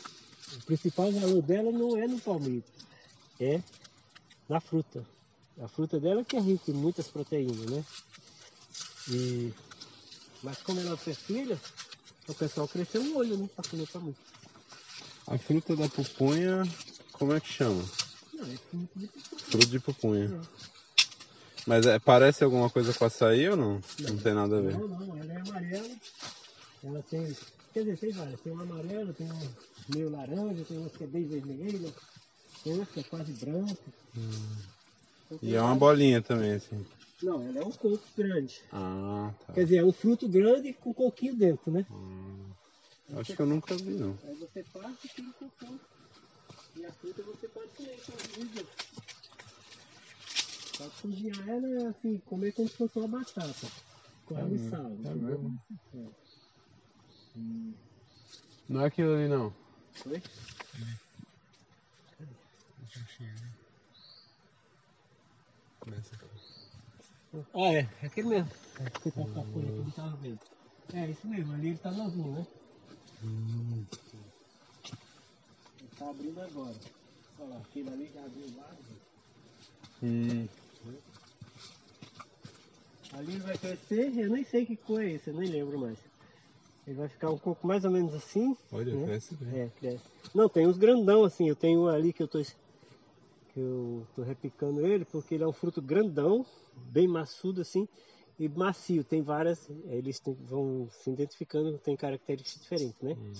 o 0.50 0.60
principal 0.62 1.10
valor 1.12 1.42
dela 1.42 1.70
não 1.72 1.96
é 1.96 2.06
no 2.06 2.20
palmito, 2.20 2.70
é 3.40 3.62
na 4.48 4.60
fruta. 4.60 5.06
A 5.58 5.68
fruta 5.68 6.00
dela 6.00 6.24
que 6.24 6.36
é 6.36 6.40
rica 6.40 6.70
em 6.70 6.74
muitas 6.74 7.08
proteínas, 7.08 7.68
né? 7.68 7.86
E, 9.06 9.52
mas 10.42 10.60
como 10.62 10.80
ela 10.80 10.96
fez 10.98 11.20
filha, 11.20 11.62
o 12.28 12.34
pessoal 12.34 12.66
cresceu 12.68 13.02
um 13.02 13.16
olho, 13.16 13.36
né? 13.36 13.48
Pra 13.54 13.64
comer 13.64 13.86
palmito. 13.86 14.20
A 15.26 15.38
fruta 15.38 15.74
da 15.74 15.88
pupunha, 15.88 16.68
como 17.12 17.32
é 17.32 17.40
que 17.40 17.48
chama? 17.48 17.84
Não, 18.32 18.44
é 18.46 18.56
fruto 18.58 18.98
de 18.98 19.06
pupunha. 19.06 19.40
Fruto 19.50 19.66
de 19.66 19.80
pupunha. 19.80 20.24
É. 20.60 20.64
Mas 21.66 21.86
é, 21.86 21.98
parece 21.98 22.44
alguma 22.44 22.68
coisa 22.68 22.92
com 22.92 23.04
açaí 23.04 23.48
ou 23.48 23.56
não? 23.56 23.82
Não, 23.98 24.10
Não. 24.10 24.18
tem 24.18 24.34
nada 24.34 24.58
a 24.58 24.60
ver. 24.60 24.78
Não, 24.78 24.88
não, 24.88 25.16
ela 25.16 25.32
é 25.32 25.40
amarela. 25.40 25.96
Ela 26.82 27.02
tem. 27.04 27.36
Quer 27.72 27.80
dizer, 27.84 27.98
tem 27.98 28.12
várias. 28.12 28.40
Tem 28.42 28.52
uma 28.52 28.62
amarela, 28.62 29.12
tem 29.14 29.26
uma 29.26 29.50
meio 29.88 30.10
laranja, 30.10 30.64
tem 30.64 30.78
uma 30.78 30.90
que 30.90 31.04
é 31.04 31.06
bem 31.06 31.24
vermelha, 31.24 31.90
tem 32.62 32.74
uma 32.74 32.86
que 32.86 33.00
é 33.00 33.02
quase 33.04 33.32
branca. 33.32 33.74
Então, 35.26 35.38
tem 35.38 35.50
E 35.50 35.54
é 35.54 35.60
uma 35.62 35.74
bolinha 35.74 36.20
também, 36.20 36.52
assim. 36.52 36.84
Não, 37.22 37.42
ela 37.42 37.60
é 37.60 37.64
um 37.64 37.70
coco 37.72 38.04
grande. 38.16 38.62
Ah, 38.72 39.32
tá. 39.46 39.52
Quer 39.54 39.64
dizer, 39.64 39.76
é 39.78 39.84
um 39.84 39.92
fruto 39.92 40.28
grande 40.28 40.72
com 40.74 40.92
coquinho 40.92 41.34
dentro, 41.34 41.70
né? 41.70 41.86
Hum, 41.90 42.50
acho 43.16 43.34
que 43.34 43.40
eu 43.40 43.46
nunca 43.46 43.74
vi, 43.76 43.92
não. 43.92 44.18
Aí 44.24 44.34
você 44.34 44.62
parte 44.72 45.06
e 45.06 45.08
tira 45.08 45.28
o 45.28 45.32
cocô. 45.34 45.74
E 46.76 46.84
a 46.84 46.92
fruta 46.92 47.22
você 47.22 47.48
pode 47.48 47.68
comer 47.68 47.94
inclusive. 47.94 48.66
Pode 50.76 50.90
cozinhar 51.00 51.48
ela 51.48 51.88
assim, 51.90 52.18
comer 52.26 52.52
como 52.52 52.68
se 52.68 52.76
fosse 52.76 52.98
uma 52.98 53.08
batata. 53.08 53.68
Com 54.26 54.36
água 54.36 54.56
e 54.56 54.70
sal. 54.70 54.90
entendeu? 54.90 55.52
É. 55.94 56.24
Não 58.68 58.80
é 58.80 58.86
aquilo 58.86 59.14
ali, 59.14 59.28
não. 59.28 59.54
Oi? 60.06 60.20
Ah, 67.54 67.72
é, 67.72 67.88
é 68.02 68.06
aquele 68.06 68.28
mesmo. 68.28 68.50
É, 68.80 68.90
que 68.90 69.10
tá 69.10 69.22
com 69.22 69.40
a 69.40 69.44
folha 69.44 69.72
que 69.72 69.80
ele 69.80 69.92
tava 69.92 70.16
vendo. 70.16 70.38
É, 70.92 71.10
isso 71.10 71.26
mesmo, 71.26 71.52
ali 71.52 71.68
ele 71.68 71.78
tá 71.78 71.90
novinho, 71.90 72.32
né? 72.32 72.46
Ele 73.22 73.88
tá 75.98 76.10
abrindo 76.10 76.40
agora. 76.40 76.76
Olha 77.38 77.48
lá, 77.48 77.58
aquele 77.58 77.88
ali 77.90 78.10
já 78.12 78.24
abriu 78.24 78.56
lá. 78.56 78.76
Hum, 80.02 80.46
Ali 83.12 83.34
ele 83.34 83.42
vai 83.42 83.56
crescer, 83.56 84.12
eu 84.18 84.30
nem 84.30 84.44
sei 84.44 84.66
que 84.66 84.76
cor 84.76 85.00
é 85.00 85.12
esse, 85.12 85.30
eu 85.30 85.34
nem 85.34 85.48
lembro 85.48 85.78
mais. 85.78 85.98
Ele 86.86 86.96
vai 86.96 87.08
ficar 87.08 87.30
um 87.30 87.38
pouco 87.38 87.66
mais 87.66 87.84
ou 87.84 87.90
menos 87.90 88.12
assim. 88.12 88.56
olha, 88.72 88.94
né? 88.94 89.06
cresce 89.06 89.34
bem. 89.36 89.60
É, 89.60 89.68
cresce. 89.68 90.04
Não, 90.34 90.48
tem 90.48 90.66
uns 90.66 90.76
grandão 90.76 91.24
assim, 91.24 91.48
eu 91.48 91.54
tenho 91.54 91.82
um 91.82 91.88
ali 91.88 92.12
que 92.12 92.22
eu 92.22 92.28
tô, 92.28 92.40
que 92.40 92.52
eu 93.56 94.06
tô 94.14 94.22
repicando 94.22 94.86
ele, 94.86 95.04
porque 95.04 95.34
ele 95.34 95.44
é 95.44 95.46
um 95.46 95.52
fruto 95.52 95.80
grandão, 95.80 96.44
bem 96.92 97.06
maçudo 97.06 97.60
assim, 97.60 97.88
e 98.38 98.48
macio. 98.48 99.04
Tem 99.04 99.22
várias, 99.22 99.68
eles 99.86 100.18
tem- 100.20 100.34
vão 100.34 100.88
se 100.90 101.10
identificando, 101.10 101.78
tem 101.78 101.96
características 101.96 102.62
diferentes, 102.62 103.00
né? 103.00 103.12
Hum. 103.12 103.32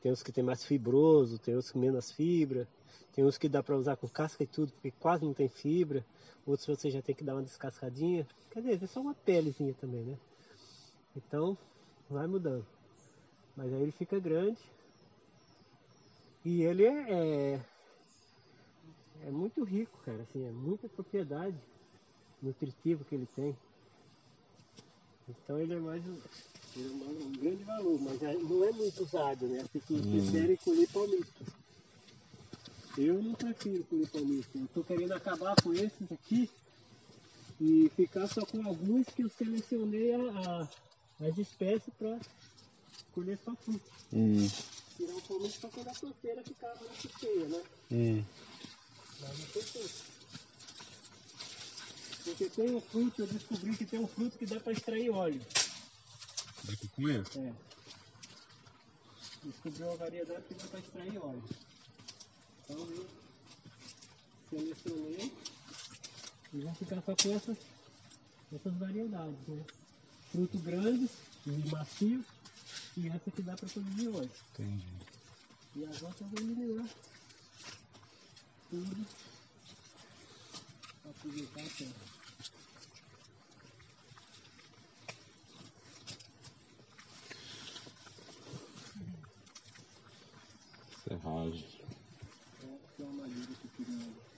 Tem 0.00 0.10
uns 0.10 0.22
que 0.22 0.32
tem 0.32 0.42
mais 0.42 0.64
fibroso, 0.64 1.38
tem 1.38 1.56
uns 1.56 1.70
com 1.70 1.78
menos 1.78 2.10
fibra, 2.10 2.66
tem 3.14 3.24
uns 3.24 3.38
que 3.38 3.48
dá 3.48 3.62
para 3.62 3.76
usar 3.76 3.96
com 3.96 4.08
casca 4.08 4.42
e 4.42 4.46
tudo, 4.46 4.72
porque 4.72 4.90
quase 4.98 5.24
não 5.24 5.32
tem 5.32 5.48
fibra. 5.48 6.04
Outros 6.44 6.66
você 6.66 6.90
já 6.90 7.00
tem 7.00 7.14
que 7.14 7.22
dar 7.22 7.34
uma 7.34 7.42
descascadinha. 7.42 8.26
Quer 8.50 8.60
dizer, 8.62 8.82
é 8.82 8.86
só 8.86 9.00
uma 9.00 9.14
pelezinha 9.14 9.74
também, 9.74 10.02
né? 10.02 10.18
Então, 11.16 11.56
vai 12.10 12.26
mudando. 12.26 12.66
Mas 13.56 13.72
aí 13.72 13.82
ele 13.82 13.92
fica 13.92 14.18
grande. 14.18 14.58
E 16.44 16.62
ele 16.62 16.84
é, 16.84 17.12
é, 17.12 17.60
é 19.22 19.30
muito 19.30 19.64
rico, 19.64 20.00
cara. 20.02 20.22
Assim, 20.22 20.44
é 20.44 20.52
muita 20.52 20.88
propriedade 20.88 21.62
nutritiva 22.42 23.04
que 23.04 23.14
ele 23.14 23.26
tem. 23.28 23.58
Então 25.26 25.58
ele 25.60 25.74
é 25.74 25.80
mais 25.80 26.06
um, 26.06 26.22
ele 26.74 26.88
é 26.88 26.92
mais 26.92 27.18
um 27.20 27.36
grande 27.36 27.64
valor, 27.64 28.00
mas 28.00 28.22
é- 28.22 28.36
não 28.36 28.64
é 28.64 28.72
muito 28.72 29.02
usado, 29.02 29.48
né? 29.48 29.60
As 29.60 29.68
pessoas 29.68 30.04
Hum. 30.04 30.06
preferem 30.06 30.56
colher 30.58 30.88
palmito. 30.88 31.48
Eu 32.96 33.22
não 33.22 33.34
prefiro 33.34 33.84
colher 33.84 34.08
palmito. 34.08 34.56
Eu 34.58 34.64
estou 34.64 34.82
querendo 34.84 35.12
acabar 35.12 35.56
com 35.58 35.74
esses 35.74 36.10
aqui 36.10 36.50
e 37.58 37.88
ficar 37.90 38.28
só 38.28 38.44
com 38.44 38.66
alguns 38.66 39.10
que 39.10 39.22
eu 39.22 39.28
selecionei 39.30 40.12
a, 40.14 40.62
a- 40.64 40.74
as 41.20 41.38
espécies 41.38 41.94
para 41.94 42.22
colher 43.12 43.38
só 43.38 43.56
fruta. 43.56 43.92
Hum, 44.10 44.52
Tirar 44.96 45.16
o 45.18 45.22
palmito 45.22 45.58
só 45.60 45.70
quando 45.70 45.88
a 45.88 45.94
planteira 45.94 46.42
ficava 46.46 46.80
muito 46.86 47.06
cheia, 47.10 47.46
né? 47.46 47.62
hum. 47.90 48.26
Mas 49.22 49.38
não. 49.38 50.12
Porque 52.24 52.48
tem 52.50 52.74
um 52.74 52.80
fruto, 52.80 53.22
eu 53.22 53.26
descobri 53.26 53.76
que 53.76 53.86
tem 53.86 54.00
um 54.00 54.08
fruto 54.08 54.36
que 54.36 54.46
dá 54.46 54.58
para 54.60 54.72
extrair 54.72 55.10
óleo. 55.10 55.40
Da 56.64 56.76
cucunha? 56.76 57.20
É. 57.36 57.72
Descobri 59.44 59.82
uma 59.82 59.96
variedade 59.96 60.46
que 60.46 60.54
dá 60.54 60.66
para 60.66 60.80
extrair 60.80 61.18
óleo. 61.18 61.42
Então 62.64 62.90
eu 62.90 63.06
selecionei 64.50 65.30
e 66.52 66.60
vou 66.60 66.74
ficar 66.74 67.00
só 67.02 67.14
com 67.16 67.30
essas, 67.30 67.58
essas 68.52 68.74
variedades, 68.74 69.46
né? 69.48 69.64
Fruto 70.30 70.58
grande 70.58 71.08
e 71.46 71.70
macio 71.70 72.24
e 72.96 73.08
essa 73.08 73.30
que 73.30 73.42
dá 73.42 73.56
para 73.56 73.68
produzir 73.68 74.08
óleo. 74.08 74.30
Entendi. 74.52 74.98
E 75.74 75.84
as 75.84 76.02
outras 76.02 76.20
eu 76.20 76.28
vou 76.28 76.40
eliminar 76.40 77.11
tudo 78.72 79.06
aproveitar 81.04 81.60
a 81.60 81.68
terra. 81.76 81.92
Serragem. 91.04 91.80
Essa 92.62 93.02
é 93.02 93.04
uma 93.04 93.12
madeira 93.12 93.46
que 93.46 93.66
eu 93.66 93.70
queria. 93.76 94.32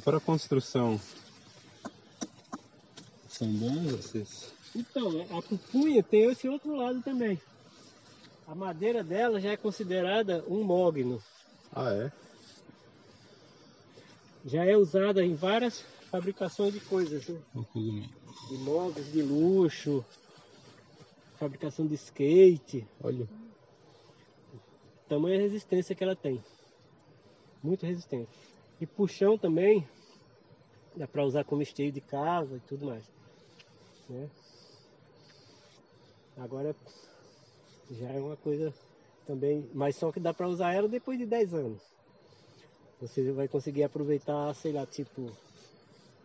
E 0.00 0.02
para 0.02 0.16
a 0.16 0.20
construção? 0.20 0.98
São 3.28 3.46
bons 3.48 3.92
esses? 3.92 4.50
Então, 4.74 5.26
a 5.36 5.42
pupunha 5.42 6.02
tem 6.02 6.30
esse 6.30 6.48
outro 6.48 6.74
lado 6.74 7.02
também. 7.02 7.38
A 8.46 8.54
madeira 8.54 9.04
dela 9.04 9.38
já 9.38 9.50
é 9.50 9.58
considerada 9.58 10.42
um 10.48 10.64
mogno. 10.64 11.22
Ah, 11.74 11.92
é? 11.92 12.10
Já 14.46 14.64
é 14.64 14.74
usada 14.74 15.22
em 15.22 15.34
várias 15.34 15.82
fabricações 16.10 16.72
de 16.72 16.80
coisas, 16.80 17.28
né? 17.28 17.38
De 18.48 18.56
móveis 18.56 19.12
de 19.12 19.20
luxo, 19.20 20.02
fabricação 21.38 21.86
de 21.86 21.96
skate. 21.96 22.86
Olha. 23.04 23.28
Tamanha 25.10 25.38
resistência 25.38 25.94
que 25.94 26.02
ela 26.02 26.16
tem. 26.16 26.42
Muito 27.62 27.84
resistente. 27.84 28.49
E 28.80 28.86
puxão 28.86 29.36
também, 29.36 29.86
dá 30.96 31.06
para 31.06 31.24
usar 31.24 31.44
como 31.44 31.60
esteio 31.62 31.92
de 31.92 32.00
casa 32.00 32.56
e 32.56 32.60
tudo 32.60 32.86
mais. 32.86 33.04
Né? 34.08 34.28
Agora 36.38 36.74
já 37.90 38.08
é 38.08 38.20
uma 38.20 38.36
coisa 38.36 38.72
também, 39.26 39.68
mas 39.74 39.96
só 39.96 40.10
que 40.10 40.18
dá 40.18 40.32
para 40.32 40.48
usar 40.48 40.72
ela 40.72 40.88
depois 40.88 41.18
de 41.18 41.26
10 41.26 41.52
anos. 41.52 41.82
Você 43.00 43.30
vai 43.32 43.48
conseguir 43.48 43.82
aproveitar, 43.82 44.54
sei 44.54 44.72
lá, 44.72 44.86
tipo, 44.86 45.30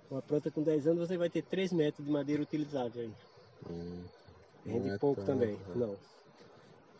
uma 0.09 0.21
planta 0.21 0.49
com 0.51 0.63
10 0.63 0.87
anos 0.87 1.07
você 1.07 1.17
vai 1.17 1.29
ter 1.29 1.41
3 1.41 1.73
metros 1.73 2.05
de 2.05 2.11
madeira 2.11 2.41
utilizada 2.41 2.99
aí. 2.99 3.11
Hum, 3.69 4.03
Rende 4.65 4.89
é 4.89 4.97
pouco 4.97 5.17
tão, 5.23 5.25
também, 5.25 5.57
né? 5.57 5.75
não. 5.75 5.97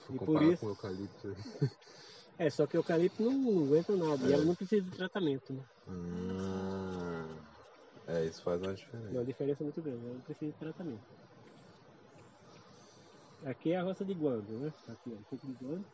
Vou 0.10 0.16
E 0.16 0.26
por 0.26 0.44
isso- 0.44 0.62
com 0.62 0.70
eucalipto. 0.70 1.36
É, 2.38 2.50
só 2.50 2.68
que 2.68 2.76
o 2.78 2.80
eucalipto 2.80 3.24
não, 3.24 3.32
não 3.32 3.66
aguenta 3.66 3.96
nada. 3.96 4.28
E 4.28 4.32
É. 4.32 4.36
ela 4.36 4.46
não 4.46 4.56
precisa 4.56 4.82
de 4.84 4.92
tratamento, 4.92 5.54
né? 5.54 5.64
Ah, 5.88 7.28
é, 8.08 8.26
isso 8.26 8.42
faz 8.42 8.62
uma 8.62 8.74
diferença. 8.74 9.08
É 9.10 9.12
uma 9.14 9.26
diferença 9.26 9.64
muito 9.64 9.82
grande. 9.82 10.04
Ela 10.06 10.14
não 10.14 10.22
precisa 10.22 10.52
de 10.52 10.58
tratamento. 10.60 11.02
Aqui 13.46 13.72
é 13.72 13.78
a 13.78 13.84
roça 13.84 14.04
de 14.04 14.14
guando, 14.14 14.60
né? 14.60 14.74
Aqui, 14.88 15.12
ó, 15.12 15.14
um 15.14 15.24
pouco 15.24 15.46
de 15.48 15.54
guando. 15.54 15.86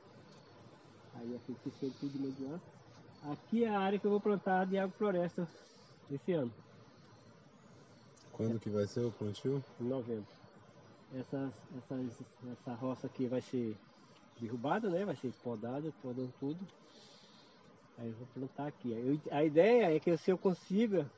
Aí 1.16 1.36
aqui 1.36 1.56
que 1.64 1.72
fez 1.72 1.94
tudo 2.00 2.32
de. 2.32 3.32
Aqui 3.32 3.64
é 3.66 3.70
a 3.70 3.80
área 3.80 4.00
que 4.00 4.06
eu 4.08 4.12
vou 4.12 4.22
plantar 4.22 4.66
de 4.66 4.78
agrofloresta 4.78 5.48
esse 6.10 6.32
ano, 6.34 6.52
Quando 8.32 8.60
que 8.60 8.70
vai 8.70 8.88
ser 8.88 9.02
o 9.02 9.12
plantio? 9.12 9.62
em 9.80 9.84
novembro. 9.84 10.26
Essas, 11.14 11.52
essas, 11.78 12.22
essa 12.52 12.74
roça 12.76 13.08
aqui 13.08 13.28
vai 13.28 13.42
ser 13.42 13.76
derrubada, 14.42 14.89
né? 14.89 15.06
Vai 15.06 15.16
ser 15.16 15.32
podada, 15.44 15.94
podando 16.02 16.34
tudo. 16.39 16.68
Aí 17.98 18.10
eu 18.10 18.16
vou 18.18 18.28
plantar 18.28 18.68
aqui. 18.68 18.92
Eu- 18.92 19.22
a 19.32 19.44
ideia 19.44 19.96
é 19.96 20.00
que 20.00 20.18
se 20.18 20.32
eu 20.32 20.38
consiga 20.38 21.12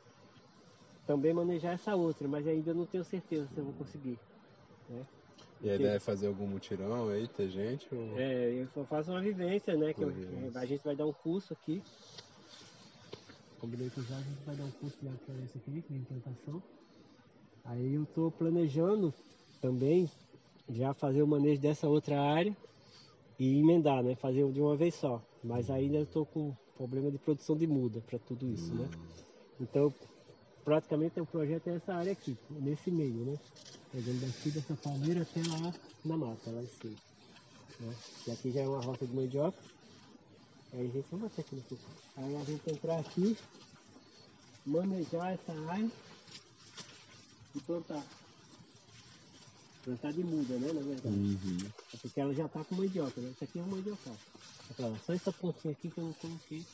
também 1.05 1.33
manejar 1.33 1.73
essa 1.73 1.95
outra, 1.95 2.27
mas 2.27 2.45
ainda 2.47 2.73
não 2.73 2.85
tenho 2.85 3.03
certeza 3.03 3.47
se 3.47 3.59
eu 3.59 3.65
vou 3.65 3.73
conseguir. 3.73 4.19
E 5.61 5.69
a 5.69 5.75
ideia 5.75 5.95
é 5.95 5.99
fazer 5.99 6.27
algum 6.27 6.47
mutirão 6.47 7.09
aí, 7.09 7.27
ter 7.27 7.49
gente? 7.49 7.93
Ou... 7.95 8.17
É, 8.17 8.53
eu 8.61 8.67
só 8.67 8.85
faço 8.85 9.11
uma 9.11 9.21
vivência, 9.21 9.77
né? 9.77 9.93
Que 9.93 10.03
eu- 10.03 10.57
a 10.57 10.65
gente 10.65 10.83
vai 10.83 10.95
dar 10.95 11.05
um 11.05 11.13
curso 11.13 11.53
aqui. 11.53 11.81
Combinei 13.59 13.89
com 13.89 14.01
o 14.01 14.03
Jorge, 14.03 14.29
a 14.29 14.33
gente 14.33 14.45
vai 14.45 14.55
dar 14.57 14.65
um 14.65 14.71
curso 14.73 14.99
de 14.99 15.07
agrofloresta 15.07 15.57
aqui, 15.57 15.71
de 15.71 15.95
implantação. 15.95 16.61
Aí 17.63 17.93
eu 17.93 18.05
tô 18.07 18.29
planejando 18.31 19.13
também 19.61 20.09
já 20.69 20.93
fazer 20.93 21.23
o 21.23 21.27
manejo 21.27 21.61
dessa 21.61 21.87
outra 21.87 22.21
área 22.21 22.55
e 23.39 23.59
emendar, 23.59 24.03
né? 24.03 24.15
Fazer 24.15 24.49
de 24.51 24.61
uma 24.61 24.75
vez 24.75 24.95
só. 24.95 25.21
Mas 25.43 25.69
ainda 25.69 26.05
tô 26.05 26.25
com 26.25 26.55
problema 26.75 27.11
de 27.11 27.17
produção 27.17 27.55
de 27.55 27.67
muda 27.67 28.01
para 28.01 28.19
tudo 28.19 28.47
isso, 28.47 28.73
né? 28.73 28.89
Então, 29.59 29.93
praticamente 30.63 31.19
o 31.19 31.25
projeto 31.25 31.67
é 31.67 31.75
essa 31.75 31.93
área 31.93 32.11
aqui, 32.11 32.37
nesse 32.49 32.89
meio, 32.91 33.25
né? 33.25 33.37
Pegando 33.91 34.21
daqui 34.21 34.49
dessa 34.49 34.75
palmeira 34.75 35.21
até 35.21 35.41
lá 35.41 35.73
na 36.03 36.17
mata, 36.17 36.49
lá 36.49 36.61
em 36.61 36.67
cima. 36.67 36.95
Né? 37.79 37.95
E 38.27 38.31
aqui 38.31 38.51
já 38.51 38.61
é 38.61 38.67
uma 38.67 38.81
roça 38.81 39.05
de 39.05 39.15
mandioca. 39.15 39.57
Aí 40.73 40.87
a 40.87 40.91
gente 40.91 41.05
vamos 41.11 41.27
até 41.27 41.41
aqui 41.41 41.55
no 41.55 41.61
fundo. 41.61 41.81
Aí 42.17 42.35
a 42.35 42.43
gente 42.43 42.71
entrar 42.71 42.99
aqui, 42.99 43.37
manejar 44.65 45.33
essa 45.33 45.53
área 45.69 45.91
e 47.55 47.59
plantar. 47.61 48.03
Plantar 49.83 50.13
de 50.13 50.23
muda, 50.23 50.57
né? 50.57 50.71
Na 50.71 50.81
verdade. 50.81 51.15
Uhum. 51.15 51.57
É 51.93 51.97
porque 51.97 52.21
ela 52.21 52.33
já 52.33 52.47
tá 52.47 52.63
com 52.63 52.75
mandioca, 52.75 53.19
né? 53.19 53.31
Isso 53.31 53.43
aqui 53.43 53.59
é 53.59 53.61
um 53.61 53.67
mandioca. 53.67 54.11
Só 55.05 55.13
essa 55.13 55.31
pontinha 55.33 55.73
aqui 55.73 55.89
que 55.89 55.97
eu 55.97 56.05
não 56.05 56.13
coloquei. 56.13 56.65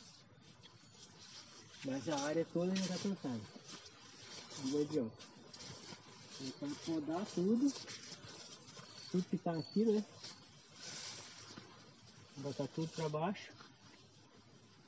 Mas 1.86 2.08
a 2.10 2.20
área 2.20 2.46
toda 2.54 2.76
já 2.76 2.88
tá 2.88 2.98
plantada. 3.00 3.40
De 4.64 4.72
mandioca. 4.72 5.12
Então 6.42 6.70
podar 6.86 7.26
tudo. 7.34 7.74
Tudo 9.12 9.24
que 9.24 9.38
tá 9.38 9.54
aqui, 9.54 9.86
né? 9.86 10.06
Botar 12.38 12.68
tudo 12.68 12.88
pra 12.90 13.10
baixo. 13.10 13.52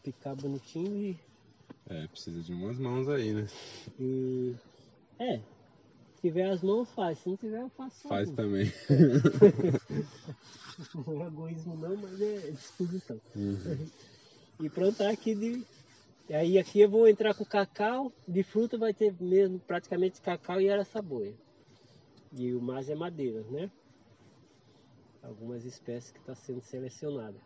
Picar 0.03 0.35
bonitinho 0.35 0.95
e. 0.95 1.19
É, 1.89 2.07
precisa 2.07 2.41
de 2.41 2.53
umas 2.53 2.77
mãos 2.77 3.09
aí, 3.09 3.33
né? 3.33 3.47
e... 3.99 4.55
É. 5.19 5.41
Se 6.21 6.27
tiver 6.27 6.51
as 6.51 6.61
mãos 6.61 6.87
faz, 6.91 7.17
se 7.17 7.29
não 7.29 7.35
tiver 7.35 7.61
eu 7.61 7.69
faço 7.69 8.07
Faz 8.07 8.29
também. 8.29 8.71
Não 10.93 11.23
é 11.23 11.27
egoísmo 11.27 11.75
não, 11.75 11.97
mas 11.97 12.21
é 12.21 12.51
disposição. 12.51 13.19
Uhum. 13.35 13.87
E 14.59 14.69
plantar 14.69 15.09
aqui 15.09 15.33
de. 15.33 15.65
Aí 16.29 16.59
aqui 16.59 16.79
eu 16.79 16.89
vou 16.89 17.07
entrar 17.07 17.33
com 17.33 17.43
cacau, 17.43 18.13
de 18.27 18.43
fruta 18.43 18.77
vai 18.77 18.93
ter 18.93 19.15
mesmo 19.19 19.59
praticamente 19.61 20.21
cacau 20.21 20.61
e 20.61 20.69
araçaboia. 20.69 21.33
E 22.33 22.53
o 22.53 22.61
mais 22.61 22.87
é 22.87 22.93
madeira, 22.93 23.41
né? 23.49 23.71
Algumas 25.23 25.65
espécies 25.65 26.11
que 26.11 26.19
está 26.19 26.35
sendo 26.35 26.61
selecionada. 26.61 27.37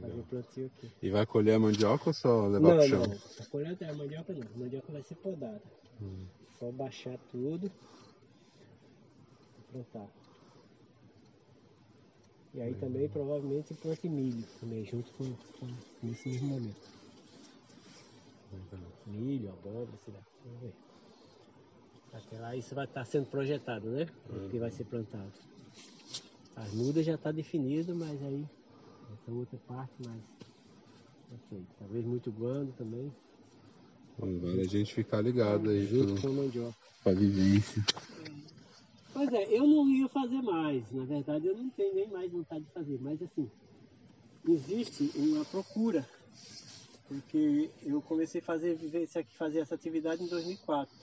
Fazer 0.00 0.20
o 0.20 0.22
plantio 0.22 0.66
aqui. 0.66 0.92
E 1.02 1.10
vai 1.10 1.26
colher 1.26 1.56
a 1.56 1.58
mandioca 1.58 2.04
ou 2.08 2.14
só 2.14 2.46
levar 2.46 2.68
Não, 2.68 2.76
pro 2.78 2.88
chão? 2.88 3.02
não. 3.04 3.18
A 3.40 3.46
colheita 3.46 3.90
a 3.90 3.94
mandioca 3.94 4.32
não. 4.32 4.46
A 4.46 4.58
mandioca 4.58 4.92
vai 4.92 5.02
ser 5.02 5.16
podada. 5.16 5.60
Hum. 6.00 6.24
Só 6.62 6.70
baixar 6.70 7.18
tudo. 7.32 7.68
Plantar. 9.72 10.08
E 12.54 12.60
aí 12.60 12.72
também 12.76 13.08
provavelmente 13.08 13.74
plante 13.74 14.08
milho 14.08 14.46
também, 14.60 14.84
junto 14.84 15.12
com, 15.14 15.34
com 15.58 15.66
nesse 16.06 16.28
mesmo 16.28 16.50
momento. 16.50 16.76
Milho, 19.06 19.50
abóbora, 19.50 19.90
sei 20.04 20.14
lá. 20.14 20.20
Vamos 20.44 20.60
ver. 20.60 20.74
Até 22.12 22.38
lá 22.38 22.54
isso 22.54 22.76
vai 22.76 22.84
estar 22.84 23.04
sendo 23.06 23.26
projetado, 23.26 23.90
né? 23.90 24.06
O 24.30 24.48
que 24.48 24.60
vai 24.60 24.70
ser 24.70 24.84
plantado. 24.84 25.32
As 26.54 26.72
mudas 26.72 27.04
já 27.04 27.16
está 27.16 27.32
definido, 27.32 27.92
mas 27.96 28.22
aí 28.22 28.46
essa 29.12 29.32
outra 29.32 29.58
parte 29.66 30.00
mais. 30.06 30.22
Não 31.28 31.40
sei, 31.48 31.66
talvez 31.76 32.04
muito 32.04 32.30
guando 32.30 32.72
também. 32.74 33.12
Vale 34.18 34.60
a 34.60 34.68
gente 34.68 34.94
ficar 34.94 35.20
ligado 35.20 35.70
aí 35.70 35.86
junto 35.86 36.20
com 36.20 36.28
a 36.28 36.32
mandioca. 36.32 36.76
pra 37.02 37.12
vivência. 37.12 37.84
Pois 39.12 39.32
é, 39.32 39.44
eu 39.50 39.66
não 39.66 39.88
ia 39.88 40.08
fazer 40.08 40.40
mais. 40.40 40.90
Na 40.90 41.04
verdade, 41.04 41.46
eu 41.46 41.56
não 41.56 41.68
tenho 41.70 41.94
nem 41.94 42.08
mais 42.08 42.30
vontade 42.30 42.64
de 42.64 42.70
fazer. 42.72 42.98
Mas 43.00 43.20
assim, 43.22 43.50
existe 44.48 45.10
uma 45.16 45.44
procura. 45.44 46.08
Porque 47.08 47.70
eu 47.84 48.00
comecei 48.00 48.40
a 48.40 48.44
fazer, 48.44 48.74
viver 48.74 49.04
isso 49.04 49.18
aqui, 49.18 49.34
fazer 49.36 49.60
essa 49.60 49.74
atividade 49.74 50.22
em 50.22 50.28
2004. 50.28 50.94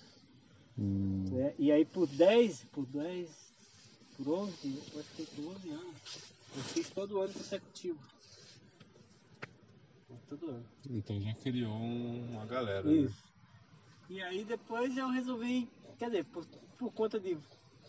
Hum, 0.78 1.26
né? 1.32 1.54
E 1.60 1.72
aí 1.72 1.86
por 1.86 2.08
10, 2.08 2.66
por 2.72 2.86
10, 2.88 3.30
por 4.18 4.28
11, 4.30 4.54
eu 4.94 5.00
acho 5.00 5.10
que 5.16 5.26
por 5.36 5.56
11 5.56 5.70
anos, 5.70 5.96
eu 6.56 6.64
fiz 6.64 6.90
todo 6.90 7.22
ano 7.22 7.34
consecutivo. 7.34 8.00
Então 10.90 11.20
já 11.22 11.34
criou 11.36 11.72
um- 11.74 12.32
uma 12.32 12.46
galera. 12.46 12.84
né? 12.84 12.94
Isso. 12.94 13.24
E 14.10 14.22
aí 14.22 14.44
depois 14.44 14.98
eu 14.98 15.08
resolvi, 15.10 15.70
quer 15.98 16.08
dizer, 16.08 16.26
por, 16.26 16.46
por 16.78 16.92
conta 16.94 17.20
de, 17.20 17.38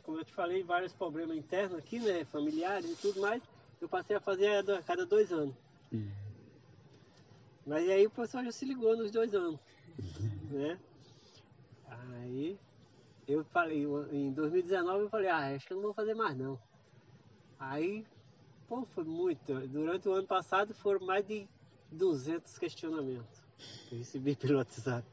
como 0.03 0.19
eu 0.19 0.25
te 0.25 0.33
falei, 0.33 0.63
vários 0.63 0.93
problemas 0.93 1.37
internos 1.37 1.79
aqui, 1.79 1.99
né, 1.99 2.25
familiares 2.27 2.91
e 2.91 2.97
tudo 2.97 3.21
mais, 3.21 3.43
eu 3.81 3.89
passei 3.89 4.17
a 4.17 4.21
fazer 4.21 4.49
a 4.71 4.83
cada 4.83 5.07
dois 5.07 5.33
anos. 5.33 5.55
Hum. 5.93 6.11
Mas 7.67 7.89
aí 7.89 8.07
o 8.07 8.11
pessoal 8.11 8.45
já 8.45 8.53
se 8.53 8.65
ligou 8.67 8.97
nos 8.97 9.11
dois 9.11 9.35
anos, 9.35 9.59
né? 10.51 10.79
Aí 11.87 12.59
eu 13.27 13.45
falei, 13.45 13.85
em 14.13 14.33
2019 14.33 15.05
eu 15.05 15.11
falei, 15.11 15.29
ah, 15.29 15.55
acho 15.55 15.67
que 15.67 15.73
eu 15.73 15.77
não 15.77 15.85
vou 15.85 15.95
fazer 15.95 16.15
mais 16.15 16.37
não. 16.37 16.59
Aí, 17.59 18.05
pô, 18.69 18.85
foi 18.87 19.05
muito. 19.05 19.55
Durante 19.69 20.09
o 20.09 20.13
ano 20.13 20.27
passado 20.27 20.75
foram 20.75 21.07
mais 21.07 21.27
de 21.27 21.49
200 21.93 22.59
questionamentos 22.59 23.41
que 23.89 23.95
eu 23.95 23.99
recebi 23.99 24.37
pelo 24.37 24.59
WhatsApp 24.59 25.07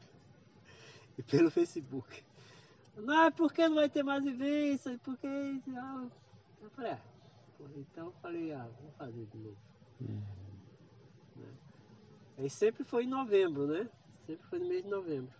e 1.16 1.22
pelo 1.22 1.50
Facebook. 1.50 2.24
Não, 2.96 3.24
é 3.24 3.30
porque 3.30 3.68
não 3.68 3.76
vai 3.76 3.88
ter 3.88 4.02
mais 4.02 4.22
vivência, 4.24 4.98
porque... 5.04 5.26
ah, 5.76 6.06
Eu 6.60 6.70
falei, 6.70 6.92
ah, 6.92 7.00
então 7.76 8.06
eu 8.06 8.12
falei, 8.22 8.52
ah, 8.52 8.68
vou 8.80 8.90
fazer 8.92 9.26
de 9.26 9.38
novo. 9.38 9.56
Aí 12.38 12.48
sempre 12.48 12.84
foi 12.84 13.04
em 13.04 13.08
novembro, 13.08 13.66
né? 13.66 13.88
Sempre 14.26 14.46
foi 14.46 14.58
no 14.60 14.68
mês 14.68 14.84
de 14.84 14.90
novembro. 14.90 15.34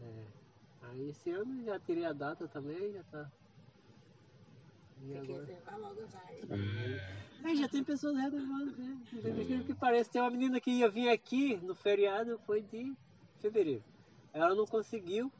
É. 0.00 0.24
Aí 0.82 1.08
esse 1.10 1.30
ano 1.30 1.64
já 1.64 1.78
tirei 1.78 2.04
a 2.04 2.12
data 2.12 2.48
também, 2.48 2.92
já 2.92 3.02
tá. 3.04 3.30
E 5.02 5.16
agora? 5.18 5.46
Aí 7.44 7.56
já 7.56 7.68
tem 7.68 7.84
pessoas 7.84 8.16
renovando, 8.16 8.74
né? 8.78 8.98
Que 9.66 9.74
parece, 9.74 10.10
tem 10.10 10.22
uma 10.22 10.30
menina 10.30 10.58
que 10.58 10.70
ia 10.70 10.88
vir 10.88 11.10
aqui 11.10 11.56
no 11.56 11.74
feriado, 11.74 12.38
foi 12.46 12.62
de 12.62 12.96
fevereiro. 13.38 13.84
Ela 14.32 14.54
não 14.54 14.66
conseguiu, 14.66 15.30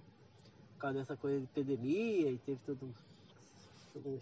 por 0.75 0.81
causa 0.81 0.99
dessa 0.99 1.17
coisa 1.17 1.39
de 1.39 1.45
epidemia 1.45 2.31
e 2.31 2.39
teve 2.39 2.61
todo 2.67 2.85
um, 2.85 3.99
um 3.99 4.19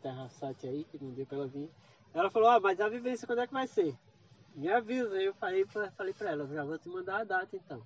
terraçate 0.00 0.68
aí 0.68 0.84
que 0.84 1.02
não 1.02 1.10
deu 1.10 1.26
pra 1.26 1.38
ela 1.38 1.46
vir. 1.48 1.68
Ela 2.14 2.30
falou, 2.30 2.48
ah, 2.48 2.60
mas 2.60 2.80
a 2.80 2.88
vivência 2.88 3.26
quando 3.26 3.40
é 3.40 3.46
que 3.48 3.52
vai 3.52 3.66
ser? 3.66 3.92
Me 4.54 4.68
avisa, 4.68 5.20
eu 5.20 5.34
falei 5.34 5.66
falei 5.66 6.14
pra 6.14 6.30
ela, 6.30 6.46
já 6.46 6.64
vou 6.64 6.78
te 6.78 6.88
mandar 6.88 7.22
a 7.22 7.24
data 7.24 7.56
então. 7.56 7.82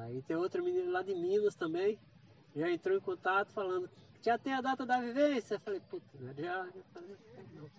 Aí 0.00 0.20
tem 0.22 0.36
outra 0.36 0.60
menina 0.60 0.90
lá 0.90 1.02
de 1.02 1.14
Minas 1.14 1.54
também, 1.54 1.96
já 2.56 2.68
entrou 2.68 2.96
em 2.96 3.00
contato 3.00 3.52
falando, 3.52 3.88
já 4.22 4.38
tem 4.38 4.52
a 4.54 4.60
data 4.60 4.86
da 4.86 5.00
vivência? 5.00 5.54
Eu 5.56 5.60
falei, 5.60 5.80
puta, 5.80 6.06
já, 6.40 6.66
já 6.66 6.82
falei, 6.92 7.16
não. 7.54 7.70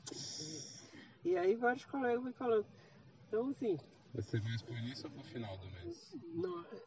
E 1.25 1.37
aí 1.37 1.55
vários 1.55 1.85
colegas 1.85 2.23
me 2.23 2.33
falando. 2.33 2.65
Então 3.27 3.49
assim, 3.49 3.77
Vai 4.13 4.21
ser 4.23 4.41
mais 4.43 4.61
pro 4.61 4.77
início 4.77 5.05
ou 5.05 5.11
pro 5.11 5.23
final 5.23 5.57
do 5.57 5.65
mês? 5.71 6.15
não, 6.33 6.65
é- 6.65 6.83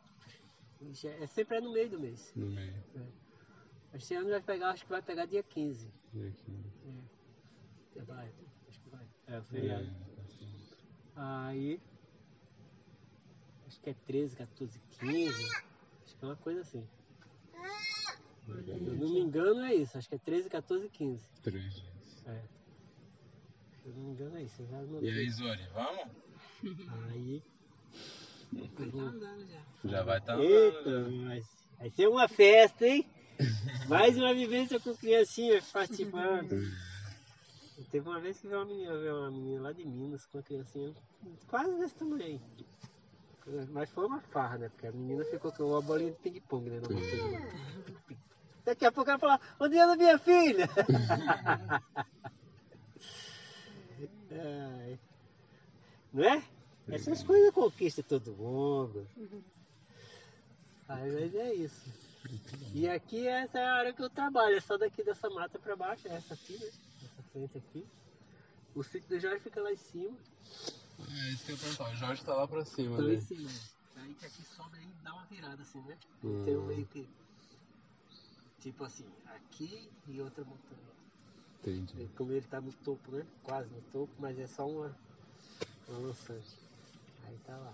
já- 0.92 1.11
é 1.11 1.26
sempre 1.26 1.57
é 1.57 1.61
no 1.61 1.72
meio 1.72 1.88
do 1.90 1.98
mês. 1.98 2.32
No 2.36 2.46
meio. 2.46 2.74
Esse 3.94 4.14
ano 4.14 4.28
vai 4.28 4.42
pegar, 4.42 4.70
acho 4.70 4.84
que 4.84 4.90
vai 4.90 5.00
pegar 5.02 5.24
dia 5.26 5.42
15. 5.42 5.90
E 6.12 6.26
aqui. 6.28 6.64
É, 7.96 8.02
vai, 8.02 8.30
acho 8.68 8.80
que 8.80 8.90
vai. 8.90 9.07
É 9.26 9.38
o 9.38 9.42
feriado. 9.44 9.84
É. 9.84 10.16
Aí. 11.16 11.80
Acho 13.66 13.80
que 13.80 13.90
é 13.90 13.94
13, 14.07 14.36
14, 14.36 14.78
15. 15.00 15.44
Acho 16.04 16.16
que 16.16 16.24
é 16.24 16.28
uma 16.28 16.36
coisa 16.36 16.61
assim. 16.61 16.86
Se 18.47 18.70
eu 18.70 18.94
não 18.97 19.09
me 19.09 19.20
engano 19.20 19.61
é 19.64 19.74
isso. 19.74 19.99
Acho 19.99 20.09
que 20.09 20.14
é 20.14 20.18
13, 20.18 20.49
14, 20.49 20.88
15. 20.88 21.28
Três 21.42 21.74
dias. 21.74 22.22
É. 22.26 22.42
Se 23.82 23.88
eu 23.88 23.92
não 23.94 24.03
me 24.05 24.11
engano 24.12 24.36
é 24.36 24.42
isso. 24.42 24.64
já 24.66 24.82
E 25.03 25.11
aí, 25.11 25.30
Zori, 25.30 25.68
vamos? 25.74 26.09
Aí. 27.12 27.42
eu 28.78 28.90
vou- 28.90 29.12
Já 29.84 30.03
vai 30.03 30.18
estar. 30.18 30.38
Eita, 30.40 31.09
mas 31.11 31.47
vai 31.78 31.90
ser 31.90 32.09
uma 32.09 32.28
festa, 32.28 32.86
hein? 32.86 33.07
Mais 33.88 34.16
uma 34.16 34.32
vivência 34.32 34.80
com 34.80 34.94
criancinhas 34.94 35.70
participando. 35.70 36.49
Teve 37.90 38.09
uma 38.09 38.20
vez 38.20 38.38
que 38.40 38.47
veio 38.49 38.61
uma 38.61 38.66
menina, 38.66 38.97
veio 38.99 39.18
uma 39.18 39.30
menina 39.30 39.61
lá 39.61 39.72
de 39.72 39.84
Minas 39.84 40.24
com 40.26 40.38
uma 40.38 40.44
criancinha 40.44 40.94
quase 41.47 41.76
desse 41.78 41.94
tamanho. 41.94 42.40
Mas 43.70 43.90
foi 43.90 44.07
uma 44.07 44.20
farra, 44.20 44.59
né? 44.59 44.68
Porque 44.70 44.86
a 44.86 44.92
menina 44.92 45.22
ficou 45.24 45.53
com 45.53 45.64
uma 45.64 45.82
bolinha 45.82 46.11
de 46.11 46.18
ping-pong 46.18 46.70
né, 46.70 46.80
na 46.80 46.88
mão. 46.88 47.01
Daqui 48.67 48.85
a 48.85 48.91
pouco 48.91 49.09
ela 49.09 49.19
fala, 49.19 49.41
onde 49.61 49.79
anda 49.79 49.95
minha 49.97 50.19
filha? 50.19 50.69
Não 56.12 56.25
é? 56.25 56.43
Essas 56.89 57.23
coisas 57.23 57.53
conquistam 57.55 58.05
todo 58.05 58.33
mundo. 58.35 59.07
Aí, 60.89 61.12
mas 61.12 61.35
é 61.35 61.55
isso. 61.55 61.89
E 62.75 62.89
aqui 62.89 63.27
essa 63.27 63.59
é 63.59 63.64
a 63.64 63.75
área 63.75 63.93
que 63.93 64.03
eu 64.03 64.11
trabalho, 64.11 64.57
é 64.57 64.61
só 64.61 64.77
daqui 64.77 65.03
dessa 65.05 65.31
mata 65.31 65.59
pra 65.61 65.77
baixo, 65.77 66.09
essa 66.09 66.35
aqui, 66.35 66.59
né? 66.59 66.67
Essa 66.67 67.23
frente 67.33 67.59
aqui. 67.59 67.87
O 68.75 68.83
sítio 68.83 69.09
do 69.09 69.21
Jorge 69.21 69.41
fica 69.41 69.61
lá 69.61 69.73
em 69.73 69.77
cima. 69.77 70.17
É 71.09 71.31
isso 71.31 71.45
que 71.45 71.53
eu 71.53 71.57
ia 71.57 71.61
perguntar. 71.62 71.93
O 71.93 71.97
Jorge 71.97 72.25
tá 72.25 72.35
lá 72.35 72.49
pra 72.49 72.64
cima, 72.64 72.97
Tá 72.97 73.03
lá 73.03 73.11
em 73.11 73.14
né? 73.14 73.21
cima. 73.21 73.49
Aí 73.97 74.14
que 74.14 74.27
aqui 74.27 74.43
sobe 74.43 74.77
aí 74.77 74.89
dá 75.03 75.12
uma 75.14 75.25
virada 75.27 75.62
assim, 75.62 75.81
né? 75.83 75.97
Hum. 76.25 76.43
Tem 76.45 76.57
um 76.57 76.67
meio 76.67 76.85
que. 76.87 77.09
Tipo 78.67 78.83
assim, 78.83 79.07
aqui 79.27 79.89
e 80.09 80.21
outra 80.21 80.43
montanha. 80.43 80.81
Entendi. 81.61 82.11
Como 82.17 82.33
ele 82.33 82.45
tá 82.49 82.61
no 82.61 82.73
topo, 82.73 83.12
né? 83.12 83.25
Quase 83.45 83.73
no 83.73 83.81
topo, 83.93 84.12
mas 84.19 84.37
é 84.41 84.49
só 84.49 84.69
uma, 84.69 84.93
uma 85.87 85.99
lançante. 86.01 86.59
Aí 87.25 87.39
tá 87.47 87.57
lá. 87.57 87.73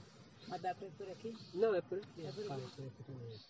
Mas 0.48 0.60
dá 0.60 0.74
pra 0.74 0.86
ir 0.86 0.90
por 0.90 1.10
aqui? 1.10 1.34
Não, 1.54 1.74
é 1.74 1.80
por 1.80 1.96
aqui. 1.96 2.26
É 2.26 2.30
por 2.30 2.52
aqui. 2.52 2.76
por 2.76 2.86
aqui 2.86 3.02
também. 3.04 3.40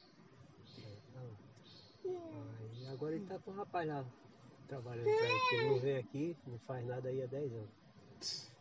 É, 0.79 0.97
tá 1.13 1.21
lá. 1.21 2.55
Aí 2.77 2.87
agora 2.93 3.17
ele 3.17 3.27
tá 3.27 3.37
com 3.41 3.51
o 3.51 3.55
rapaz 3.55 3.89
lá 3.89 4.07
trabalhando 4.69 5.05
pra 5.05 5.13
ele, 5.13 5.41
que 5.49 5.55
ele 5.57 5.69
não 5.69 5.81
vem 5.81 5.97
aqui, 5.97 6.37
não 6.47 6.59
faz 6.61 6.87
nada 6.87 7.09
aí 7.09 7.23
há 7.25 7.27
10 7.27 7.53
anos. 7.55 8.53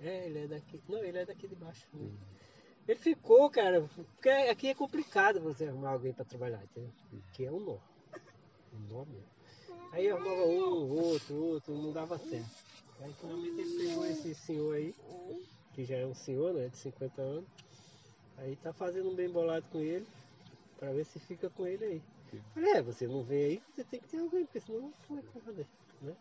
É, 0.00 0.26
ele 0.28 0.38
é 0.38 0.46
daqui. 0.46 0.82
Não, 0.88 1.04
ele 1.04 1.18
é 1.18 1.26
daqui 1.26 1.46
de 1.46 1.56
baixo. 1.56 1.86
né? 1.92 2.10
Ele 2.86 2.98
ficou, 2.98 3.48
cara, 3.48 3.88
porque 3.94 4.28
aqui 4.28 4.68
é 4.68 4.74
complicado 4.74 5.40
você 5.40 5.64
arrumar 5.64 5.92
alguém 5.92 6.12
pra 6.12 6.24
trabalhar, 6.24 6.62
entendeu? 6.62 6.92
Porque 7.10 7.44
é 7.44 7.50
um 7.50 7.60
nó. 7.60 7.78
Um 8.72 8.78
nó 8.90 9.04
mesmo. 9.06 9.34
Aí 9.92 10.10
arrumava 10.10 10.44
um, 10.44 10.90
outro, 10.90 11.34
outro, 11.34 11.74
não 11.74 11.92
dava 11.92 12.18
certo. 12.18 12.50
Aí 13.00 13.12
finalmente 13.14 13.60
ele 13.60 13.88
pegou 13.88 14.06
esse 14.06 14.34
senhor 14.34 14.74
aí, 14.74 14.94
que 15.72 15.84
já 15.84 15.96
é 15.96 16.06
um 16.06 16.14
senhor, 16.14 16.52
né, 16.52 16.68
de 16.68 16.76
50 16.76 17.22
anos. 17.22 17.48
Aí 18.36 18.56
tá 18.56 18.72
fazendo 18.72 19.10
um 19.10 19.14
bem 19.14 19.30
bolado 19.30 19.64
com 19.70 19.78
ele, 19.78 20.06
pra 20.78 20.92
ver 20.92 21.04
se 21.04 21.18
fica 21.20 21.48
com 21.48 21.66
ele 21.66 21.84
aí. 21.84 22.02
Falei, 22.52 22.72
é, 22.72 22.82
você 22.82 23.06
não 23.06 23.22
vem 23.22 23.44
aí, 23.44 23.62
você 23.74 23.84
tem 23.84 24.00
que 24.00 24.08
ter 24.08 24.18
alguém, 24.18 24.44
porque 24.44 24.60
senão 24.60 24.92
que 25.06 25.12
vai 25.12 25.22
fazer, 25.44 25.66
né? 26.02 26.14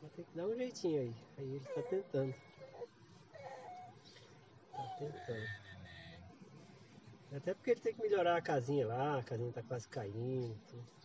Vai 0.00 0.10
ter 0.10 0.24
que 0.24 0.36
dar 0.36 0.46
um 0.46 0.56
jeitinho 0.56 1.00
aí. 1.00 1.14
Aí 1.38 1.44
ele 1.44 1.64
tá 1.74 1.82
tentando. 1.82 2.34
Tá 4.72 4.96
tentando. 4.98 5.65
Até 7.32 7.54
porque 7.54 7.70
ele 7.72 7.80
tem 7.80 7.94
que 7.94 8.00
melhorar 8.00 8.36
a 8.36 8.42
casinha 8.42 8.86
lá, 8.86 9.18
a 9.18 9.22
casinha 9.22 9.52
tá 9.52 9.62
quase 9.62 9.88
caindo. 9.88 10.56
tudo. 10.70 10.96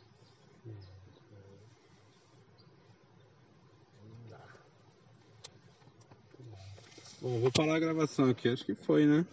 Bom, 7.21 7.39
vou 7.39 7.51
parar 7.51 7.75
a 7.75 7.79
gravação 7.79 8.29
aqui, 8.31 8.49
acho 8.49 8.65
que 8.65 8.73
foi, 8.73 9.05
né? 9.05 9.23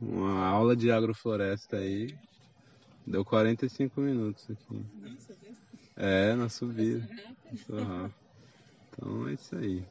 Uma 0.00 0.48
aula 0.48 0.74
de 0.74 0.90
agrofloresta 0.90 1.76
aí. 1.76 2.12
Deu 3.06 3.24
45 3.24 4.00
minutos 4.00 4.50
aqui. 4.50 4.84
É, 5.96 6.34
na 6.34 6.48
subida. 6.48 7.08
Então 7.52 9.28
é 9.28 9.34
isso 9.34 9.54
aí. 9.54 9.84